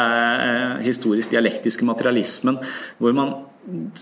eh, 0.48 0.76
historisk 0.88 1.34
dialektiske 1.34 1.88
materialismen, 1.88 2.60
hvor 2.98 3.16
man 3.16 3.34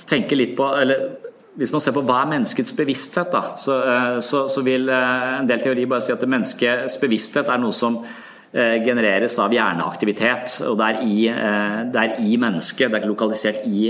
tenker 0.05 0.37
litt 0.37 0.53
på 0.57 0.67
eller 0.77 1.24
hvis 1.55 1.71
man 1.71 1.81
ser 1.83 1.95
på 1.95 2.03
hva 2.03 2.21
er 2.21 2.31
menneskets 2.33 2.75
bevissthet, 2.75 3.31
da, 3.31 3.55
så, 3.59 3.79
eh, 3.87 4.19
så, 4.25 4.45
så 4.51 4.63
vil 4.65 4.89
eh, 4.91 5.27
en 5.39 5.47
del 5.47 5.63
teori 5.63 5.85
bare 5.87 6.03
si 6.03 6.11
at 6.11 6.25
menneskets 6.27 6.99
bevissthet 7.01 7.51
er 7.51 7.61
noe 7.63 7.75
som 7.75 8.01
genereres 8.55 9.35
av 9.43 9.51
hjerneaktivitet. 9.51 10.61
og 10.69 10.77
Det 10.79 10.85
er 10.87 10.99
i, 11.03 11.17
det 11.91 12.01
er 12.01 12.13
i 12.23 12.37
mennesket, 12.39 12.87
det 12.87 12.95
er 12.95 13.03
ikke 13.03 13.11
lokalisert 13.11 13.65
i, 13.67 13.89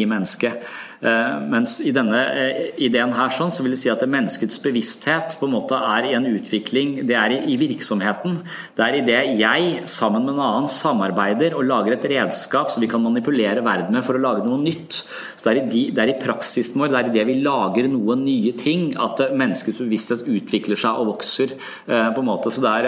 i 0.00 0.06
mennesket. 0.08 0.64
Eh, 1.00 1.40
mens 1.52 1.76
i 1.84 1.92
denne 1.92 2.20
eh, 2.32 2.60
ideen 2.86 3.12
her 3.12 3.32
sånn, 3.34 3.50
så 3.52 3.64
vil 3.64 3.74
det 3.74 3.80
si 3.82 3.90
at 3.92 4.00
menneskets 4.08 4.56
bevissthet 4.64 5.36
på 5.36 5.48
en 5.48 5.52
måte 5.52 5.76
er 5.76 6.08
i 6.08 6.14
en 6.16 6.28
utvikling, 6.30 6.96
det 7.04 7.18
er 7.20 7.34
i 7.36 7.58
virksomheten. 7.60 8.38
Det 8.76 8.86
er 8.86 8.96
i 8.96 9.04
det 9.04 9.20
jeg 9.36 9.84
sammen 9.92 10.24
med 10.24 10.36
en 10.36 10.44
annen 10.46 10.70
samarbeider 10.72 11.58
og 11.58 11.66
lager 11.68 11.98
et 11.98 12.08
redskap 12.14 12.72
som 12.72 12.84
vi 12.84 12.90
kan 12.90 13.04
manipulere 13.04 13.64
verden 13.66 13.98
med 13.98 14.06
for 14.06 14.16
å 14.16 14.24
lage 14.24 14.46
noe 14.46 14.60
nytt. 14.62 15.02
Så 15.36 15.44
Det 15.44 15.52
er 15.52 15.60
i, 15.60 15.66
de, 15.74 15.84
det 15.92 16.04
er 16.04 16.14
i 16.14 16.18
praksisen 16.22 16.80
vår, 16.80 16.94
det 16.94 17.02
er 17.02 17.12
i 17.12 17.16
det 17.18 17.28
vi 17.28 17.38
lager 17.44 17.90
noen 17.92 18.24
nye 18.24 18.56
ting 18.56 18.88
at 18.96 19.20
menneskets 19.36 19.82
bevissthet 19.84 20.24
utvikler 20.26 20.80
seg 20.80 20.96
og 20.96 21.12
vokser. 21.12 21.52
Eh, 21.86 22.08
på 22.16 22.22
en 22.22 22.28
måte. 22.28 22.50
Så 22.50 22.62
det 22.64 22.72
er 22.72 22.86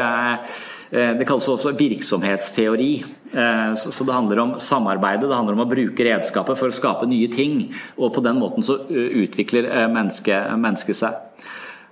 det 0.91 1.26
kalles 1.28 1.49
også 1.53 1.74
virksomhetsteori. 1.76 2.93
Eh, 3.32 3.74
så 3.74 4.05
det 4.05 4.12
handler 4.12 4.39
om 4.39 4.61
samarbeidet, 4.61 5.28
det 5.28 5.36
handler 5.36 5.57
om 5.59 5.66
å 5.66 5.68
bruke 5.68 6.05
redskapet 6.07 6.59
for 6.59 6.70
å 6.70 6.76
skape 6.76 7.09
nye 7.09 7.28
ting. 7.32 7.66
Og 7.99 8.12
på 8.14 8.24
den 8.24 8.41
måten 8.41 8.64
så 8.64 8.80
eh, 8.89 9.24
utvikler 9.24 9.68
eh, 9.68 9.89
mennesket, 9.93 10.55
mennesket 10.57 11.01
seg. 11.03 11.24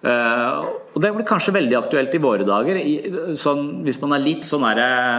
Og 0.04 1.00
Det 1.02 1.10
blir 1.12 1.26
kanskje 1.28 1.54
veldig 1.56 1.76
aktuelt 1.78 2.14
i 2.14 2.20
våre 2.22 2.44
dager. 2.46 2.78
Sånn, 3.36 3.82
hvis 3.84 3.98
man 4.02 4.14
er 4.16 4.22
litt 4.22 4.46
sånn 4.48 4.64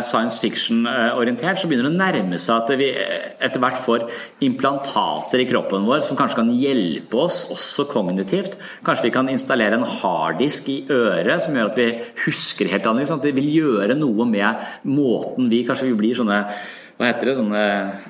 science 0.05 0.39
fiction-orientert, 0.41 1.59
så 1.59 1.69
begynner 1.69 1.89
det 1.89 1.95
å 1.95 1.99
nærme 1.99 2.39
seg 2.41 2.63
at 2.63 2.71
vi 2.79 2.91
etter 2.93 3.61
hvert 3.61 3.81
får 3.83 4.07
implantater 4.45 5.43
i 5.43 5.47
kroppen 5.49 5.85
vår 5.89 6.05
som 6.05 6.17
kanskje 6.19 6.41
kan 6.41 6.53
hjelpe 6.53 7.21
oss, 7.27 7.43
også 7.53 7.87
kognitivt. 7.91 8.57
Kanskje 8.85 9.09
vi 9.09 9.13
kan 9.17 9.29
installere 9.33 9.77
en 9.77 9.85
harddisk 9.99 10.69
i 10.73 10.79
øret 10.93 11.45
som 11.45 11.57
gjør 11.57 11.73
at 11.73 11.81
vi 11.81 11.91
husker 12.25 12.71
helt 12.71 12.89
annerledes. 12.89 13.13
At 13.17 13.25
det 13.27 13.37
vil 13.37 13.53
gjøre 13.53 13.97
noe 13.97 14.29
med 14.29 14.67
måten 14.87 15.49
vi 15.51 15.65
Kanskje 15.67 15.89
vi 15.91 15.97
blir 15.99 16.15
sånne 16.15 16.45
hva 16.97 17.11
heter 17.11 17.29
det, 17.29 17.37
sånne 17.37 17.63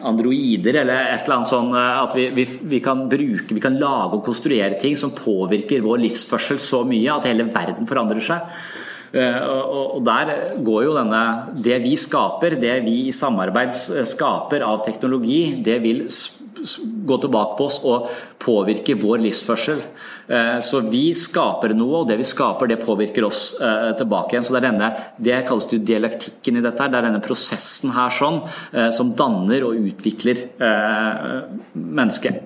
androider 0.08 0.80
eller 0.84 1.10
et 1.12 1.26
eller 1.26 1.36
annet 1.36 1.52
sånn 1.52 1.74
eh, 1.76 2.02
at 2.06 2.14
vi, 2.16 2.28
vi, 2.36 2.46
vi, 2.72 2.82
kan 2.84 3.04
bruke, 3.12 3.56
vi 3.56 3.64
kan 3.64 3.76
lage 3.82 4.16
og 4.16 4.26
konstruere 4.28 4.80
ting 4.80 4.96
som 5.00 5.16
påvirker 5.16 5.84
vår 5.84 6.06
livsførsel 6.06 6.62
så 6.62 6.84
mye 6.88 7.18
at 7.18 7.28
hele 7.28 7.50
verden 7.52 7.90
forandrer 7.90 8.24
seg. 8.24 8.62
Eh, 9.12 9.40
og 9.44 10.02
der 10.04 10.32
går 10.64 10.82
jo 10.84 10.96
denne 10.98 11.22
Det 11.64 11.78
vi 11.80 11.94
skaper, 12.00 12.58
det 12.60 12.74
vi 12.84 12.98
i 13.08 13.16
samarbeid 13.16 13.76
skaper 14.08 14.64
av 14.68 14.84
teknologi, 14.88 15.42
det 15.64 15.80
vil 15.84 16.06
gå 17.08 17.18
tilbake 17.24 17.58
på 17.58 17.68
oss 17.70 17.80
og 17.88 18.10
påvirke 18.42 18.96
vår 19.00 19.22
livsførsel. 19.26 19.82
Eh, 20.28 20.58
så 20.66 20.82
vi 20.88 21.12
skaper 21.18 21.74
noe, 21.78 22.02
og 22.02 22.10
det 22.10 22.18
vi 22.20 22.28
skaper, 22.28 22.70
det 22.72 22.82
påvirker 22.84 23.28
oss 23.28 23.42
eh, 23.62 23.94
tilbake 24.00 24.36
igjen. 24.36 24.48
Så 24.48 24.56
det 24.56 24.62
er 24.62 24.68
denne, 24.70 24.92
det 25.30 25.40
kalles 25.48 25.70
jo 25.72 25.80
dialektikken 25.80 26.60
i 26.60 26.66
dette 26.66 26.84
her. 26.84 26.92
Det 26.94 27.00
er 27.02 27.10
denne 27.10 27.24
prosessen 27.24 27.96
her 27.96 28.14
sånn, 28.14 28.42
som 28.94 29.14
danner 29.18 29.66
og 29.68 29.78
utvikler 29.90 30.44
mennesket. 31.74 32.44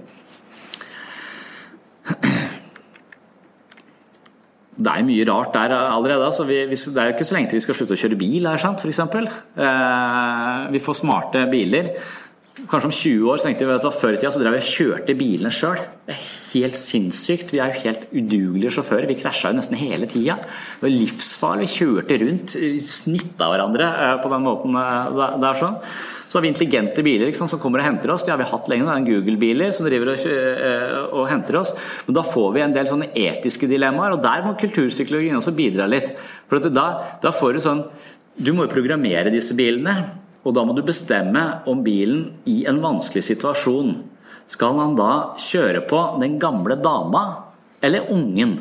Det 4.81 4.89
er 4.89 5.05
mye 5.05 5.25
rart 5.27 5.53
der 5.53 5.73
allerede. 5.75 6.25
Altså 6.25 6.45
vi, 6.47 6.63
det 6.71 6.97
er 6.97 7.11
jo 7.11 7.15
ikke 7.15 7.27
så 7.27 7.35
lenge 7.37 7.51
til 7.51 7.59
vi 7.59 7.65
skal 7.65 7.77
slutte 7.77 7.97
å 7.97 8.01
kjøre 8.01 8.17
bil 8.19 8.47
her, 8.49 8.61
sant, 8.61 8.81
f.eks. 8.81 9.01
Vi 10.73 10.81
får 10.81 10.99
smarte 11.01 11.45
biler. 11.51 11.91
Kanskje 12.71 12.87
om 12.87 12.93
20 12.95 13.27
år 13.27 13.39
så 13.39 13.49
tenkte 13.49 13.65
vi 13.67 13.73
at 13.75 13.85
før 13.99 14.15
i 14.15 14.19
tida 14.21 14.29
så 14.31 14.39
drev 14.39 14.53
vi 14.55 14.61
og 14.61 14.67
kjørte 14.69 15.15
bilene 15.19 15.49
sjøl. 15.51 15.79
Det 16.07 16.13
er 16.13 16.21
helt 16.53 16.77
sinnssykt. 16.79 17.49
Vi 17.51 17.59
er 17.59 17.73
jo 17.73 17.81
helt 17.83 18.05
udugelige 18.13 18.71
sjåfører. 18.77 19.09
Vi 19.09 19.17
krasja 19.19 19.51
jo 19.51 19.57
nesten 19.57 19.75
hele 19.75 20.07
tida. 20.07 20.37
Det 20.45 20.85
var 20.85 20.93
livsfarlig. 20.93 21.67
Vi 21.67 21.81
kjørte 21.81 22.19
rundt, 22.21 22.55
snitta 22.85 23.49
hverandre 23.51 23.89
eh, 24.05 24.13
på 24.23 24.31
den 24.31 24.47
måten 24.47 24.79
det 24.79 25.27
der. 25.43 25.59
sånn. 25.59 25.75
Så 26.31 26.39
har 26.39 26.45
vi 26.45 26.53
intelligente 26.53 27.03
biler 27.03 27.27
liksom, 27.27 27.51
som 27.51 27.59
kommer 27.59 27.83
og 27.83 27.89
henter 27.89 28.15
oss. 28.15 28.23
Det 28.23 28.31
har 28.31 28.39
vi 28.39 28.47
hatt 28.53 28.71
lenge. 28.71 28.87
Det 28.87 28.95
er 28.95 29.09
Google-biler 29.09 29.75
som 29.75 29.91
driver 29.91 30.13
og, 30.15 30.25
eh, 30.31 30.97
og, 31.09 31.27
henter 31.27 31.59
oss. 31.59 31.75
Men 32.07 32.21
da 32.21 32.23
får 32.23 32.49
vi 32.55 32.65
en 32.69 32.79
del 32.79 32.87
sånne 32.87 33.11
etiske 33.11 33.67
dilemmaer, 33.67 34.15
og 34.15 34.23
der 34.23 34.47
må 34.47 34.55
kulturpsykologien 34.63 35.35
også 35.43 35.57
bidra 35.59 35.91
litt. 35.91 36.15
For 36.47 36.71
da, 36.71 36.87
da 37.19 37.35
får 37.35 37.59
du 37.59 37.65
sånn 37.67 37.85
Du 38.41 38.53
må 38.55 38.63
jo 38.63 38.71
programmere 38.71 39.27
disse 39.29 39.51
bilene. 39.59 40.20
Og 40.41 40.55
da 40.57 40.63
må 40.65 40.73
du 40.73 40.81
bestemme 40.85 41.43
om 41.69 41.83
bilen 41.85 42.31
i 42.49 42.63
en 42.69 42.81
vanskelig 42.81 43.23
situasjon 43.27 43.95
skal 44.51 44.79
han 44.81 44.97
da 44.97 45.11
kjøre 45.39 45.85
på 45.87 46.01
den 46.21 46.37
gamle 46.41 46.75
dama 46.81 47.23
eller 47.81 48.09
ungen. 48.11 48.57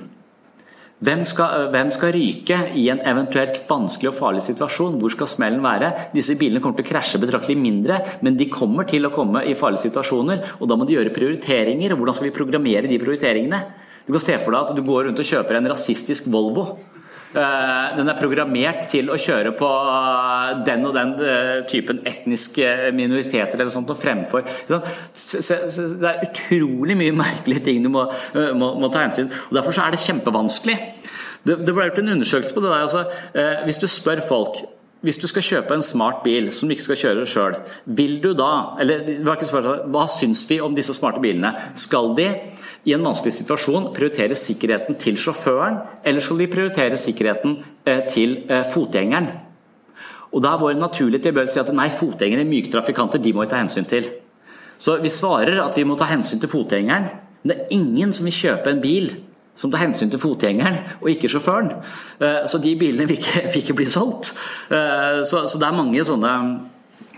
Hvem 1.00 1.22
skal, 1.24 1.70
hvem 1.72 1.88
skal, 1.88 2.12
ryke 2.12 2.58
i 2.76 2.82
en 2.92 3.00
eventuelt 3.08 3.62
vanskelig 3.68 4.10
og 4.10 4.18
farlig 4.18 4.42
situasjon? 4.44 4.98
Hvor 5.00 5.14
skal 5.14 5.30
smellen 5.32 5.62
være? 5.64 5.88
Disse 6.12 6.36
bilene 6.36 6.60
kommer 6.60 6.76
til 6.76 6.84
å 6.84 6.90
krasje 6.90 7.20
betraktelig 7.22 7.56
mindre, 7.56 7.96
men 8.20 8.36
de 8.36 8.50
kommer 8.52 8.84
til 8.88 9.08
å 9.08 9.12
komme 9.14 9.40
i 9.48 9.56
farlige 9.56 9.86
situasjoner. 9.86 10.44
og 10.60 10.68
Da 10.68 10.76
må 10.76 10.84
de 10.84 10.98
gjøre 10.98 11.14
prioriteringer. 11.16 11.96
Hvordan 11.96 12.18
skal 12.18 12.28
vi 12.28 12.36
programmere 12.36 12.90
de 12.90 13.00
prioriteringene? 13.00 13.62
Du 14.04 14.12
kan 14.12 14.26
se 14.26 14.36
for 14.44 14.52
deg 14.52 14.60
at 14.60 14.76
du 14.76 14.84
går 14.84 15.08
rundt 15.08 15.24
og 15.24 15.30
kjøper 15.32 15.56
en 15.56 15.70
rasistisk 15.72 16.28
Volvo. 16.28 16.66
Eh, 17.30 17.90
den 17.94 18.08
er 18.10 18.16
programmert 18.18 18.88
til 18.90 19.06
å 19.12 19.16
kjøre 19.20 19.52
på 19.54 19.66
eh, 19.70 20.48
den 20.66 20.82
og 20.88 20.96
den 20.96 21.12
eh, 21.22 21.60
typen 21.70 22.00
etniske 22.02 22.90
minoriteter 22.96 23.54
eller 23.54 23.70
sånt, 23.70 23.92
og 23.94 23.98
fremfor 24.00 24.42
Det 24.66 24.80
er 26.10 26.24
utrolig 26.26 26.96
mye 26.98 27.14
merkelige 27.22 27.62
ting 27.68 27.86
du 27.86 27.92
må, 27.94 28.08
må, 28.34 28.72
må 28.82 28.90
ta 28.90 29.04
hensyn 29.04 29.30
og 29.30 29.54
Derfor 29.54 29.78
er 29.78 29.94
det 29.94 30.02
kjempevanskelig. 30.02 30.76
Det, 31.46 31.60
det 31.62 31.70
ble 31.70 31.86
gjort 31.86 32.02
en 32.02 32.14
undersøkelse 32.16 32.56
på 32.56 32.64
det 32.64 32.72
der. 32.72 32.82
Altså, 32.88 33.04
hvis 33.68 33.78
du 33.80 33.86
spør 33.90 34.22
folk 34.26 34.62
hvis 35.00 35.16
du 35.16 35.24
skal 35.30 35.44
kjøpe 35.46 35.72
en 35.78 35.84
smart 35.84 36.18
bil 36.26 36.50
som 36.52 36.68
ikke 36.68 36.84
skal 36.84 36.98
kjøre 37.00 37.28
sjøl, 37.28 37.54
vil 37.88 38.18
du 38.20 38.34
da 38.36 38.76
Eller 38.82 39.22
hva 39.24 40.02
syns 40.12 40.42
vi 40.50 40.58
om 40.60 40.74
disse 40.76 40.92
smarte 40.92 41.22
bilene? 41.24 41.54
Skal 41.72 42.12
de 42.18 42.26
i 42.84 42.94
en 42.96 43.04
vanskelig 43.04 43.34
situasjon 43.36 43.90
prioritere 43.96 44.36
sikkerheten 44.38 44.96
til 45.00 45.18
sjåføren, 45.20 45.78
eller 46.06 46.24
skal 46.24 46.40
de 46.40 46.48
prioritere 46.52 46.98
sikkerheten 47.00 47.58
eh, 47.84 48.02
til 48.08 48.38
eh, 48.48 48.64
fotgjengeren? 48.68 49.28
Og 50.30 50.42
Da 50.42 50.54
er 50.54 50.62
vår 50.62 50.78
naturlige 50.78 51.26
tilbøyelse 51.26 51.58
si 51.58 51.60
at 51.60 51.72
nei, 51.74 51.88
fotgjengere, 51.90 52.46
myke 52.46 52.70
trafikanter, 52.70 53.18
de 53.18 53.32
må 53.34 53.42
vi 53.42 53.50
ta 53.50 53.58
hensyn 53.58 53.88
til. 53.88 54.06
Så 54.78 54.96
vi 55.02 55.10
svarer 55.10 55.58
at 55.60 55.76
vi 55.76 55.84
må 55.84 55.96
ta 55.98 56.06
hensyn 56.08 56.40
til 56.40 56.48
fotgjengeren, 56.48 57.10
men 57.42 57.50
det 57.50 57.56
er 57.56 57.74
ingen 57.74 58.14
som 58.16 58.28
vil 58.28 58.36
kjøpe 58.36 58.70
en 58.70 58.80
bil 58.80 59.10
som 59.58 59.72
tar 59.72 59.82
hensyn 59.82 60.08
til 60.12 60.22
fotgjengeren 60.22 60.78
og 61.02 61.10
ikke 61.10 61.28
sjåføren. 61.28 61.72
Eh, 62.22 62.46
så 62.48 62.62
de 62.62 62.76
bilene 62.80 63.08
vil 63.10 63.18
ikke, 63.18 63.48
vil 63.50 63.64
ikke 63.64 63.76
bli 63.82 63.88
solgt. 63.90 64.32
Så, 64.70 65.42
så 65.50 65.58
det 65.58 65.66
er 65.66 65.76
mange 65.76 66.04
sånne 66.06 66.30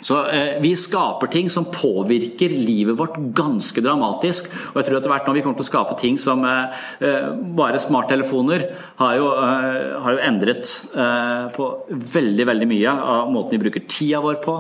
så 0.02 0.26
eh, 0.26 0.60
Vi 0.60 0.76
skaper 0.76 1.26
ting 1.26 1.50
som 1.50 1.64
påvirker 1.70 2.48
livet 2.48 2.98
vårt 2.98 3.16
ganske 3.16 3.80
dramatisk. 3.80 4.50
og 4.72 4.80
jeg 4.80 4.88
tror 4.88 4.98
etter 4.98 5.12
hvert 5.12 5.28
nå 5.28 5.36
vi 5.36 5.44
kommer 5.44 5.60
til 5.60 5.66
å 5.66 5.70
skape 5.70 5.96
ting 6.00 6.18
som 6.18 6.42
eh, 6.48 6.82
eh 7.06 7.30
Bare 7.62 7.78
smarttelefoner 7.78 8.66
har 8.98 9.16
jo, 9.16 9.30
eh, 9.30 10.02
har 10.02 10.16
jo 10.16 10.24
endret 10.26 10.74
eh, 10.96 11.46
på 11.54 11.68
veldig 12.16 12.46
veldig 12.50 12.68
mye 12.68 12.90
av 13.14 13.30
måten 13.32 13.54
vi 13.54 13.62
bruker 13.62 13.86
tida 13.86 14.20
vår 14.24 14.42
på, 14.42 14.58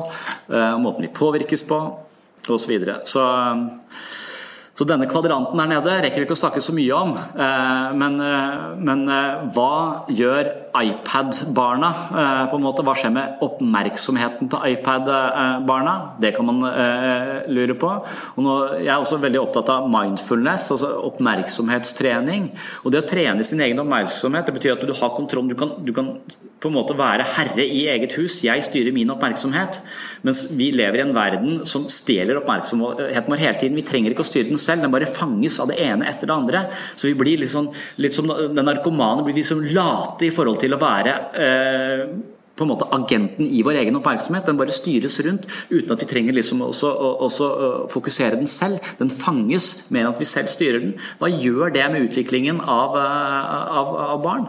eh, 0.52 0.78
måten 0.78 1.02
vi 1.02 1.12
påvirkes 1.12 1.66
på 1.66 1.80
osv. 2.46 2.58
Så, 2.58 2.68
videre. 2.70 3.00
så 3.04 3.22
så 4.74 4.86
denne 4.88 5.06
kvadranten 5.06 5.58
der 5.58 5.68
nede 5.68 5.98
rekker 6.02 6.22
vi 6.22 6.26
ikke 6.26 6.34
å 6.38 6.42
snakke 6.42 6.62
så 6.64 6.72
mye 6.74 6.96
om. 6.96 7.10
Men, 8.00 8.16
men 8.80 9.02
hva 9.52 10.06
gjør 10.08 10.48
iPad-barna, 10.72 11.88
eh, 12.10 12.50
på 12.50 12.56
en 12.56 12.64
måte. 12.64 12.84
Hva 12.84 12.94
skjer 12.96 13.12
med 13.12 13.42
oppmerksomheten 13.44 14.48
til 14.52 14.68
iPad-barna? 14.72 15.94
Det 16.22 16.32
kan 16.36 16.48
man 16.48 16.62
uh, 16.64 17.42
lure 17.52 17.76
på. 17.78 17.90
Og 18.36 18.40
nå, 18.44 18.54
jeg 18.80 18.92
er 18.92 19.00
også 19.00 19.20
veldig 19.20 19.42
opptatt 19.42 19.72
av 19.74 19.90
mindfulness, 19.92 20.70
altså 20.74 20.94
oppmerksomhetstrening. 21.10 22.48
Og 22.84 22.94
det 22.94 23.02
å 23.02 23.10
trene 23.10 23.44
sin 23.44 23.60
egen 23.60 23.82
oppmerksomhet, 23.84 24.48
det 24.48 24.56
betyr 24.56 24.76
at 24.76 24.86
du 24.88 24.94
har 24.96 25.12
kontroll. 25.16 25.52
Du 25.52 25.58
kan, 25.58 25.76
du 25.84 25.92
kan 25.96 26.14
på 26.62 26.70
en 26.70 26.76
måte 26.76 26.94
være 26.96 27.26
herre 27.34 27.64
i 27.64 27.84
eget 27.90 28.14
hus. 28.16 28.38
Jeg 28.46 28.62
styrer 28.64 28.94
min 28.94 29.10
oppmerksomhet. 29.12 29.80
Mens 30.26 30.44
vi 30.54 30.70
lever 30.74 31.00
i 31.00 31.04
en 31.04 31.14
verden 31.16 31.62
som 31.68 31.88
stjeler 31.90 32.38
oppmerksomheten 32.38 33.32
vår 33.32 33.42
hele 33.42 33.58
tiden. 33.58 33.78
Vi 33.78 33.86
trenger 33.86 34.14
ikke 34.14 34.24
å 34.24 34.28
styre 34.28 34.48
den 34.48 34.60
selv, 34.62 34.84
den 34.84 34.94
bare 34.94 35.10
fanges 35.10 35.58
av 35.62 35.72
det 35.72 35.80
ene 35.82 36.06
etter 36.08 36.30
det 36.30 36.36
andre. 36.36 36.64
Så 36.94 37.10
vi 37.10 37.16
blir 37.18 37.42
litt, 37.42 37.50
sånn, 37.50 37.72
litt 38.02 38.14
som 38.14 38.30
den 38.30 38.62
narkomane 38.68 39.26
blir 39.26 39.40
liksom 39.40 39.64
late 39.74 40.28
i 40.28 40.32
forhold 40.34 40.60
til 40.61 40.61
å 40.70 40.78
være 40.78 41.16
eh, 41.34 42.06
på 42.52 42.66
en 42.66 42.70
måte 42.70 42.88
agenten 42.94 43.48
i 43.48 43.62
vår 43.64 43.80
egen 43.80 43.96
oppmerksomhet. 43.98 44.46
Den 44.46 44.60
bare 44.60 44.74
styres 44.74 45.18
rundt 45.26 45.48
uten 45.72 45.94
at 45.94 46.04
vi 46.04 46.08
trenger 46.10 46.36
liksom 46.36 46.62
også, 46.68 46.92
også 47.26 47.50
fokusere 47.92 48.38
den 48.38 48.50
selv. 48.50 48.82
Den 49.00 49.10
fanges 49.10 49.88
med 49.90 50.08
at 50.10 50.20
vi 50.20 50.28
selv 50.28 50.52
styrer 50.52 50.84
den. 50.84 50.96
Hva 51.20 51.32
gjør 51.32 51.72
det 51.74 51.88
med 51.92 52.08
utviklingen 52.08 52.60
av, 52.60 52.96
eh, 53.00 53.76
av, 53.80 53.94
av 54.14 54.24
barn? 54.24 54.48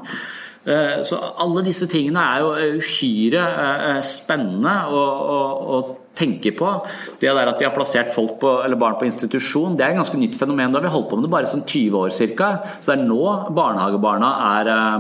Eh, 0.64 1.02
så 1.04 1.20
alle 1.44 1.66
disse 1.66 1.90
tingene 1.92 2.22
er 2.24 2.44
jo 2.44 2.78
uhyre 2.80 3.98
spennende 4.06 4.78
å, 4.92 5.04
å, 5.34 5.42
å, 5.76 5.84
tenke 6.14 6.52
på. 6.54 6.70
Det 7.18 7.32
der 7.34 7.50
at 7.50 7.58
vi 7.58 7.66
har 7.66 7.74
plassert 7.74 8.12
folk 8.14 8.36
på, 8.44 8.52
eller 8.62 8.78
barn 8.78 9.00
på 9.00 9.08
institusjon, 9.08 9.74
det 9.74 9.82
er 9.82 9.96
et 9.96 9.98
ganske 9.98 10.20
nytt 10.20 10.38
fenomen. 10.38 10.70
Da 10.70 10.78
har 10.78 10.86
vi 10.86 10.94
holdt 10.94 11.10
på 11.10 11.18
med 11.18 11.26
det 11.26 11.34
bare 11.34 11.50
sånn 11.50 11.66
20 11.66 11.98
år 12.04 12.14
ca. 12.38 12.52
Så 12.78 12.92
det 12.92 13.00
er 13.00 13.08
nå 13.10 13.24
barnehagebarna 13.58 14.30
er 14.52 14.72
Eh, 14.76 15.00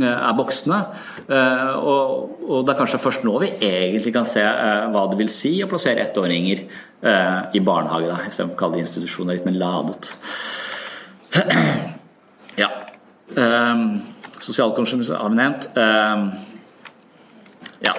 er 0.00 0.36
voksne. 0.38 0.78
Eh, 1.28 1.74
og, 1.76 2.62
det 2.64 2.72
er 2.72 2.78
kanskje 2.78 3.00
først 3.02 3.26
nå 3.26 3.34
vi 3.42 3.50
egentlig 3.60 4.14
kan 4.14 4.24
se 4.28 4.40
eh, 4.40 4.86
hva 4.92 5.04
det 5.10 5.18
vil 5.20 5.30
si 5.32 5.58
å 5.62 5.68
plassere 5.70 6.06
ettåringer 6.06 6.64
i 7.02 7.58
barnehage, 7.66 8.06
da, 8.06 8.20
istedenfor 8.28 8.54
å 8.54 8.58
kalle 8.60 8.78
det 8.78 8.84
institusjoner 8.84 9.34
litt 9.34 9.48
mer 9.48 9.58
ladet. 9.58 10.12
Ja. 12.52 12.68
Sosialkonsumisme 14.44 15.16
har 15.16 15.32
vi 15.32 15.38
nevnt. 15.38 15.66
Ja. 17.82 17.94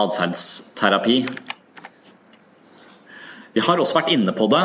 Atferdsterapi. 0.00 1.18
Vi 3.54 3.64
har 3.68 3.84
også 3.84 4.00
vært 4.00 4.10
inne 4.16 4.34
på 4.34 4.48
det. 4.50 4.64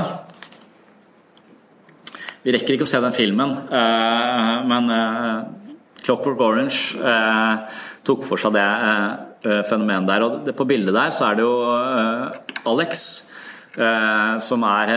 Vi 2.41 2.53
rekker 2.55 2.73
ikke 2.73 2.87
å 2.87 2.89
se 2.89 2.99
den 3.03 3.13
filmen, 3.13 3.51
eh, 3.69 4.53
men 4.65 4.87
eh, 4.89 5.41
Clockwork 6.01 6.39
Orange 6.41 6.97
eh, 6.97 7.81
tok 8.07 8.23
for 8.25 8.41
seg 8.41 8.55
det 8.57 8.65
fenomenet 9.69 10.09
der. 10.09 10.25
Og 10.25 10.49
på 10.57 10.65
bildet 10.69 10.95
der 10.95 11.13
så 11.13 11.27
er 11.27 11.37
det 11.37 11.45
jo 11.45 11.53
Alex, 12.69 13.05
som 14.45 14.65
er 14.67 14.91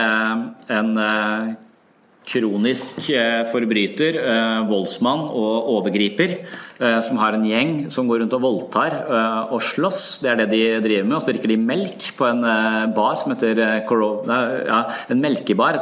en 0.77 0.91
kronisk 2.25 3.11
eh, 3.13 3.43
forbryter, 3.51 4.17
eh, 4.21 4.61
voldsmann 4.69 5.27
og 5.29 5.69
overgriper, 5.75 6.37
eh, 6.81 6.99
som 7.05 7.21
har 7.21 7.37
en 7.37 7.45
gjeng 7.47 7.75
som 7.93 8.09
går 8.09 8.23
rundt 8.23 8.37
og 8.37 8.45
voldtar 8.45 8.97
og 9.53 9.61
slåss. 9.63 10.03
Det 10.25 10.33
er 10.33 10.41
det 10.43 10.49
de 10.55 10.63
driver 10.85 11.09
med. 11.09 11.19
Og 11.19 11.25
så 11.25 11.35
drikker 11.35 11.53
de 11.53 11.61
melk 11.61 12.09
på 12.19 12.29
en 12.29 12.43
bar 12.97 13.15
som 13.21 13.35
heter 13.35 13.85
Corona, 13.89 14.41
ja, 14.65 14.81
en 15.13 15.23
melkebar, 15.23 15.81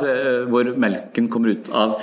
hvor 0.51 0.75
melken 0.77 1.31
kommer 1.33 1.57
ut 1.57 1.71
av 1.73 1.99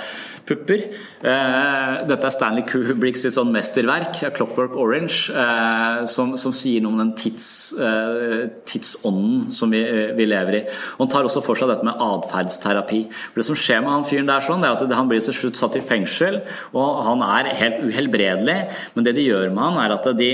pupper. 0.50 0.82
Eh, 1.22 1.94
dette 2.10 2.26
er 2.26 2.34
Stanley 2.34 2.66
Kubrick 2.66 3.18
sitt 3.20 3.36
sånn 3.36 3.52
mesterverk, 3.54 4.18
'Clockwork 4.34 4.74
Orange', 4.80 5.30
eh, 5.30 6.04
som, 6.10 6.34
som, 6.40 6.54
sier 6.54 6.82
noe 6.82 6.94
om 6.94 7.02
den 7.02 7.12
tids, 7.18 7.46
eh, 7.78 8.50
tidsånden 8.68 9.50
som 9.54 9.70
vi, 9.70 9.82
vi, 10.16 10.26
lever 10.28 10.58
i. 10.60 10.62
Og 10.98 11.04
Han 11.06 11.12
tar 11.14 11.28
også 11.28 11.44
for 11.44 11.58
seg 11.58 11.70
dette 11.70 11.86
med 11.86 12.02
atferdsterapi. 12.02 13.02
Det 13.36 13.46
som 13.46 13.58
skjer 13.58 13.82
med 13.84 13.94
han 13.94 14.06
fyren 14.08 14.30
der, 14.30 14.44
sånn, 14.44 14.64
er 14.66 14.76
at 14.76 14.96
han 14.98 15.10
blir 15.10 15.22
til 15.24 15.36
slutt 15.36 15.58
satt 15.60 15.78
i 15.78 15.84
fengsel, 15.84 16.40
og 16.74 17.02
han 17.06 17.24
er 17.26 17.52
helt 17.60 17.82
uhelbredelig. 17.86 18.58
Men 18.94 19.06
det 19.06 19.16
de 19.18 19.28
gjør 19.28 19.50
med 19.54 19.64
han, 19.64 19.80
er 19.84 19.96
at 19.96 20.08
de, 20.18 20.30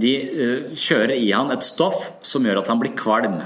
de 0.00 0.14
kjører 0.74 1.16
i 1.18 1.32
han 1.32 1.52
et 1.54 1.64
stoff 1.64 2.14
som 2.24 2.44
gjør 2.46 2.62
at 2.62 2.70
han 2.72 2.80
blir 2.80 2.96
kvalm. 2.98 3.42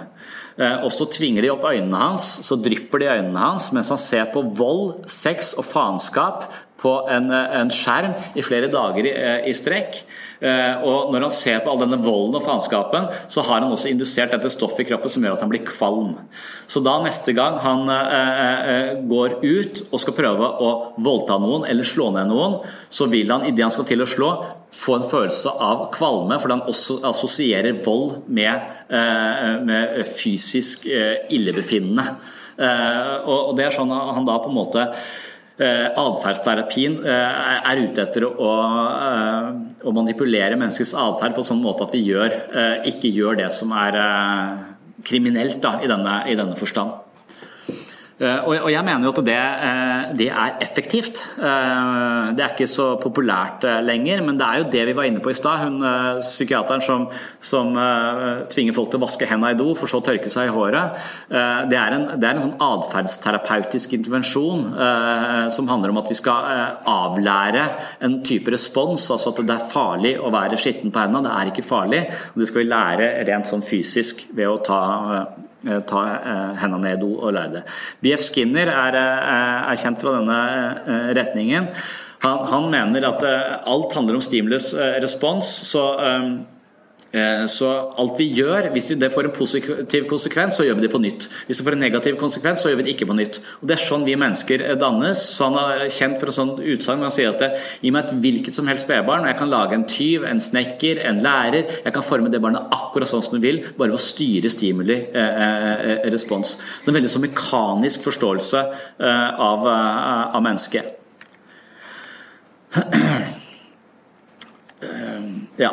Eh, 0.59 0.81
og 0.83 0.91
så 0.91 1.07
tvinger 1.07 1.45
de 1.45 1.53
opp 1.53 1.67
øynene 1.69 2.01
hans, 2.01 2.25
så 2.43 2.59
drypper 2.59 3.03
de 3.03 3.11
øynene 3.13 3.43
hans 3.45 3.69
mens 3.75 3.93
han 3.95 4.01
ser 4.03 4.27
på 4.35 4.43
vold, 4.59 5.05
sex 5.07 5.53
og 5.55 5.67
faenskap 5.69 6.49
på 6.83 6.95
en, 7.11 7.31
eh, 7.31 7.61
en, 7.61 7.71
skjerm 7.71 8.15
i 8.35 8.43
flere 8.43 8.71
dager 8.71 9.07
i, 9.07 9.13
eh, 9.15 9.49
i 9.51 9.55
strekk. 9.55 10.03
Og 10.39 11.11
når 11.13 11.25
han 11.27 11.35
ser 11.35 11.63
på 11.65 11.73
all 11.73 11.81
denne 11.81 11.99
volden 12.03 12.39
og 12.39 12.45
faenskapen, 12.45 13.09
så 13.31 13.43
har 13.47 13.65
han 13.65 13.73
også 13.75 13.91
indusert 13.91 14.35
dette 14.35 14.51
stoffet 14.53 14.85
i 14.85 14.89
kroppen 14.91 15.11
som 15.11 15.25
gjør 15.25 15.37
at 15.37 15.45
han 15.45 15.51
blir 15.51 15.65
kvalm. 15.67 16.15
Så 16.71 16.83
da 16.85 16.99
neste 17.03 17.33
gang 17.37 17.59
han 17.65 17.89
eh, 17.91 18.99
går 19.09 19.39
ut 19.43 19.83
og 19.89 20.03
skal 20.03 20.17
prøve 20.17 20.51
å 20.63 20.71
voldta 21.01 21.39
noen 21.43 21.67
eller 21.69 21.87
slå 21.87 22.11
ned 22.15 22.31
noen, 22.31 22.59
så 22.93 23.09
vil 23.11 23.31
han 23.33 23.47
idet 23.49 23.67
han 23.67 23.75
skal 23.75 23.89
til 23.89 24.05
å 24.05 24.09
slå, 24.09 24.33
få 24.75 24.99
en 24.99 25.07
følelse 25.09 25.55
av 25.65 25.87
kvalme, 25.95 26.39
fordi 26.41 26.59
han 26.59 26.69
også 26.69 27.01
assosierer 27.09 27.81
vold 27.87 28.29
med, 28.29 28.69
eh, 28.93 29.55
med 29.65 30.05
fysisk 30.09 30.87
eh, 30.93 31.25
illebefinnende. 31.35 32.05
Eh, 32.59 33.17
og 33.31 33.57
det 33.57 33.69
er 33.69 33.75
sånn 33.75 33.93
han 33.95 34.27
da 34.27 34.39
på 34.43 34.51
en 34.51 34.59
måte 34.59 34.89
Atferdsterapien 35.59 37.01
er 37.03 37.81
ute 37.83 38.05
etter 38.05 38.29
å, 38.29 38.51
å 39.83 39.95
manipulere 39.97 40.55
menneskets 40.55 40.95
atferd 40.95 41.35
på 41.35 41.43
sånn 41.47 41.63
måte 41.65 41.89
at 41.89 41.97
vi 41.97 42.05
gjør, 42.07 42.37
ikke 42.87 43.11
gjør 43.11 43.41
det 43.41 43.49
som 43.57 43.75
er 43.75 43.99
kriminelt 45.09 45.59
da, 45.63 45.77
i, 45.83 45.91
denne, 45.91 46.21
i 46.31 46.37
denne 46.39 46.55
forstand. 46.59 47.08
Eh, 48.19 48.41
og 48.51 48.67
jeg 48.73 48.83
mener 48.83 49.07
jo 49.07 49.13
at 49.13 49.21
det, 49.27 49.37
eh, 49.39 50.09
det, 50.19 50.27
er 50.29 50.57
effektivt. 50.65 51.21
Eh, 51.39 52.33
det 52.35 52.43
er 52.43 52.55
ikke 52.55 52.67
så 52.67 52.89
populært 52.99 53.63
lenger, 53.87 54.25
men 54.27 54.41
det 54.41 54.47
er 54.47 54.59
jo 54.59 54.71
det 54.73 54.87
vi 54.89 54.97
var 54.99 55.07
inne 55.07 55.23
på 55.23 55.31
i 55.31 55.39
stad. 55.39 55.63
Hun 55.63 55.79
psykiateren 56.19 56.83
som, 56.83 57.07
som 57.41 57.75
tvinger 58.51 58.75
folk 58.75 58.91
til 58.91 58.99
å 58.99 59.05
vaske 59.05 59.29
hendene 59.29 59.55
i 59.55 59.59
do, 59.59 59.71
for 59.79 59.91
så 59.91 60.01
å 60.01 60.05
tørke 60.05 60.31
seg 60.33 60.49
i 60.49 60.55
håret. 60.55 60.99
Det 61.71 61.79
er 61.79 61.95
en, 61.95 62.07
det 62.19 62.29
er 62.29 62.39
en 62.39 62.47
sånn 62.49 62.63
atferdsterapeutisk 62.65 63.95
intervensjon 63.99 64.67
som 65.55 65.71
handler 65.71 65.93
om 65.93 66.01
at 66.03 66.11
vi 66.11 66.19
skal 66.19 66.49
avlære 66.89 67.67
en 68.07 68.21
type 68.27 68.53
respons, 68.55 69.09
altså 69.15 69.33
at 69.33 69.45
det 69.47 69.57
er 69.57 69.69
farlig 69.73 70.15
å 70.19 70.33
være 70.35 70.59
skitten 70.61 70.95
på 70.95 71.05
hendene. 71.05 71.29
Det 71.29 71.37
er 71.37 71.53
ikke 71.53 71.67
farlig. 71.67 72.07
Det 72.35 72.49
skal 72.51 72.65
vi 72.65 72.71
lære 72.71 73.13
rent 73.29 73.51
sånn 73.51 73.65
fysisk 73.65 74.27
ved 74.35 74.51
å 74.51 74.59
ta 74.65 74.81
ta 75.89 76.03
eh, 76.17 76.59
hendene 76.63 76.85
ned 76.85 76.99
i 76.99 77.01
do 77.01 77.13
og 77.19 77.33
lære 77.35 77.59
det. 77.59 77.63
BF 78.05 78.27
Skinner 78.29 78.71
er, 78.73 78.99
eh, 78.99 79.71
er 79.73 79.81
kjent 79.81 80.03
fra 80.03 80.19
denne 80.19 81.15
retningen. 81.19 81.73
Han, 82.23 82.39
han, 82.51 82.71
mener 82.71 83.05
at 83.07 83.23
alt 83.67 83.93
handler 83.95 84.19
om 84.19 84.23
stimulus 84.23 84.73
respons. 84.75 85.47
så 85.71 85.85
Eh, 86.03 86.58
så 87.49 87.69
alt 87.97 88.19
vi 88.21 88.27
gjør, 88.37 88.67
hvis 88.75 88.91
det 89.01 89.09
får 89.15 89.31
en 89.31 89.33
positiv 89.33 90.05
konsekvens, 90.11 90.59
så 90.59 90.67
gjør 90.67 90.77
vi 90.77 90.85
det 90.85 90.91
på 90.93 91.01
nytt. 91.01 91.25
Hvis 91.49 91.57
det 91.61 91.65
får 91.65 91.77
en 91.79 91.81
negativ 91.81 92.19
konsekvens, 92.21 92.61
så 92.61 92.69
gjør 92.69 92.83
vi 92.83 92.85
det 92.85 92.93
ikke 92.97 93.09
på 93.09 93.17
nytt. 93.17 93.39
Og 93.63 93.69
Det 93.69 93.77
er 93.79 93.81
sånn 93.81 94.05
vi 94.05 94.17
mennesker 94.19 94.65
eh, 94.67 94.77
dannes. 94.77 95.23
Så 95.37 95.49
Han 95.49 95.57
er 95.57 95.87
kjent 95.89 96.19
for 96.21 96.29
et 96.29 96.37
sånt 96.37 96.61
utsagn. 96.61 97.05
Han 97.07 97.15
sier 97.15 97.33
at 97.33 97.41
det, 97.41 97.51
gi 97.81 97.93
meg 97.95 98.05
et 98.05 98.15
hvilket 98.21 98.59
som 98.59 98.69
helst 98.69 98.85
spedbarn, 98.85 99.25
og 99.25 99.31
jeg 99.33 99.39
kan 99.41 99.53
lage 99.53 99.79
en 99.79 99.87
tyv, 99.89 100.27
en 100.29 100.43
snekker, 100.43 101.01
en 101.09 101.23
lærer. 101.25 101.65
Jeg 101.87 101.97
kan 101.97 102.05
forme 102.05 102.33
det 102.33 102.43
barnet 102.45 102.69
akkurat 102.77 103.09
sånn 103.09 103.25
som 103.25 103.39
du 103.39 103.43
vil, 103.45 103.63
bare 103.79 103.89
ved 103.93 103.99
å 103.99 104.03
styre 104.03 104.53
stimuli, 104.53 104.99
eh, 105.09 105.41
eh, 105.49 106.07
respons. 106.13 106.57
Det 106.59 106.91
er 106.91 106.93
en 106.93 106.99
veldig 107.01 107.15
så 107.15 107.25
mekanisk 107.25 108.05
forståelse 108.09 108.65
eh, 109.01 109.29
av, 109.49 109.69
av 109.69 110.43
mennesket. 110.45 110.95
Ja. 115.59 115.73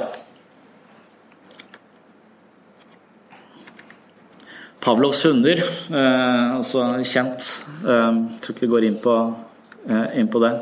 Pavlovs 4.86 5.23
hunder, 5.25 5.63
eh, 5.65 6.55
altså 6.59 6.86
kjent. 7.01 7.47
Eh, 7.81 8.17
jeg 8.36 8.41
tror 8.43 8.53
ikke 8.53 8.65
vi 8.67 8.73
går 8.73 8.86
inn 8.86 8.97
på, 9.01 9.15
eh, 9.89 10.19
inn 10.21 10.29
på 10.29 10.41
det. 10.43 10.53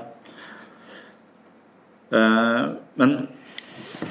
Men, 2.13 3.13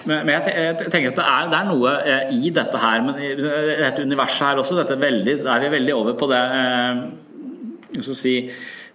men 0.08 0.30
jeg 0.32 0.74
tenker 0.90 1.12
at 1.12 1.18
det 1.20 1.24
er, 1.24 1.44
det 1.52 1.58
er, 1.58 1.68
noe 1.68 1.90
i 2.34 2.50
dette 2.50 2.80
her, 2.82 3.04
men 3.06 3.20
i 3.22 3.28
dette 3.78 4.02
universet 4.02 4.48
her 4.48 4.58
også, 4.58 4.80
dette 4.80 4.96
veldig, 4.98 5.36
er 5.46 5.62
vi 5.62 5.70
veldig 5.76 5.94
over 5.94 6.16
på 6.18 6.26
det 6.32 6.40
si, 8.02 8.34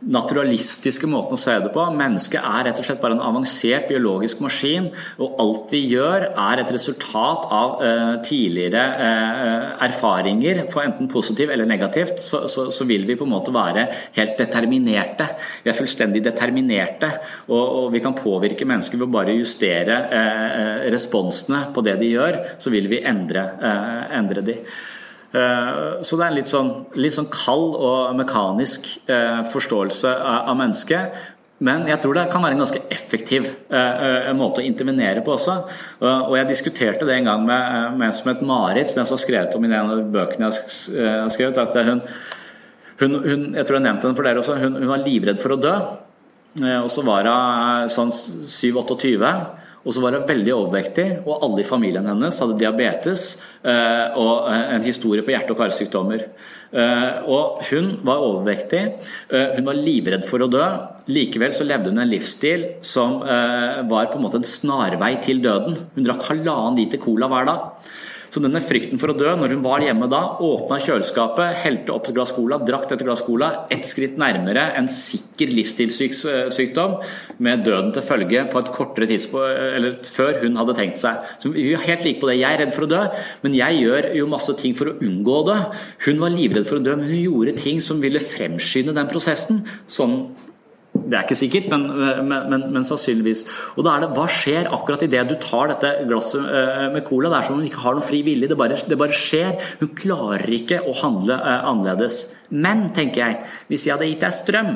naturalistiske 0.06 1.08
måten 1.10 1.34
å 1.34 1.40
se 1.42 1.56
det 1.64 1.72
på. 1.74 1.84
Mennesket 1.98 2.44
er 2.46 2.68
rett 2.68 2.80
og 2.82 2.86
slett 2.86 3.00
bare 3.02 3.18
en 3.18 3.24
avansert 3.26 3.88
biologisk 3.90 4.42
maskin, 4.46 4.92
og 5.18 5.40
alt 5.42 5.74
vi 5.74 5.82
gjør 5.90 6.28
er 6.30 6.62
et 6.62 6.74
resultat 6.74 7.48
av 7.54 7.82
uh, 7.82 8.14
tidligere 8.26 8.84
uh, 8.98 9.86
erfaringer, 9.88 10.64
for 10.72 10.86
enten 10.86 11.10
positivt 11.12 11.54
eller 11.54 11.70
negativt, 11.70 12.22
så, 12.22 12.44
så, 12.52 12.68
så, 12.74 12.88
vil 12.88 13.08
vi 13.10 13.18
på 13.18 13.26
en 13.26 13.34
måte 13.34 13.54
være 13.56 13.88
helt 14.20 14.38
determinerte. 14.40 15.28
Vi 15.64 15.74
er 15.74 15.78
fullstendig 15.78 16.22
determinerte, 16.28 17.10
og, 17.50 17.64
og 17.64 17.88
vi 17.96 18.04
kan 18.04 18.18
påvirke 18.18 18.68
mennesker 18.70 19.02
ved 19.02 19.10
å 19.10 19.16
bare 19.18 19.38
justere 19.38 19.98
uh, 20.12 20.86
responsene 20.94 21.66
på 21.74 21.84
det 21.86 21.98
de 22.04 22.14
gjør, 22.14 22.44
så 22.62 22.74
vil 22.74 22.92
vi 22.92 23.02
endre, 23.08 23.50
endre 24.14 24.46
de. 24.46 24.56
Eh, 25.36 26.02
så 26.02 26.18
det 26.18 26.24
er 26.24 26.30
en 26.30 26.38
litt 26.38 26.52
sånn, 26.52 26.70
litt 27.00 27.16
sånn 27.16 27.32
kald 27.32 27.76
og 27.76 28.14
mekanisk 28.18 28.88
eh, 29.12 29.42
forståelse 29.52 30.14
av 30.24 30.56
mennesket. 30.60 31.18
Men 31.58 31.88
jeg 31.90 32.00
tror 32.04 32.14
det 32.14 32.28
kan 32.30 32.44
være 32.46 32.54
en 32.54 32.62
ganske 32.62 32.84
effektiv 32.94 33.48
uh, 33.74 34.28
måte 34.38 34.62
å 34.62 34.66
intervenere 34.68 35.24
på 35.26 35.32
også. 35.34 35.56
Og 36.06 36.36
jeg 36.38 36.46
diskuterte 36.52 37.08
det 37.10 37.16
en 37.16 37.30
gang 37.32 37.48
med, 37.48 37.96
med 37.98 38.06
en 38.06 38.14
som 38.14 38.30
het 38.30 38.44
Marit, 38.46 38.92
som 38.92 39.00
jeg 39.02 39.10
har 39.10 39.22
skrevet 39.24 39.58
om 39.58 39.66
i 39.66 39.72
en 39.72 39.90
av 39.96 40.04
bøkene 40.14 40.52
jeg 40.52 41.02
har 41.02 41.32
skrevet. 41.34 41.58
at 41.58 41.80
hun, 41.88 42.04
hun, 43.00 43.18
hun, 43.24 43.48
Jeg 43.58 43.66
tror 43.66 43.80
jeg 43.80 43.86
nevnte 43.88 44.06
den 44.06 44.20
for 44.20 44.30
dere 44.30 44.44
også. 44.44 44.60
Hun, 44.62 44.78
hun 44.84 44.92
var 44.92 45.02
livredd 45.02 45.42
for 45.42 45.56
å 45.56 45.60
dø. 45.64 45.74
Og 46.84 46.92
så 46.94 47.08
var 47.10 47.26
hun 47.26 47.90
sånn 47.90 48.14
7-28. 48.14 49.34
Og 49.86 49.94
så 49.96 50.02
var 50.04 50.18
hun 50.18 50.28
veldig 50.28 50.54
overvektig, 50.56 51.06
og 51.24 51.44
alle 51.46 51.64
i 51.64 51.68
familien 51.68 52.08
hennes 52.10 52.40
hadde 52.42 52.58
diabetes 52.60 53.28
eh, 53.64 54.18
og 54.20 54.50
eh, 54.52 54.64
en 54.76 54.86
historie 54.86 55.24
på 55.24 55.32
hjerte- 55.32 55.54
og 55.54 55.62
karsykdommer. 55.62 56.26
Eh, 56.68 57.30
og 57.32 57.62
hun 57.70 57.94
var 58.08 58.24
overvektig, 58.26 58.82
hun 59.30 59.70
var 59.70 59.80
livredd 59.80 60.26
for 60.28 60.44
å 60.44 60.50
dø. 60.52 60.66
Likevel 61.08 61.54
så 61.56 61.68
levde 61.68 61.94
hun 61.94 62.04
en 62.04 62.12
livsstil 62.12 62.66
som 62.84 63.22
var 63.22 64.10
på 64.12 64.20
en 64.20 64.26
måte 64.26 64.42
en 64.42 64.48
snarvei 64.48 65.14
til 65.24 65.40
døden. 65.44 65.78
Hun 65.96 66.04
drakk 66.04 66.28
halvannen 66.34 66.82
liter 66.82 67.00
cola 67.00 67.30
hver 67.32 67.48
dag. 67.48 67.88
Så 68.34 68.42
denne 68.44 68.62
frykten 68.64 69.00
for 69.02 69.14
å 69.14 69.18
dø, 69.18 69.30
når 69.40 69.56
hun 69.56 69.64
var 69.66 69.84
hjemme 69.86 70.10
da, 70.12 70.22
åpna 70.44 70.80
kjøleskapet, 70.84 71.62
helte 71.64 71.94
opp 71.96 72.10
et 72.10 72.18
glass 72.18 72.34
cola, 72.36 72.60
drakk 72.64 72.88
dette 72.92 73.08
glass 73.08 73.24
cola, 73.26 73.52
ett 73.74 73.88
skritt 73.88 74.18
nærmere 74.20 74.66
en 74.80 74.90
sikker 74.92 75.54
livsstilssykdom 75.56 76.98
med 77.46 77.64
døden 77.68 77.94
til 77.96 78.06
følge 78.06 78.44
på 78.52 78.62
et 78.62 78.74
kortere 78.76 79.10
tidspunkt, 79.10 79.62
eller 79.78 79.98
før 80.08 80.42
hun 80.44 80.60
hadde 80.60 80.78
tenkt 80.78 81.02
seg. 81.02 81.24
Så 81.42 81.54
vi 81.56 81.70
er 81.72 81.88
helt 81.88 82.06
like 82.08 82.22
på 82.22 82.32
det. 82.32 82.40
Jeg 82.42 82.50
er 82.52 82.64
redd 82.66 82.76
for 82.76 82.88
å 82.88 82.92
dø, 82.92 83.02
men 83.46 83.58
jeg 83.58 83.82
gjør 83.84 84.12
jo 84.20 84.30
masse 84.32 84.58
ting 84.60 84.76
for 84.78 84.92
å 84.92 84.98
unngå 85.04 85.40
dø. 85.48 85.58
Hun 86.08 86.22
var 86.24 86.36
livredd 86.36 86.68
for 86.70 86.82
å 86.82 86.84
dø, 86.84 86.98
men 87.00 87.10
hun 87.12 87.24
gjorde 87.24 87.58
ting 87.62 87.82
som 87.84 88.04
ville 88.04 88.24
fremskynde 88.24 88.96
den 88.98 89.12
prosessen. 89.12 89.64
Sånn 89.88 90.20
det 91.08 91.16
er 91.16 91.24
ikke 91.24 91.38
sikkert, 91.40 91.70
men, 91.72 91.86
men, 92.28 92.50
men, 92.52 92.66
men, 92.76 92.86
sannsynligvis. 92.88 93.46
Og 93.78 93.86
da 93.88 93.96
er 93.96 94.04
det, 94.04 94.10
Hva 94.18 94.26
skjer 94.32 94.68
akkurat 94.76 95.06
idet 95.06 95.24
du 95.30 95.36
tar 95.42 95.72
dette 95.72 95.94
glasset 96.10 96.44
eh, 96.44 96.88
med 96.94 97.06
cola? 97.08 97.32
Det 97.32 97.40
er 97.40 97.48
som 97.48 97.56
om 97.56 97.62
hun 97.62 97.70
ikke 97.70 97.84
har 97.86 97.96
noen 97.96 98.08
fri 98.08 98.20
vilje. 98.28 98.50
Det 98.52 98.60
bare, 98.60 98.80
det 98.92 99.00
bare 99.00 99.16
skjer. 99.16 99.56
Hun 99.82 99.94
klarer 99.98 100.54
ikke 100.58 100.82
å 100.84 100.96
handle 101.00 101.40
uh, 101.40 101.70
annerledes. 101.72 102.20
Men, 102.52 102.90
tenker 102.96 103.24
jeg, 103.24 103.40
hvis 103.72 103.88
jeg 103.88 103.96
hadde 103.96 104.12
gitt 104.12 104.26
deg 104.26 104.36
strøm 104.36 104.74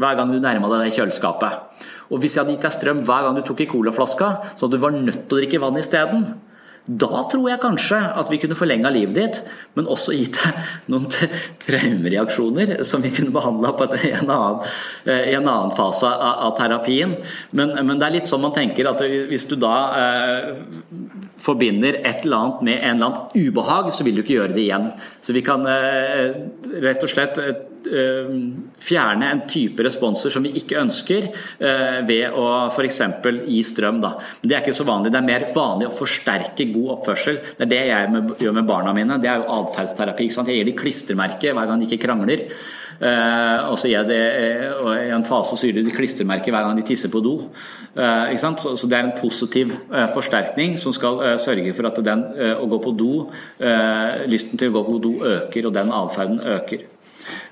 hver 0.00 0.16
gang 0.16 0.30
du 0.32 0.38
nærma 0.40 0.68
deg 0.72 0.86
det 0.86 0.94
kjøleskapet, 0.96 1.80
og 2.10 2.22
hvis 2.22 2.36
jeg 2.36 2.42
hadde 2.42 2.54
gitt 2.54 2.64
deg 2.64 2.76
strøm 2.76 3.02
hver 3.04 3.26
gang 3.26 3.36
du 3.36 3.42
tok 3.44 3.64
i 3.64 3.68
colaflaska, 3.68 4.30
så 4.56 4.68
at 4.68 4.72
du 4.72 4.78
var 4.80 4.94
nødt 4.94 5.26
til 5.26 5.36
å 5.36 5.40
drikke 5.40 5.60
vann 5.60 5.80
isteden, 5.80 6.24
da 6.90 7.22
tror 7.30 7.46
jeg 7.46 7.62
kanskje 7.62 7.98
at 8.18 8.30
vi 8.32 8.38
kunne 8.42 8.56
forlenga 8.58 8.90
livet 8.90 9.14
ditt, 9.14 9.40
men 9.78 9.86
også 9.90 10.14
gitt 10.16 10.40
deg 10.40 10.90
noen 10.90 11.06
traumereaksjoner 11.62 12.80
som 12.86 13.04
vi 13.04 13.12
kunne 13.14 13.34
behandla 13.34 13.70
i 14.00 14.10
en, 14.16 14.32
eh, 14.32 15.28
en 15.36 15.46
annen 15.46 15.74
fase 15.76 16.10
av, 16.10 16.50
terapien. 16.58 17.14
Men, 17.54 17.76
men, 17.78 17.96
det 18.00 18.08
er 18.08 18.16
litt 18.18 18.30
sånn 18.30 18.42
man 18.42 18.56
tenker 18.56 18.90
at 18.90 19.04
hvis 19.30 19.46
du 19.50 19.54
da 19.60 19.74
eh, 20.00 20.50
forbinder 21.40 22.00
et 22.00 22.26
eller 22.26 22.40
annet 22.40 22.66
med 22.66 22.78
en 22.80 22.96
eller 22.96 23.10
annen 23.12 23.48
ubehag, 23.50 23.92
så 23.94 24.06
vil 24.06 24.18
du 24.18 24.24
ikke 24.24 24.40
gjøre 24.40 24.56
det 24.56 24.66
igjen. 24.66 24.90
Så 25.22 25.36
vi 25.36 25.44
kan 25.46 25.66
eh, 25.70 26.40
rett 26.82 27.06
og 27.06 27.12
slett 27.12 27.38
eh, 27.38 27.54
Eh, 27.54 27.69
fjerne 28.80 29.30
en 29.30 29.42
type 29.48 29.84
responser 29.84 30.32
som 30.32 30.44
vi 30.44 30.52
ikke 30.60 30.78
ønsker, 30.80 31.28
eh, 31.58 32.00
ved 32.06 32.36
å 32.36 32.46
f.eks. 32.70 33.00
gi 33.46 33.62
strøm. 33.66 34.00
Da. 34.02 34.14
Men 34.40 34.48
Det 34.48 34.56
er 34.56 34.64
ikke 34.64 34.76
så 34.76 34.88
vanlig. 34.88 35.12
Det 35.12 35.20
er 35.20 35.28
mer 35.28 35.46
vanlig 35.54 35.88
å 35.88 35.94
forsterke 35.94 36.72
god 36.72 36.90
oppførsel. 36.98 37.40
Det 37.56 37.66
er 37.66 37.72
det 37.72 37.82
jeg 37.86 38.26
gjør 38.44 38.58
med 38.58 38.66
barna 38.66 38.92
mine. 38.92 39.20
Det 39.20 39.30
er 39.30 39.40
jo 39.40 39.50
atferdsterapi. 39.60 40.28
Jeg 40.30 40.56
gir 40.56 40.64
dem 40.64 40.78
klistremerke 40.78 41.54
hver 41.54 41.66
gang 41.66 41.80
de 41.80 41.88
ikke 41.88 42.06
krangler. 42.06 42.46
Uh, 43.00 43.72
og 43.72 43.78
så 43.80 43.88
gir 43.88 43.94
jeg 43.94 44.08
det, 44.10 44.24
I 45.08 45.12
en 45.16 45.24
fase 45.24 45.56
så 45.56 45.64
gir 45.64 45.78
de 45.78 45.94
klistremerke 45.94 46.52
hver 46.52 46.66
gang 46.66 46.76
de 46.76 46.84
tisser 46.84 47.08
på 47.08 47.22
do. 47.24 47.48
Så, 47.96 48.86
Det 48.86 48.98
er 48.98 49.06
en 49.06 49.16
positiv 49.16 49.72
forsterkning 50.12 50.76
som 50.76 50.92
skal 50.92 51.38
sørge 51.40 51.72
for 51.72 51.88
at 51.88 52.04
den 52.04 52.26
å 52.60 52.68
gå 52.68 52.78
på 52.84 52.92
do, 52.92 53.30
lysten 54.28 54.60
til 54.60 54.68
å 54.68 54.76
gå 54.76 54.84
på 54.84 55.00
do 55.00 55.14
øker, 55.24 55.66
og 55.66 55.72
den 55.72 55.88
atferden 55.96 56.40
øker. 56.44 56.84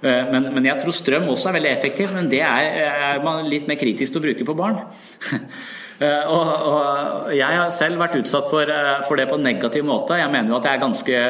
Eh, 0.02 0.30
men, 0.32 0.50
men, 0.54 0.68
jeg 0.70 0.80
tror 0.82 0.94
strøm 0.94 1.28
også 1.32 1.50
er 1.50 1.58
veldig 1.58 1.72
effektiv, 1.72 2.14
men 2.14 2.30
det 2.30 2.44
er, 2.46 2.70
er 3.16 3.24
man 3.24 3.48
litt 3.50 3.68
mer 3.70 3.80
kritisk 3.80 4.14
til 4.14 4.22
å 4.22 4.26
bruke 4.28 4.48
på 4.48 4.58
barn. 4.58 4.80
Eh, 5.98 6.28
og, 6.30 6.46
og, 6.46 7.30
Jeg 7.34 7.56
har 7.58 7.72
selv 7.74 7.98
vært 7.98 8.20
utsatt 8.20 8.44
for, 8.46 8.70
eh, 8.70 9.00
for, 9.02 9.18
det 9.18 9.24
på 9.26 9.34
en 9.34 9.42
negativ 9.42 9.82
måte. 9.82 10.14
Jeg 10.14 10.30
mener 10.30 10.52
jo 10.52 10.58
at 10.60 10.68
jeg 10.68 10.78
er 10.78 10.84
ganske 10.84 11.22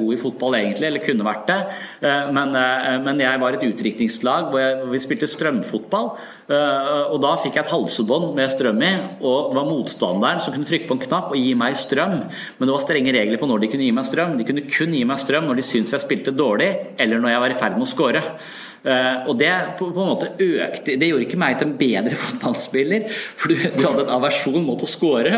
god 0.00 0.16
i 0.16 0.18
fotball 0.18 0.56
egentlig, 0.58 0.88
eller 0.88 1.04
kunne 1.04 1.28
vært 1.28 1.44
det. 1.46 1.58
Men, 2.34 2.50
men 3.06 3.22
jeg 3.22 3.38
var 3.44 3.54
et 3.54 3.62
utdrikningslag 3.68 4.50
hvor, 4.50 4.80
hvor 4.80 4.90
vi 4.96 5.02
spilte 5.04 5.30
strømfotball. 5.30 6.10
Og 6.46 7.16
da 7.22 7.32
fikk 7.42 7.56
jeg 7.56 7.64
et 7.64 7.72
halsebånd 7.72 8.28
med 8.36 8.50
strøm 8.52 8.82
i, 8.86 8.92
og 9.18 9.50
det 9.50 9.58
var 9.58 9.66
motstanderen 9.66 10.42
som 10.42 10.54
kunne 10.54 10.68
trykke 10.68 10.86
på 10.86 10.94
en 10.94 11.02
knapp 11.02 11.32
og 11.34 11.40
gi 11.40 11.56
meg 11.58 11.74
strøm. 11.78 12.14
Men 12.58 12.68
det 12.68 12.74
var 12.76 12.84
strenge 12.84 13.14
regler 13.16 13.40
på 13.40 13.48
når 13.50 13.64
de 13.64 13.70
kunne 13.72 13.88
gi 13.88 13.96
meg 13.96 14.06
strøm. 14.06 14.36
De 14.38 14.46
kunne 14.46 14.66
kun 14.70 14.94
gi 14.94 15.02
meg 15.08 15.18
strøm 15.22 15.48
når 15.48 15.58
de 15.58 15.66
syntes 15.66 15.96
jeg 15.96 16.04
spilte 16.04 16.34
dårlig, 16.36 16.70
eller 17.02 17.22
når 17.22 17.34
jeg 17.34 17.42
var 17.42 17.54
i 17.54 17.58
ferd 17.58 17.78
med 17.78 17.88
å 17.88 17.90
score. 17.90 18.22
Uh, 18.86 19.26
og 19.26 19.38
det 19.40 19.50
på, 19.80 19.88
en 19.88 20.06
måte 20.06 20.28
økte 20.38 20.94
Det 20.94 21.08
gjorde 21.08 21.24
ikke 21.24 21.38
meg 21.40 21.56
til 21.58 21.66
en 21.66 21.72
bedre 21.80 22.18
fotballspiller, 22.22 23.08
for 23.10 23.50
du, 23.50 23.64
du 23.74 23.80
hadde 23.82 24.04
en 24.04 24.12
aversjon 24.14 24.60
mot 24.62 24.78
å 24.78 24.86
score. 24.86 25.32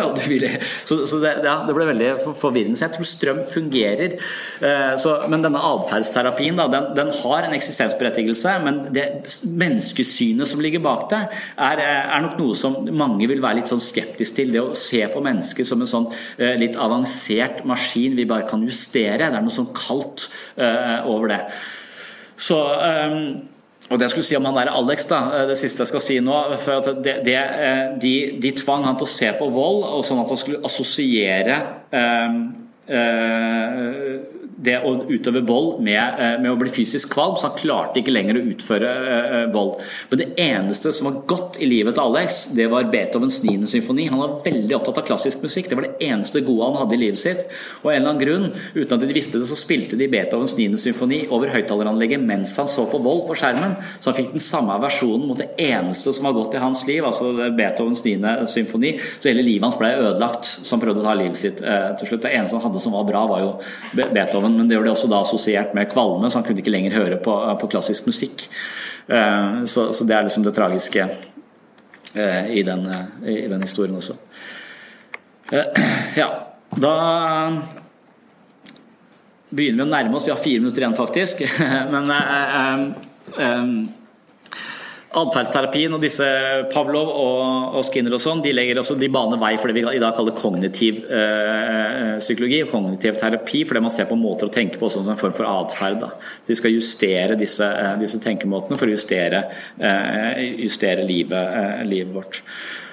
Så, 0.84 0.98
så 1.09 1.20
det, 1.22 1.32
ja, 1.46 1.54
det, 1.64 1.76
ble 1.76 1.86
veldig 1.88 2.11
forvirrende. 2.36 2.76
Så 2.76 2.84
jeg 2.84 2.96
tror 2.98 3.09
strøm 3.09 3.40
fungerer. 3.48 4.18
Eh, 4.61 4.92
så, 5.00 5.14
men 5.32 5.46
denne 5.46 5.62
atferdsterapien 5.64 6.61
den, 6.61 6.90
den, 6.98 7.12
har 7.22 7.46
en 7.46 7.56
eksistensberettigelse, 7.56 8.59
men 8.66 8.82
det 8.92 9.06
menneskesynet 9.48 10.50
som 10.50 10.61
ligger 10.61 10.84
bak 10.84 10.97
det, 11.11 11.20
er, 11.57 11.82
er, 11.82 12.22
nok 12.24 12.38
noe 12.40 12.57
som 12.59 12.78
mange 12.99 13.28
vil 13.30 13.42
være 13.44 13.61
litt 13.61 13.70
sånn 13.70 13.82
skeptisk 13.82 14.38
til. 14.38 14.55
Det 14.55 14.62
å 14.62 14.76
se 14.78 15.05
på 15.12 15.22
mennesket 15.24 15.68
som 15.68 15.82
en 15.84 15.90
sånn 15.90 16.09
eh, 16.36 16.57
litt 16.61 16.78
avansert 16.80 17.64
maskin 17.68 18.16
vi 18.18 18.26
bare 18.28 18.49
kan 18.49 18.64
justere. 18.66 19.28
Det 19.28 19.30
er 19.30 19.44
noe 19.44 19.55
sånn 19.55 19.70
kaldt 19.76 20.28
uh, 20.59 21.07
over 21.11 21.32
det. 21.34 21.42
Så 22.38 22.59
um, 22.59 23.22
og 23.88 23.96
det 23.96 24.05
jeg 24.05 24.12
skulle 24.12 24.28
si 24.28 24.36
om 24.36 24.44
han 24.44 24.57
der 24.59 24.70
Alex, 24.76 25.07
da, 25.09 25.18
eh, 25.32 25.46
det 25.49 25.57
siste 25.59 25.80
jeg 25.80 25.90
skal 25.92 26.03
si 26.05 26.18
nå 26.20 26.36
for 26.61 26.92
det, 27.05 27.14
det, 27.24 27.36
eh, 27.36 27.84
de, 28.01 28.14
de, 28.42 28.53
tvang 28.53 28.84
han 28.84 28.99
til 29.01 29.09
å 29.09 29.12
se 29.14 29.30
på 29.38 29.49
vold, 29.53 29.84
og 29.88 30.05
sånn 30.05 30.20
at 30.20 30.32
han 30.32 30.40
skulle 30.40 30.61
assosiere 30.68 31.57
um, 31.88 32.42
det 34.59 34.74
å 34.82 34.91
utøve 35.07 35.45
vold 35.47 35.78
med, 35.86 36.18
eh, 36.18 36.34
med, 36.41 36.51
å 36.51 36.59
bli 36.59 36.70
fysisk 36.72 37.12
kvalm, 37.14 37.36
så 37.39 37.49
han 37.49 37.59
klarte 37.59 38.01
ikke 38.01 38.14
lenger 38.14 38.41
å 38.41 38.45
utføre 38.51 38.89
uh, 38.91 39.45
vold. 39.55 39.78
Men 40.11 40.20
det 40.20 40.28
eneste 40.43 40.91
som 40.95 41.07
var 41.09 41.20
godt 41.30 41.61
i 41.62 41.68
livet 41.70 41.95
til 41.95 42.03
Alex, 42.03 42.41
det 42.59 42.66
var 42.72 42.89
Beethovens 42.91 43.39
9. 43.45 43.68
symfoni. 43.70 44.09
Han 44.11 44.22
var 44.22 44.41
veldig 44.43 44.74
opptatt 44.74 44.99
av 45.03 45.07
klassisk 45.07 45.45
musikk. 45.47 45.68
Det 45.70 45.78
var 45.78 45.86
det 45.86 46.09
eneste 46.09 46.43
gode 46.47 46.72
han 46.72 46.78
hadde 46.80 46.97
i 46.97 47.01
livet 47.05 47.22
sitt. 47.22 47.45
Og 47.84 47.93
en 47.93 48.01
eller 48.01 48.11
annen 48.11 48.22
grunn, 48.24 48.49
uten 48.74 48.97
at 48.97 49.05
de 49.05 49.14
visste 49.14 49.39
det, 49.39 49.47
så 49.47 49.59
spilte 49.59 49.99
de 50.01 50.11
Beethovens 50.11 50.57
9. 50.59 50.80
symfoni 50.82 51.20
over 51.30 51.55
høyttaleranlegget 51.55 52.24
mens 52.26 52.57
han 52.59 52.70
så 52.70 52.89
på 52.91 53.01
vold 53.05 53.28
på 53.28 53.39
skjermen. 53.39 53.78
Så 54.01 54.11
han 54.11 54.18
fikk 54.18 54.34
den 54.34 54.43
samme 54.43 54.80
versjonen 54.82 55.28
mot 55.30 55.39
det 55.39 55.53
eneste 55.68 56.16
som 56.16 56.26
var 56.26 56.36
godt 56.41 56.59
i 56.59 56.64
hans 56.64 56.82
liv, 56.91 57.07
altså 57.07 57.30
Beethovens 57.55 58.03
9. 58.03 58.34
symfoni. 58.51 58.97
Så 59.20 59.30
hele 59.30 59.47
livet 59.47 59.68
hans 59.68 59.78
ble 59.78 59.95
ødelagt, 60.03 60.51
så 60.59 60.74
han 60.74 60.82
prøvde 60.82 61.05
å 61.05 61.07
ta 61.07 61.14
livet 61.22 61.39
sitt 61.39 61.62
til 61.62 62.11
slutt. 62.11 62.26
Det 62.26 62.34
eneste 62.34 62.59
han 62.59 62.66
hadde 62.66 62.77
som 62.82 62.94
var 62.96 63.06
bra, 63.08 63.24
var 63.30 63.42
jo 63.44 63.50
Beethoven 63.98 64.56
men 64.56 64.68
det 64.70 64.80
ble 64.80 64.92
også 64.92 65.10
da 65.10 65.22
assosiert 65.24 65.74
med 65.76 65.90
kvalme, 65.92 66.30
så 66.30 66.40
han 66.40 66.46
kunne 66.46 66.62
ikke 66.62 66.74
lenger 66.74 66.96
høre 66.98 67.18
på, 67.22 67.34
på 67.60 67.70
klassisk 67.72 68.08
musikk. 68.10 68.46
Eh, 69.08 69.64
så, 69.64 69.88
så, 69.92 70.04
det 70.04 70.16
er 70.16 70.28
liksom 70.28 70.44
det 70.44 70.54
tragiske 70.56 71.08
eh, 72.14 72.50
i 72.58 72.62
den, 72.62 72.86
i 73.24 73.46
den 73.48 73.62
historien 73.64 73.96
også. 73.96 74.18
Eh, 75.52 75.84
ja, 76.22 76.28
da 76.76 76.94
begynner 79.48 79.84
vi 79.84 79.86
å 79.86 79.92
nærme 79.92 80.18
oss. 80.18 80.28
Vi 80.28 80.34
har 80.34 80.42
fire 80.42 80.60
minutter 80.60 80.84
igjen, 80.84 80.98
faktisk. 80.98 81.46
Men 81.94 82.12
Atferdsterapien 85.09 85.94
og 85.96 86.02
disse 86.04 86.24
Pavlov 86.68 87.09
og, 87.09 87.78
Skinner 87.86 88.12
og 88.12 88.20
sånn, 88.20 88.42
de 88.44 88.52
også, 88.76 88.96
de 89.00 89.09
baner 89.12 89.40
vei 89.40 89.54
for 89.56 89.70
det 89.70 89.78
vi 89.78 89.84
i 89.96 90.02
dag 90.02 90.12
kaller 90.16 90.36
kognitiv 90.36 91.00
øh, 91.09 92.18
psykologi 92.20 92.59
og 92.66 92.74
kognitiv 92.74 93.16
terapi, 93.16 93.62
fordi 93.64 93.82
man 93.86 93.94
ser 93.94 94.11
på 94.11 94.18
måter 94.20 94.50
å 94.50 94.52
tenke 94.52 94.80
på 94.80 94.90
som 94.92 95.09
en 95.09 95.20
form 95.20 95.32
for 95.32 95.48
atferd. 95.48 96.04
Vi 96.44 96.59
skal 96.61 96.76
justere 96.76 97.40
disse, 97.40 97.64
øh, 97.64 97.96
disse, 98.02 98.20
tenkemåtene 98.20 98.76
for 98.76 98.90
å 98.90 98.92
justere, 98.92 99.46
øh, 99.80 100.44
justere 100.66 101.09
livet, 101.09 101.88
livet, 101.88 102.12
vårt. 102.12 102.42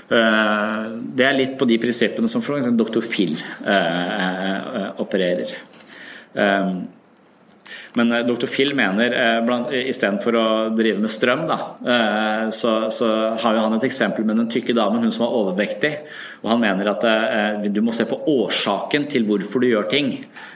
Det 0.06 1.26
er 1.26 1.34
litt 1.34 1.56
på 1.58 1.66
de 1.66 1.80
prinsippene 1.82 2.30
som 2.30 2.44
dr. 2.78 3.02
Phil 3.02 3.34
opererer. 5.02 5.56
Men 7.96 8.12
eh, 8.12 8.26
dr. 8.28 8.48
Phil 8.48 8.74
mener 8.76 9.16
eh, 9.16 9.88
istedenfor 9.90 10.38
å 10.38 10.46
drive 10.76 11.02
med 11.04 11.12
strøm, 11.12 11.46
da, 11.50 11.58
eh, 11.88 12.44
så, 12.56 12.76
så, 12.94 13.12
har 13.42 13.56
jo 13.56 13.64
han 13.64 13.78
et 13.78 13.88
eksempel 13.88 14.28
med 14.28 14.40
den 14.42 14.50
tykke 14.52 14.76
damen, 14.76 15.04
hun 15.04 15.14
som 15.16 15.26
var 15.26 15.38
overvektig. 15.40 15.94
Og 16.44 16.52
han 16.54 16.62
mener 16.62 16.92
at 16.92 17.06
du 17.72 17.82
må 17.84 17.94
se 17.96 18.06
på 18.10 18.20
årsaken 18.30 19.08
til 19.12 19.26
hvorfor 19.30 19.64
du 19.64 19.70
gjør 19.72 19.88
ting. 19.92 20.12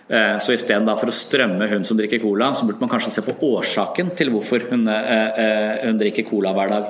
Så 0.09 0.55
istedenfor 0.55 1.11
å 1.11 1.13
strømme 1.13 1.67
hun 1.69 1.83
som 1.85 1.97
drikker 1.99 2.21
cola, 2.23 2.47
så 2.57 2.65
burde 2.65 2.81
man 2.81 2.89
kanskje 2.89 3.11
se 3.13 3.23
på 3.25 3.35
årsaken 3.45 4.09
til 4.17 4.31
hvorfor 4.33 4.63
hun, 4.71 4.87
hun 4.89 5.99
drikker 5.99 6.25
cola 6.25 6.53
hver 6.57 6.71
dag. 6.73 6.87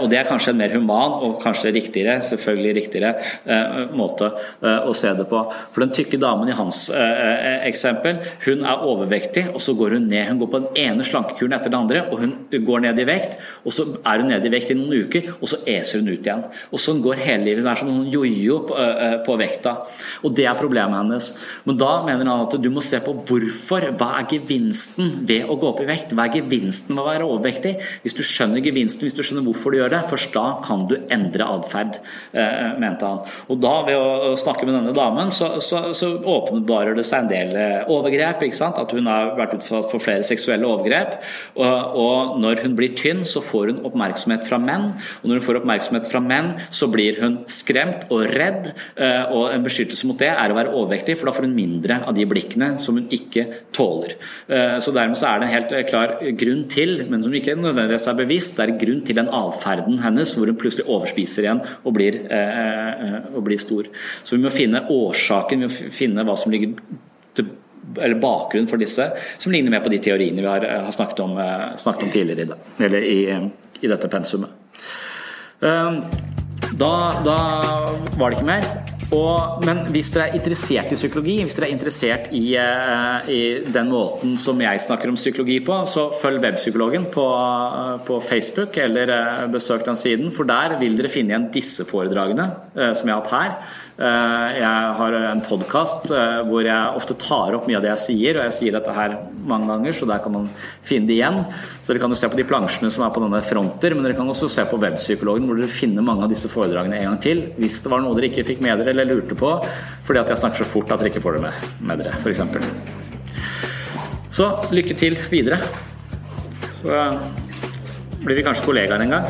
Og 0.00 0.06
det 0.08 0.22
er 0.22 0.28
kanskje 0.30 0.54
en 0.54 0.60
mer 0.62 0.72
human 0.72 1.18
og 1.20 1.36
kanskje 1.42 1.74
riktigere, 1.76 2.14
selvfølgelig 2.24 2.72
riktigere 2.78 3.12
måte 3.96 4.30
å 4.62 4.94
se 4.96 5.12
det 5.18 5.26
på. 5.28 5.42
For 5.74 5.84
den 5.84 5.92
tykke 5.98 6.20
damen 6.22 6.48
i 6.48 6.56
hans 6.56 6.86
eksempel, 7.68 8.22
hun 8.46 8.64
er 8.64 8.86
overvektig, 8.88 9.46
og 9.52 9.60
så 9.62 9.76
går 9.76 9.98
hun 9.98 10.08
ned. 10.08 10.24
Hun 10.30 10.40
går 10.40 10.52
på 10.54 10.62
den 10.64 10.80
ene 10.86 11.06
slankekuren 11.06 11.56
etter 11.56 11.72
den 11.72 11.80
andre, 11.82 12.06
og 12.10 12.24
hun 12.24 12.64
går 12.66 12.86
ned 12.86 13.00
i 13.02 13.06
vekt. 13.08 13.36
og 13.64 13.76
Så 13.76 13.86
er 14.00 14.22
hun 14.22 14.30
nede 14.32 14.48
i 14.48 14.52
vekt 14.52 14.72
i 14.72 14.78
noen 14.78 15.06
uker, 15.06 15.30
og 15.36 15.50
så 15.50 15.60
eser 15.68 16.00
hun 16.00 16.10
ut 16.12 16.24
igjen. 16.24 16.44
Og 16.70 16.82
Sånn 16.86 17.02
går 17.04 17.20
hele 17.24 17.48
livet. 17.48 17.64
Hun 17.64 17.72
er 17.72 17.80
som 17.80 17.92
en 17.92 18.10
jojo 18.12 18.60
på, 18.68 18.76
på, 19.26 19.38
vekta. 19.40 19.76
Og 20.24 20.34
Det 20.36 20.46
er 20.46 20.58
problemet 20.58 21.02
hennes. 21.02 21.30
Men 21.66 21.80
da 21.80 21.92
mener 22.06 22.30
han 22.30 22.45
at 22.46 22.56
du 22.62 22.70
må 22.72 22.84
se 22.84 23.00
på 23.04 23.14
hvorfor. 23.28 23.88
Hva 23.98 24.10
er 24.20 24.28
gevinsten 24.30 25.22
ved 25.28 25.50
å 25.50 25.58
gå 25.60 25.70
opp 25.72 25.82
i 25.84 25.88
vekt? 25.88 26.14
Hva 26.16 26.28
er 26.28 26.40
gevinsten 26.40 26.96
ved 26.96 27.04
å 27.04 27.08
være 27.10 27.28
overvektig? 27.28 27.74
Hvis 28.04 28.16
du 28.16 28.22
skjønner 28.26 28.64
gevinsten, 28.64 29.06
hvis 29.06 29.16
du 29.16 29.22
skjønner 29.26 29.46
hvorfor 29.46 29.74
du 29.74 29.80
gjør 29.80 29.94
det, 29.96 30.02
først 30.10 30.32
da 30.36 30.46
kan 30.64 30.86
du 30.90 30.96
endre 31.12 31.48
atferd, 31.56 32.00
mente 32.80 33.06
han. 33.06 33.22
Og 33.52 33.60
da, 33.62 33.74
ved 33.86 33.96
å 33.98 34.34
snakke 34.38 34.66
med 34.66 34.76
denne 34.76 34.94
damen, 34.96 35.30
så, 35.34 35.56
så, 35.64 35.88
så 35.96 36.12
åpenbarer 36.20 36.96
det 36.96 37.06
seg 37.06 37.24
en 37.24 37.30
del 37.30 37.86
overgrep. 37.92 38.44
ikke 38.46 38.58
sant? 38.58 38.80
At 38.80 38.92
hun 38.96 39.08
har 39.10 39.34
vært 39.38 39.56
utsatt 39.58 39.90
for 39.90 40.02
flere 40.02 40.26
seksuelle 40.26 40.68
overgrep. 40.68 41.18
Og, 41.58 41.98
og, 42.02 42.36
når 42.42 42.62
hun 42.64 42.76
blir 42.78 42.94
tynn, 42.98 43.24
så 43.28 43.42
får 43.44 43.72
hun 43.72 43.82
oppmerksomhet 43.88 44.46
fra 44.48 44.58
menn. 44.62 44.90
Og 45.22 45.28
når 45.28 45.40
hun 45.40 45.46
får 45.46 45.60
oppmerksomhet 45.62 46.08
fra 46.10 46.22
menn, 46.24 46.52
så 46.70 46.88
blir 46.92 47.20
hun 47.22 47.40
skremt 47.50 48.06
og 48.12 48.26
redd. 48.36 48.72
Eh, 48.96 49.34
og 49.34 49.50
en 49.52 49.66
beskyttelse 49.66 50.08
mot 50.08 50.18
det 50.20 50.32
er 50.32 50.52
å 50.52 50.58
være 50.58 50.74
overvektig, 50.74 51.18
for 51.18 51.30
da 51.30 51.36
får 51.36 51.48
hun 51.48 51.56
mindre 51.56 52.00
av 52.06 52.16
de 52.16 52.26
blikkene 52.36 52.74
som 52.82 53.00
hun 53.00 53.08
ikke 53.12 53.46
tåler. 53.74 54.14
Eh, 54.46 54.76
så 54.84 54.94
dermed 54.94 55.18
så 55.18 55.32
er 55.32 55.40
det 55.42 55.48
en 55.48 55.54
helt 55.56 55.74
klar 55.90 56.14
grunn 56.44 56.64
til, 56.72 57.00
men 57.10 57.24
som 57.24 57.34
ikke 57.34 57.56
nødvendigvis 57.58 58.08
er 58.12 58.20
bevisst, 58.20 58.60
det 58.60 58.68
er 58.68 58.78
grunn 58.84 59.02
til 59.08 59.18
den 59.18 59.32
atferden 59.40 60.00
hennes 60.04 60.36
hvor 60.36 60.52
hun 60.52 60.60
plutselig 60.60 60.86
overspiser 60.86 61.48
igjen 61.48 61.64
og 61.82 61.96
blir, 61.96 62.22
eh, 62.30 63.18
og 63.34 63.42
blir 63.48 63.60
stor. 63.60 63.90
Så 64.22 64.36
vi 64.36 64.44
må 64.44 64.54
finne 64.54 64.86
årsaken, 64.92 65.64
vi 65.64 65.70
må 65.70 65.94
finne 65.96 66.26
hva 66.26 66.38
som 66.38 66.54
ligger 66.54 66.76
til 67.36 67.54
eller 68.02 68.18
bakgrunn 68.20 68.68
for 68.68 68.80
disse, 68.80 69.10
som 69.38 69.52
ligner 69.52 69.72
mer 69.72 69.84
på 69.84 69.92
de 69.92 70.00
teoriene 70.02 70.42
vi 70.42 70.48
har, 70.48 70.64
eh, 70.64 70.84
har 70.84 70.92
snakket, 70.92 71.20
om, 71.20 71.38
eh, 71.38 71.76
snakket, 71.76 72.02
om, 72.02 72.10
tidligere 72.10 72.40
i, 72.40 72.44
det, 72.44 72.56
eller 72.78 73.02
i, 73.02 73.30
eh, 73.30 73.48
i 73.80 73.86
dette 73.86 74.08
pensumet. 74.08 74.50
Da, 75.60 77.22
da, 77.24 77.36
var 78.18 78.30
det 78.30 78.36
ikke 78.36 78.46
mer. 78.46 78.64
Og, 79.14 79.62
men 79.62 79.84
hvis 79.94 80.08
dere 80.14 80.30
er 80.30 80.38
interessert 80.38 80.90
i 80.90 80.98
psykologi, 80.98 81.36
hvis 81.46 81.58
dere 81.58 81.68
er 81.68 81.74
interessert 81.76 82.30
i, 82.34 82.44
i, 82.56 83.40
den 83.62 83.90
måten 83.92 84.34
som 84.40 84.58
jeg 84.62 84.82
snakker 84.82 85.12
om 85.12 85.18
psykologi 85.18 85.60
på, 85.66 85.76
så 85.86 86.08
følg 86.18 86.42
Webpsykologen 86.42 87.06
på, 87.14 87.26
på, 88.08 88.18
Facebook, 88.24 88.78
eller 88.82 89.46
besøk 89.52 89.86
den 89.86 89.98
siden. 89.98 90.32
For 90.34 90.48
der 90.48 90.74
vil 90.80 90.98
dere 90.98 91.12
finne 91.12 91.34
igjen 91.34 91.50
disse 91.54 91.86
foredragene 91.86 92.48
som 92.74 93.06
jeg 93.06 93.14
har 93.14 93.22
hatt 93.22 93.36
her. 93.36 93.76
Eh, 93.96 94.48
jeg 94.60 94.88
har 94.98 95.14
en 95.16 95.38
podkast 95.40 96.10
eh, 96.12 96.42
hvor 96.44 96.60
jeg 96.66 96.96
ofte 96.98 97.14
tar 97.16 97.54
opp 97.56 97.64
mye 97.64 97.78
av 97.78 97.84
det 97.86 97.94
jeg 97.94 98.02
sier, 98.02 98.36
og 98.36 98.44
jeg 98.44 98.52
sier 98.52 98.74
dette 98.76 98.92
her 98.92 99.14
mange 99.48 99.70
ganger, 99.70 99.96
så 99.96 100.08
der 100.10 100.20
kan 100.20 100.34
man 100.34 100.50
finne 100.84 101.08
det 101.08 101.16
igjen. 101.16 101.38
Så 101.80 101.94
dere 101.94 102.02
kan 102.02 102.12
jo 102.12 102.18
se 102.20 102.28
på 102.28 102.36
de 102.36 102.44
plansjene 102.48 102.90
som 102.92 103.06
er 103.06 103.14
på 103.14 103.22
denne 103.24 103.40
fronter, 103.46 103.96
men 103.96 104.04
dere 104.04 104.18
kan 104.18 104.28
også 104.28 104.50
se 104.52 104.66
på 104.68 104.80
Webpsykologen, 104.82 105.48
hvor 105.48 105.56
dere 105.56 105.72
finner 105.72 106.04
mange 106.04 106.28
av 106.28 106.34
disse 106.34 106.50
foredragene 106.52 107.00
en 107.00 107.08
gang 107.08 107.22
til. 107.24 107.40
Hvis 107.56 107.80
det 107.86 107.94
var 107.94 108.04
noe 108.04 108.18
dere 108.18 108.28
ikke 108.28 108.44
fikk 108.50 108.60
med 108.66 108.82
dere 108.82 108.92
eller 108.92 109.08
lurte 109.08 109.38
på 109.38 109.54
fordi 110.06 110.20
at 110.20 110.28
jeg 110.30 110.42
snakker 110.42 110.60
så 110.60 110.68
fort 110.68 110.92
at 110.92 111.00
dere 111.00 111.14
ikke 111.14 111.24
får 111.24 111.38
det 111.38 111.46
med, 111.46 111.66
med 111.88 112.04
dere, 112.04 112.20
f.eks. 112.20 112.40
Så 114.36 114.52
lykke 114.76 114.94
til 115.00 115.16
videre. 115.32 115.56
Så 116.76 116.92
eh, 116.92 117.16
blir 118.26 118.36
vi 118.36 118.44
kanskje 118.44 118.68
kollegaer 118.68 119.08
en 119.08 119.16
gang. 119.16 119.24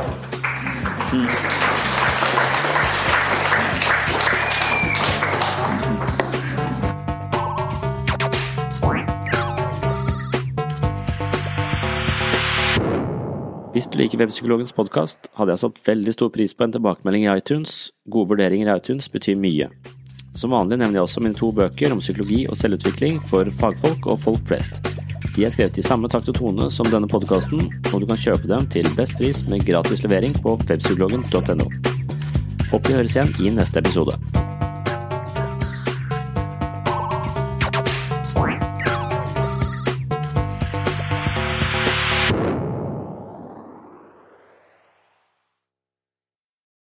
Mm. 1.14 1.74
Hvis 13.76 13.90
du 13.92 13.98
liker 14.00 14.22
Webpsykologens 14.22 14.70
podkast, 14.72 15.26
hadde 15.36 15.52
jeg 15.52 15.60
satt 15.60 15.80
veldig 15.84 16.12
stor 16.14 16.30
pris 16.32 16.54
på 16.56 16.64
en 16.64 16.70
tilbakemelding 16.72 17.26
i 17.26 17.34
iTunes. 17.34 17.90
Gode 18.08 18.30
vurderinger 18.30 18.70
i 18.70 18.76
iTunes 18.80 19.04
betyr 19.12 19.36
mye. 19.36 19.66
Som 20.32 20.54
vanlig 20.56 20.78
nevner 20.80 20.96
jeg 20.96 21.04
også 21.04 21.20
mine 21.20 21.36
to 21.36 21.50
bøker 21.52 21.92
om 21.92 22.00
psykologi 22.00 22.46
og 22.48 22.56
selvutvikling 22.56 23.20
for 23.28 23.50
fagfolk 23.58 24.08
og 24.08 24.22
folk 24.22 24.48
flest. 24.48 24.80
De 25.34 25.44
er 25.44 25.52
skrevet 25.52 25.76
i 25.76 25.84
samme 25.84 26.08
takt 26.08 26.32
og 26.32 26.38
tone 26.40 26.70
som 26.72 26.88
denne 26.88 27.10
podkasten, 27.12 27.68
og 27.92 28.00
du 28.00 28.08
kan 28.08 28.22
kjøpe 28.24 28.48
dem 28.48 28.64
til 28.72 28.88
best 28.96 29.20
pris 29.20 29.44
med 29.52 29.68
gratis 29.68 30.06
levering 30.08 30.32
på 30.40 30.56
webpsykologen.no. 30.56 31.68
Håper 32.72 32.88
vi 32.88 32.96
høres 32.96 33.18
igjen 33.20 33.36
i 33.44 33.52
neste 33.60 33.84
episode. 33.84 34.16